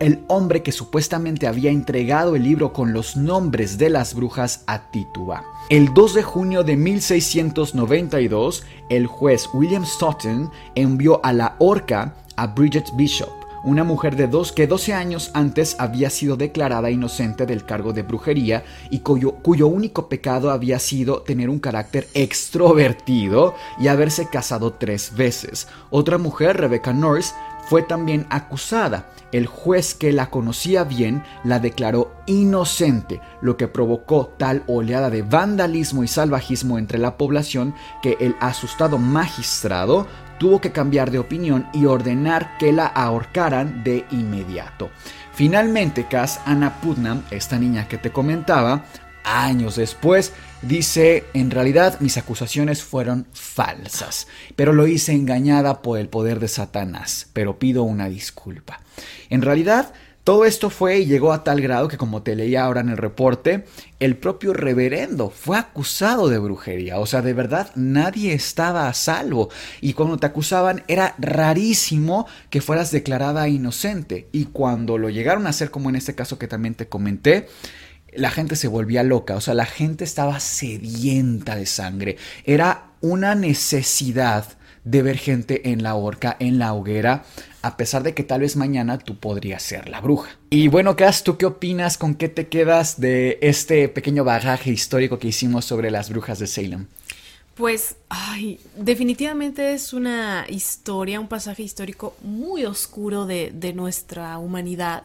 el 0.00 0.24
hombre 0.26 0.62
que 0.62 0.72
supuestamente 0.72 1.46
había 1.46 1.70
entregado 1.70 2.34
el 2.34 2.44
libro 2.44 2.72
con 2.72 2.94
los 2.94 3.14
nombres 3.14 3.76
de 3.76 3.90
las 3.90 4.14
brujas 4.14 4.64
a 4.66 4.90
Tituba. 4.90 5.44
El 5.68 5.92
2 5.92 6.14
de 6.14 6.22
junio 6.22 6.64
de 6.64 6.78
1692, 6.78 8.64
el 8.88 9.06
juez 9.06 9.50
William 9.52 9.84
Stoughton 9.84 10.50
envió 10.74 11.22
a 11.22 11.34
la 11.34 11.56
horca 11.58 12.14
a 12.36 12.46
Bridget 12.46 12.86
Bishop, 12.96 13.28
una 13.64 13.84
mujer 13.84 14.16
de 14.16 14.26
dos 14.26 14.52
que 14.52 14.66
12 14.66 14.94
años 14.94 15.30
antes 15.34 15.76
había 15.78 16.10
sido 16.10 16.36
declarada 16.36 16.90
inocente 16.90 17.46
del 17.46 17.64
cargo 17.64 17.92
de 17.92 18.02
brujería 18.02 18.64
y 18.90 19.00
cuyo, 19.00 19.66
único 19.66 20.08
pecado 20.08 20.50
había 20.50 20.78
sido 20.78 21.22
tener 21.22 21.50
un 21.50 21.58
carácter 21.58 22.06
extrovertido 22.14 23.54
y 23.78 23.88
haberse 23.88 24.28
casado 24.28 24.72
tres 24.74 25.14
veces. 25.16 25.68
Otra 25.90 26.18
mujer, 26.18 26.56
Rebecca 26.56 26.92
Norris, 26.92 27.34
fue 27.68 27.82
también 27.82 28.26
acusada. 28.30 29.10
El 29.30 29.46
juez 29.46 29.94
que 29.94 30.10
la 30.10 30.30
conocía 30.30 30.84
bien 30.84 31.22
la 31.44 31.58
declaró 31.58 32.12
inocente, 32.24 33.20
lo 33.42 33.58
que 33.58 33.68
provocó 33.68 34.32
tal 34.38 34.62
oleada 34.66 35.10
de 35.10 35.20
vandalismo 35.20 36.02
y 36.02 36.08
salvajismo 36.08 36.78
entre 36.78 36.98
la 36.98 37.18
población 37.18 37.74
que 38.02 38.16
el 38.20 38.36
asustado 38.40 38.96
magistrado 38.96 40.06
tuvo 40.38 40.60
que 40.60 40.72
cambiar 40.72 41.10
de 41.10 41.18
opinión 41.18 41.68
y 41.72 41.84
ordenar 41.84 42.56
que 42.58 42.72
la 42.72 42.86
ahorcaran 42.86 43.82
de 43.84 44.04
inmediato. 44.10 44.90
Finalmente, 45.34 46.06
Cass 46.08 46.40
Anna 46.46 46.80
Putnam, 46.80 47.22
esta 47.30 47.58
niña 47.58 47.86
que 47.86 47.98
te 47.98 48.10
comentaba, 48.10 48.84
años 49.24 49.76
después, 49.76 50.32
dice, 50.62 51.24
en 51.34 51.50
realidad 51.50 52.00
mis 52.00 52.16
acusaciones 52.16 52.82
fueron 52.82 53.26
falsas, 53.32 54.26
pero 54.56 54.72
lo 54.72 54.86
hice 54.86 55.12
engañada 55.12 55.82
por 55.82 55.98
el 55.98 56.08
poder 56.08 56.40
de 56.40 56.48
Satanás, 56.48 57.28
pero 57.32 57.58
pido 57.58 57.82
una 57.82 58.08
disculpa. 58.08 58.80
En 59.30 59.42
realidad, 59.42 59.92
todo 60.28 60.44
esto 60.44 60.68
fue 60.68 60.98
y 60.98 61.06
llegó 61.06 61.32
a 61.32 61.42
tal 61.42 61.62
grado 61.62 61.88
que, 61.88 61.96
como 61.96 62.20
te 62.20 62.36
leía 62.36 62.64
ahora 62.64 62.82
en 62.82 62.90
el 62.90 62.98
reporte, 62.98 63.64
el 63.98 64.14
propio 64.18 64.52
reverendo 64.52 65.30
fue 65.30 65.56
acusado 65.56 66.28
de 66.28 66.36
brujería. 66.36 66.98
O 66.98 67.06
sea, 67.06 67.22
de 67.22 67.32
verdad 67.32 67.70
nadie 67.76 68.34
estaba 68.34 68.88
a 68.88 68.92
salvo. 68.92 69.48
Y 69.80 69.94
cuando 69.94 70.18
te 70.18 70.26
acusaban 70.26 70.84
era 70.86 71.14
rarísimo 71.16 72.26
que 72.50 72.60
fueras 72.60 72.90
declarada 72.90 73.48
inocente. 73.48 74.28
Y 74.30 74.44
cuando 74.44 74.98
lo 74.98 75.08
llegaron 75.08 75.46
a 75.46 75.48
hacer, 75.48 75.70
como 75.70 75.88
en 75.88 75.96
este 75.96 76.14
caso 76.14 76.38
que 76.38 76.46
también 76.46 76.74
te 76.74 76.90
comenté, 76.90 77.48
la 78.12 78.30
gente 78.30 78.54
se 78.54 78.68
volvía 78.68 79.02
loca, 79.04 79.34
o 79.34 79.40
sea, 79.40 79.54
la 79.54 79.64
gente 79.64 80.04
estaba 80.04 80.40
sedienta 80.40 81.56
de 81.56 81.64
sangre. 81.64 82.18
Era 82.44 82.90
una 83.00 83.34
necesidad 83.34 84.44
de 84.84 85.02
ver 85.02 85.16
gente 85.16 85.70
en 85.70 85.82
la 85.82 85.94
horca, 85.94 86.36
en 86.38 86.58
la 86.58 86.72
hoguera, 86.72 87.24
a 87.62 87.76
pesar 87.76 88.02
de 88.02 88.14
que 88.14 88.22
tal 88.22 88.40
vez 88.40 88.56
mañana 88.56 88.98
tú 88.98 89.16
podrías 89.16 89.62
ser 89.62 89.88
la 89.88 90.00
bruja. 90.00 90.30
Y 90.50 90.68
bueno, 90.68 90.96
Cass, 90.96 91.24
¿tú 91.24 91.36
qué 91.36 91.46
opinas? 91.46 91.98
¿Con 91.98 92.14
qué 92.14 92.28
te 92.28 92.48
quedas 92.48 93.00
de 93.00 93.38
este 93.42 93.88
pequeño 93.88 94.24
bagaje 94.24 94.70
histórico 94.70 95.18
que 95.18 95.28
hicimos 95.28 95.64
sobre 95.64 95.90
las 95.90 96.10
brujas 96.10 96.38
de 96.38 96.46
Salem? 96.46 96.86
Pues, 97.54 97.96
ay, 98.08 98.60
definitivamente 98.76 99.72
es 99.72 99.92
una 99.92 100.46
historia, 100.48 101.18
un 101.18 101.26
pasaje 101.26 101.64
histórico 101.64 102.14
muy 102.22 102.64
oscuro 102.64 103.26
de, 103.26 103.50
de 103.52 103.72
nuestra 103.72 104.38
humanidad 104.38 105.02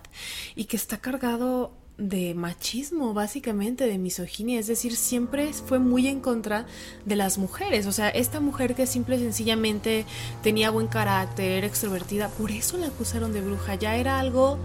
y 0.55 0.65
que 0.65 0.77
está 0.77 0.97
cargado 0.97 1.71
de 1.97 2.33
machismo, 2.33 3.13
básicamente, 3.13 3.85
de 3.85 3.97
misoginia, 3.97 4.59
es 4.59 4.67
decir, 4.67 4.95
siempre 4.95 5.53
fue 5.53 5.79
muy 5.79 6.07
en 6.07 6.21
contra 6.21 6.65
de 7.05 7.15
las 7.15 7.37
mujeres, 7.37 7.85
o 7.85 7.91
sea, 7.91 8.09
esta 8.09 8.39
mujer 8.39 8.73
que 8.73 8.87
simple 8.87 9.17
y 9.17 9.19
sencillamente 9.19 10.05
tenía 10.41 10.71
buen 10.71 10.87
carácter, 10.87 11.63
extrovertida, 11.63 12.29
por 12.29 12.51
eso 12.51 12.77
la 12.77 12.87
acusaron 12.87 13.31
de 13.31 13.41
bruja, 13.41 13.75
ya 13.75 13.95
era 13.95 14.19
algo 14.19 14.57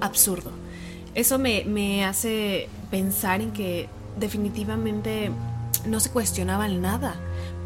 absurdo. 0.00 0.50
Eso 1.14 1.38
me, 1.38 1.64
me 1.64 2.04
hace 2.04 2.68
pensar 2.90 3.40
en 3.40 3.52
que 3.52 3.88
definitivamente 4.18 5.30
no 5.86 6.00
se 6.00 6.10
cuestionaba 6.10 6.68
nada. 6.68 7.14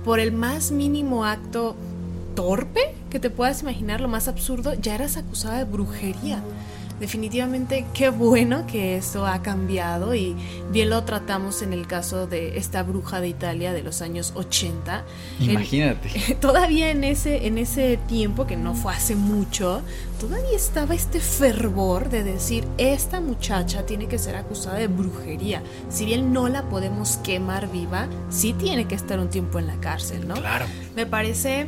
Por 0.04 0.20
el 0.20 0.32
más 0.32 0.70
mínimo 0.70 1.24
acto 1.24 1.74
torpe 2.34 2.94
que 3.10 3.18
te 3.18 3.30
puedas 3.30 3.62
imaginar, 3.62 4.00
lo 4.00 4.08
más 4.08 4.28
absurdo, 4.28 4.74
ya 4.74 4.94
eras 4.94 5.16
acusada 5.16 5.58
de 5.58 5.64
brujería 5.64 6.42
definitivamente 7.01 7.86
qué 7.94 8.11
bueno 8.11 8.66
que 8.66 8.96
eso 8.96 9.26
ha 9.26 9.42
cambiado 9.42 10.14
y 10.14 10.36
bien 10.70 10.90
lo 10.90 11.05
tratamos 11.05 11.62
en 11.62 11.72
el 11.72 11.86
caso 11.86 12.26
de 12.26 12.59
esta 12.59 12.82
bruja 12.82 13.20
de 13.20 13.28
Italia 13.28 13.72
de 13.72 13.82
los 13.82 14.03
años 14.03 14.32
80. 14.34 15.05
Imagínate. 15.40 16.36
todavía 16.40 16.90
en 16.90 17.05
ese, 17.05 17.46
en 17.46 17.59
ese 17.59 17.99
tiempo, 18.09 18.46
que 18.46 18.57
no 18.57 18.74
fue 18.74 18.92
hace 18.92 19.14
mucho, 19.14 19.82
todavía 20.20 20.57
estaba 20.57 20.94
este 20.94 21.20
fervor 21.20 22.11
de 22.11 22.24
decir, 22.24 22.64
esta 22.78 23.20
muchacha 23.20 23.86
tiene 23.86 24.07
que 24.07 24.18
ser 24.18 24.36
acusada 24.36 24.78
de 24.78 24.88
brujería. 24.88 25.62
Si 25.88 26.05
bien 26.05 26.32
no 26.32 26.49
la 26.49 26.62
podemos 26.68 27.18
quemar 27.18 27.70
viva, 27.70 28.09
sí 28.30 28.53
tiene 28.53 28.86
que 28.86 28.94
estar 28.94 29.18
un 29.18 29.28
tiempo 29.28 29.59
en 29.59 29.66
la 29.66 29.76
cárcel, 29.76 30.26
¿no? 30.26 30.34
Claro. 30.34 30.66
Me 30.96 31.07
parece 31.07 31.66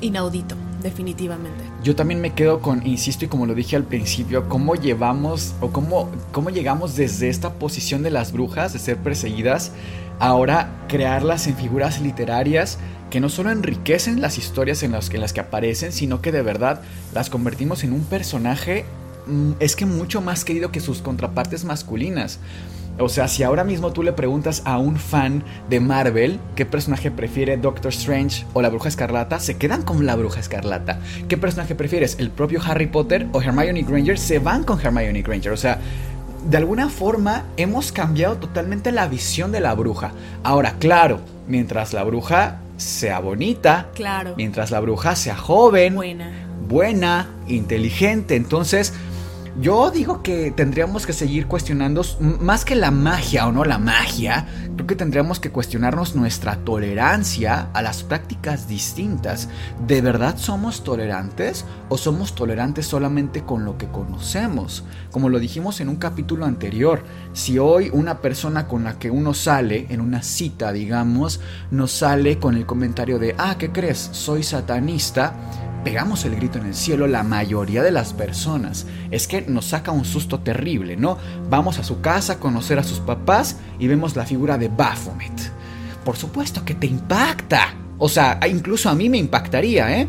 inaudito, 0.00 0.54
definitivamente. 0.82 1.64
Yo 1.82 1.94
también 1.96 2.20
me 2.20 2.34
quedo 2.34 2.60
con, 2.60 2.86
insisto 2.86 3.24
y 3.24 3.28
como 3.28 3.46
lo 3.46 3.54
dije 3.54 3.76
al 3.76 3.84
principio, 3.84 4.48
cómo 4.48 4.74
llevamos 4.74 5.54
o 5.60 5.70
cómo, 5.70 6.10
cómo 6.32 6.50
llegamos 6.50 6.96
desde 6.96 7.28
esta 7.28 7.54
posición 7.54 8.02
de 8.02 8.10
las 8.10 8.32
brujas, 8.32 8.72
de 8.72 8.78
ser 8.78 8.96
perseguidas, 8.98 9.72
ahora 10.18 10.84
crearlas 10.88 11.46
en 11.46 11.56
figuras 11.56 12.00
literarias 12.00 12.78
que 13.10 13.20
no 13.20 13.28
solo 13.28 13.50
enriquecen 13.50 14.20
las 14.20 14.38
historias 14.38 14.82
en 14.82 14.92
las, 14.92 15.10
en 15.10 15.20
las 15.20 15.32
que 15.32 15.40
aparecen, 15.40 15.92
sino 15.92 16.20
que 16.20 16.32
de 16.32 16.42
verdad 16.42 16.82
las 17.14 17.30
convertimos 17.30 17.84
en 17.84 17.92
un 17.92 18.04
personaje, 18.04 18.84
mm, 19.26 19.52
es 19.60 19.76
que 19.76 19.86
mucho 19.86 20.20
más 20.20 20.44
querido 20.44 20.70
que 20.70 20.80
sus 20.80 21.00
contrapartes 21.00 21.64
masculinas. 21.64 22.38
O 22.98 23.08
sea, 23.08 23.28
si 23.28 23.42
ahora 23.42 23.64
mismo 23.64 23.92
tú 23.92 24.02
le 24.02 24.12
preguntas 24.12 24.62
a 24.64 24.78
un 24.78 24.96
fan 24.96 25.44
de 25.70 25.80
Marvel 25.80 26.40
qué 26.56 26.66
personaje 26.66 27.10
prefiere 27.10 27.56
Doctor 27.56 27.92
Strange 27.92 28.44
o 28.54 28.62
la 28.62 28.68
Bruja 28.68 28.88
Escarlata, 28.88 29.38
se 29.38 29.56
quedan 29.56 29.82
con 29.82 30.04
la 30.04 30.16
Bruja 30.16 30.40
Escarlata. 30.40 31.00
¿Qué 31.28 31.36
personaje 31.36 31.74
prefieres? 31.74 32.16
¿El 32.18 32.30
propio 32.30 32.60
Harry 32.64 32.86
Potter 32.86 33.26
o 33.32 33.40
Hermione 33.40 33.82
Granger? 33.82 34.18
Se 34.18 34.38
van 34.38 34.64
con 34.64 34.80
Hermione 34.80 35.22
Granger. 35.22 35.52
O 35.52 35.56
sea, 35.56 35.78
de 36.48 36.56
alguna 36.56 36.88
forma 36.88 37.44
hemos 37.56 37.92
cambiado 37.92 38.36
totalmente 38.36 38.92
la 38.92 39.06
visión 39.08 39.52
de 39.52 39.60
la 39.60 39.74
bruja. 39.74 40.12
Ahora, 40.42 40.74
claro, 40.78 41.20
mientras 41.46 41.92
la 41.92 42.04
bruja 42.04 42.60
sea 42.76 43.18
bonita, 43.20 43.88
claro. 43.94 44.34
mientras 44.36 44.70
la 44.70 44.80
bruja 44.80 45.16
sea 45.16 45.36
joven, 45.36 45.94
buena, 45.96 46.30
buena 46.68 47.28
inteligente, 47.48 48.36
entonces 48.36 48.94
yo 49.60 49.90
digo 49.90 50.22
que 50.22 50.52
tendríamos 50.52 51.04
que 51.04 51.12
seguir 51.12 51.46
cuestionando 51.46 52.02
más 52.20 52.64
que 52.64 52.76
la 52.76 52.92
magia 52.92 53.46
o 53.48 53.52
no 53.52 53.64
la 53.64 53.78
magia, 53.78 54.46
creo 54.74 54.86
que 54.86 54.94
tendríamos 54.94 55.40
que 55.40 55.50
cuestionarnos 55.50 56.14
nuestra 56.14 56.56
tolerancia 56.64 57.68
a 57.72 57.82
las 57.82 58.04
prácticas 58.04 58.68
distintas. 58.68 59.48
¿De 59.86 60.00
verdad 60.00 60.36
somos 60.38 60.84
tolerantes 60.84 61.64
o 61.88 61.98
somos 61.98 62.36
tolerantes 62.36 62.86
solamente 62.86 63.42
con 63.42 63.64
lo 63.64 63.76
que 63.76 63.88
conocemos? 63.88 64.84
Como 65.10 65.28
lo 65.28 65.40
dijimos 65.40 65.80
en 65.80 65.88
un 65.88 65.96
capítulo 65.96 66.44
anterior, 66.44 67.02
si 67.32 67.58
hoy 67.58 67.90
una 67.92 68.20
persona 68.20 68.68
con 68.68 68.84
la 68.84 68.98
que 68.98 69.10
uno 69.10 69.34
sale 69.34 69.86
en 69.88 70.00
una 70.00 70.22
cita, 70.22 70.72
digamos, 70.72 71.40
nos 71.72 71.90
sale 71.90 72.38
con 72.38 72.54
el 72.54 72.64
comentario 72.64 73.18
de, 73.18 73.34
ah, 73.38 73.56
¿qué 73.58 73.72
crees? 73.72 74.10
Soy 74.12 74.44
satanista 74.44 75.34
pegamos 75.84 76.24
el 76.24 76.36
grito 76.36 76.58
en 76.58 76.66
el 76.66 76.74
cielo 76.74 77.06
la 77.06 77.22
mayoría 77.22 77.82
de 77.82 77.90
las 77.90 78.12
personas. 78.12 78.86
Es 79.10 79.26
que 79.26 79.42
nos 79.42 79.66
saca 79.66 79.90
un 79.90 80.04
susto 80.04 80.40
terrible, 80.40 80.96
¿no? 80.96 81.18
Vamos 81.48 81.78
a 81.78 81.84
su 81.84 82.00
casa 82.00 82.34
a 82.34 82.38
conocer 82.38 82.78
a 82.78 82.84
sus 82.84 83.00
papás 83.00 83.56
y 83.78 83.86
vemos 83.86 84.16
la 84.16 84.24
figura 84.24 84.58
de 84.58 84.68
Baphomet. 84.68 85.52
Por 86.04 86.16
supuesto 86.16 86.64
que 86.64 86.74
te 86.74 86.86
impacta. 86.86 87.74
O 87.98 88.08
sea, 88.08 88.38
incluso 88.48 88.88
a 88.88 88.94
mí 88.94 89.08
me 89.08 89.18
impactaría, 89.18 90.00
¿eh? 90.00 90.08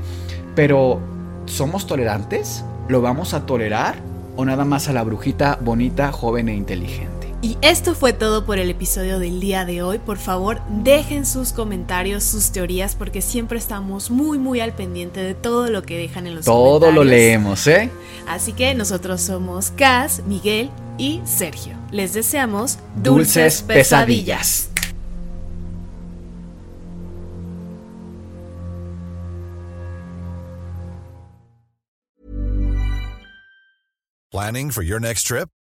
Pero, 0.55 0.99
¿somos 1.45 1.87
tolerantes? 1.87 2.63
¿Lo 2.87 3.01
vamos 3.01 3.33
a 3.33 3.45
tolerar? 3.45 3.95
¿O 4.35 4.45
nada 4.45 4.63
más 4.65 4.87
a 4.87 4.93
la 4.93 5.03
brujita 5.03 5.57
bonita, 5.61 6.11
joven 6.11 6.49
e 6.49 6.55
inteligente? 6.55 7.18
Y 7.41 7.57
esto 7.61 7.95
fue 7.95 8.11
todo 8.11 8.45
por 8.45 8.59
el 8.59 8.69
episodio 8.69 9.17
del 9.17 9.39
día 9.39 9.63
de 9.63 9.81
hoy. 9.81 9.97
Por 9.97 10.17
favor, 10.17 10.61
dejen 10.83 11.25
sus 11.25 11.53
comentarios, 11.53 12.25
sus 12.25 12.51
teorías, 12.51 12.95
porque 12.95 13.21
siempre 13.21 13.57
estamos 13.57 14.11
muy, 14.11 14.37
muy 14.37 14.59
al 14.59 14.73
pendiente 14.73 15.21
de 15.21 15.35
todo 15.35 15.69
lo 15.69 15.83
que 15.83 15.97
dejan 15.97 16.27
en 16.27 16.35
los 16.35 16.45
comentarios. 16.45 16.79
Todo 16.81 16.91
lo 16.91 17.05
leemos, 17.05 17.65
¿eh? 17.67 17.89
Así 18.27 18.51
que 18.51 18.75
nosotros 18.75 19.21
somos 19.21 19.71
Cas, 19.71 20.21
Miguel 20.27 20.69
y 20.97 21.21
Sergio. 21.23 21.75
Les 21.91 22.13
deseamos 22.13 22.77
dulces, 22.97 23.61
pesadillas. 23.61 24.69
Planning 34.29 34.71
for 34.71 34.83
your 34.83 34.99
next 34.99 35.25
trip? 35.25 35.49